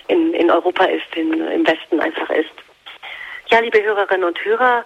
in, 0.08 0.34
in 0.34 0.50
Europa 0.50 0.84
ist, 0.84 1.14
in, 1.14 1.32
im 1.32 1.66
Westen 1.66 2.00
einfach 2.00 2.28
ist. 2.30 2.50
Ja, 3.48 3.60
liebe 3.60 3.82
Hörerinnen 3.82 4.24
und 4.24 4.44
Hörer, 4.44 4.84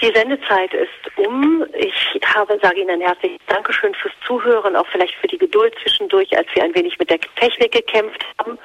die 0.00 0.12
Sendezeit 0.14 0.72
ist 0.74 1.18
um. 1.18 1.64
Ich 1.76 2.20
habe, 2.34 2.58
sage 2.60 2.80
Ihnen 2.80 2.90
ein 2.90 3.00
herzliches 3.00 3.40
Dankeschön 3.46 3.94
fürs 3.94 4.14
Zuhören, 4.26 4.76
auch 4.76 4.86
vielleicht 4.88 5.14
für 5.16 5.28
die 5.28 5.38
Geduld 5.38 5.74
zwischendurch, 5.82 6.36
als 6.36 6.48
wir 6.54 6.64
ein 6.64 6.74
wenig 6.74 6.98
mit 6.98 7.10
der 7.10 7.20
Technik 7.20 7.72
gekämpft 7.72 8.24
haben. 8.38 8.58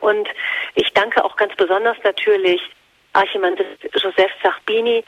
Und 0.00 0.28
ich 0.74 0.92
danke 0.92 1.24
auch 1.24 1.34
ganz 1.36 1.54
besonders 1.56 1.96
natürlich 2.04 2.60
Archimandrit 3.14 3.66
Joseph 3.94 4.32
Sachbini, 4.42 5.02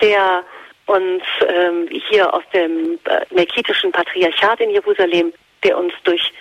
der 0.00 0.44
uns 0.86 1.22
ähm, 1.48 1.88
hier 2.08 2.32
aus 2.32 2.42
dem 2.52 2.98
äh, 3.04 3.20
Melkitischen 3.30 3.92
Patriarchat 3.92 4.60
in 4.60 4.70
Jerusalem, 4.70 5.32
der 5.64 5.78
uns 5.78 5.94
durch 6.04 6.32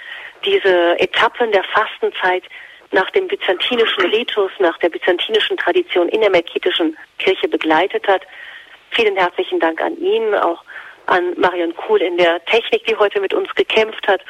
diese 0.43 0.99
Etappen 0.99 1.51
der 1.51 1.63
Fastenzeit 1.63 2.43
nach 2.91 3.09
dem 3.11 3.27
byzantinischen 3.27 4.05
Ritus, 4.11 4.51
nach 4.59 4.77
der 4.79 4.89
byzantinischen 4.89 5.57
Tradition 5.57 6.09
in 6.09 6.21
der 6.21 6.29
melkitischen 6.29 6.97
Kirche 7.19 7.47
begleitet 7.47 8.07
hat. 8.07 8.23
Vielen 8.91 9.15
herzlichen 9.15 9.59
Dank 9.59 9.81
an 9.81 9.97
ihn, 9.97 10.35
auch 10.35 10.63
an 11.07 11.33
Marion 11.37 11.75
Kuhl 11.75 12.01
in 12.01 12.17
der 12.17 12.43
Technik, 12.45 12.85
die 12.85 12.95
heute 12.95 13.19
mit 13.21 13.33
uns 13.33 13.53
gekämpft 13.55 14.07
hat. 14.07 14.21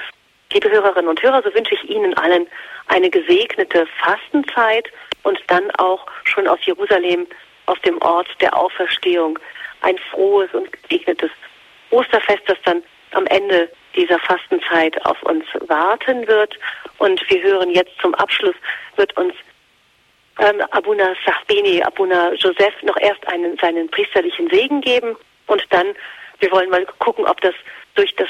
Liebe 0.53 0.69
Hörerinnen 0.69 1.09
und 1.09 1.21
Hörer, 1.21 1.41
so 1.43 1.53
wünsche 1.53 1.75
ich 1.75 1.89
Ihnen 1.89 2.13
allen 2.15 2.47
eine 2.88 3.09
gesegnete 3.09 3.88
Fastenzeit 4.03 4.88
und 5.23 5.39
dann 5.47 5.71
auch 5.71 6.05
schon 6.25 6.47
aus 6.47 6.59
Jerusalem, 6.65 7.25
aus 7.65 7.79
dem 7.81 8.01
Ort 8.01 8.27
der 8.41 8.55
Auferstehung, 8.55 9.39
ein 9.81 9.97
frohes 10.11 10.53
und 10.53 10.71
gesegnetes 10.71 11.31
Osterfest, 11.89 12.43
das 12.47 12.57
dann 12.65 12.83
am 13.11 13.25
Ende 13.27 13.69
dieser 13.95 14.19
Fastenzeit 14.19 15.03
auf 15.05 15.22
uns 15.23 15.45
warten 15.68 16.27
wird. 16.27 16.57
Und 16.97 17.22
wir 17.30 17.41
hören 17.41 17.72
jetzt 17.72 17.93
zum 18.01 18.13
Abschluss, 18.15 18.55
wird 18.95 19.15
uns 19.18 19.34
ähm, 20.39 20.61
Abuna 20.72 21.13
Sachbeni, 21.26 21.81
Abuna 21.84 22.34
Joseph 22.34 22.81
noch 22.84 22.97
erst 22.97 23.27
einen, 23.27 23.57
seinen 23.57 23.89
priesterlichen 23.89 24.49
Segen 24.49 24.81
geben 24.81 25.15
und 25.47 25.63
dann, 25.69 25.88
wir 26.39 26.51
wollen 26.51 26.69
mal 26.69 26.85
gucken, 26.99 27.26
ob 27.26 27.39
das 27.41 27.53
durch 27.95 28.15
das 28.15 28.30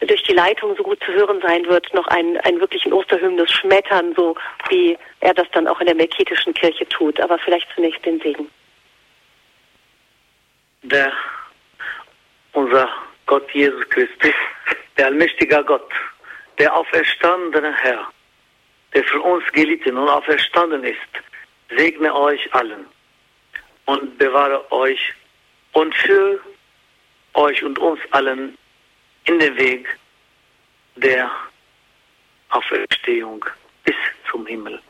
durch 0.00 0.24
die 0.24 0.32
Leitung 0.32 0.76
so 0.76 0.82
gut 0.82 0.98
zu 1.04 1.12
hören 1.12 1.40
sein 1.40 1.64
wird, 1.66 1.94
noch 1.94 2.06
einen, 2.08 2.36
einen 2.38 2.60
wirklichen 2.60 2.92
Osterhymnus 2.92 3.50
schmettern, 3.50 4.12
so 4.14 4.34
wie 4.68 4.98
er 5.20 5.32
das 5.32 5.46
dann 5.52 5.68
auch 5.68 5.80
in 5.80 5.86
der 5.86 5.94
melkitischen 5.94 6.52
Kirche 6.52 6.86
tut. 6.88 7.20
Aber 7.20 7.38
vielleicht 7.38 7.68
zunächst 7.74 8.04
den 8.04 8.20
Segen 8.20 8.50
der 10.84 11.12
unser 12.52 12.88
Gott 13.26 13.50
Jesus 13.52 13.88
Christus, 13.90 14.34
der 14.96 15.06
allmächtige 15.06 15.62
Gott, 15.64 15.90
der 16.58 16.74
auferstandene 16.74 17.74
Herr, 17.74 18.06
der 18.92 19.04
für 19.04 19.20
uns 19.20 19.44
gelitten 19.52 19.96
und 19.96 20.08
auferstanden 20.08 20.84
ist, 20.84 20.98
segne 21.76 22.14
euch 22.14 22.54
allen 22.54 22.86
und 23.86 24.18
bewahre 24.18 24.70
euch 24.72 25.12
und 25.72 25.94
für 25.94 26.40
euch 27.34 27.62
und 27.62 27.78
uns 27.78 28.00
allen 28.12 28.56
in 29.24 29.38
den 29.38 29.56
Weg 29.56 29.88
der 30.96 31.30
Auferstehung 32.50 33.44
bis 33.84 33.96
zum 34.30 34.46
Himmel. 34.46 34.80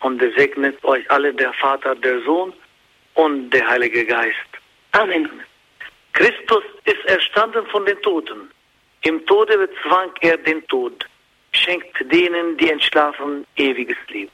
Und 0.00 0.22
er 0.22 0.32
segnet 0.32 0.82
euch 0.84 1.08
alle 1.10 1.32
der 1.34 1.52
Vater, 1.54 1.94
der 1.94 2.20
Sohn 2.22 2.52
und 3.14 3.50
der 3.50 3.66
Heilige 3.68 4.04
Geist. 4.04 4.36
Amen. 4.92 5.42
Christus 6.13 6.63
ist 6.85 7.05
erstanden 7.05 7.65
von 7.67 7.85
den 7.85 8.01
Toten. 8.01 8.51
Im 9.01 9.25
Tode 9.25 9.57
bezwang 9.57 10.11
er 10.21 10.37
den 10.37 10.65
Tod, 10.67 11.05
schenkt 11.53 11.95
denen, 12.11 12.57
die 12.57 12.69
entschlafen, 12.69 13.45
ewiges 13.55 13.97
Leben. 14.09 14.31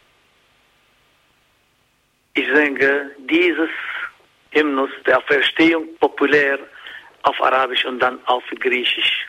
Ich 2.33 2.47
singe 2.53 3.11
dieses 3.19 3.69
Hymnus 4.51 4.89
der 5.05 5.17
Auferstehung 5.19 5.95
populär 5.99 6.59
auf 7.23 7.41
Arabisch 7.41 7.85
und 7.85 7.99
dann 7.99 8.19
auf 8.25 8.43
Griechisch. 8.59 9.27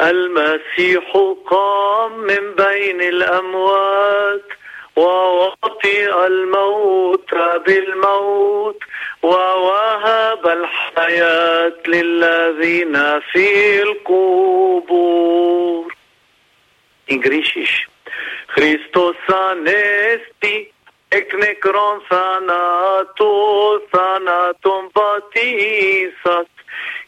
المسيح 0.00 1.16
قام 1.46 2.20
من 2.20 2.54
بين 2.54 3.00
الأموات 3.00 4.48
ووطئ 4.95 6.25
الموت 6.25 7.33
بالموت 7.65 8.79
ووهب 9.23 10.47
الحياة 10.47 11.73
للذين 11.87 13.19
في 13.19 13.81
القبور 13.81 15.93
I 17.09 17.17
grišiš. 17.19 17.87
Hristo 18.55 19.13
sa 19.27 19.53
ek 21.11 21.33
nekron 21.35 21.99
sa 22.09 22.39
na 22.47 23.03
patisas 23.13 23.83
sa 23.91 24.19
na 24.23 24.53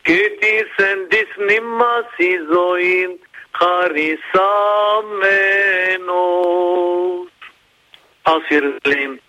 kiti 0.03 0.55
sendis 0.77 1.31
nimas 1.47 2.05
izoin, 2.19 3.15
harisameno. 3.55 6.27
Aus 8.25 8.41
Jerusalem, 8.49 9.19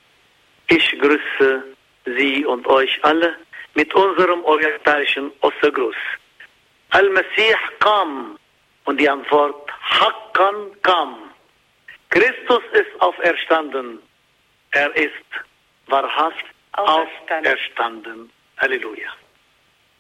ich 0.69 0.99
grüße 0.99 1.65
Sie 2.07 2.45
und 2.47 2.67
euch 2.67 2.99
alle 3.03 3.37
mit 3.75 3.95
unserem 3.95 4.43
orientalischen 4.45 5.31
Ostergruß. 5.43 5.97
Al-Masih 6.91 7.57
kam 7.79 8.39
und 8.87 8.99
die 8.99 9.09
Antwort 9.09 9.71
Hakkan 9.83 10.81
kam. 10.83 11.31
Christus 12.09 12.63
ist 12.73 13.01
auferstanden. 13.01 13.99
Er 14.71 14.95
ist 14.97 15.29
wahrhaft 15.89 16.47
auferstanden. 16.73 17.53
auferstanden. 17.53 18.33
Halleluja. 18.57 19.11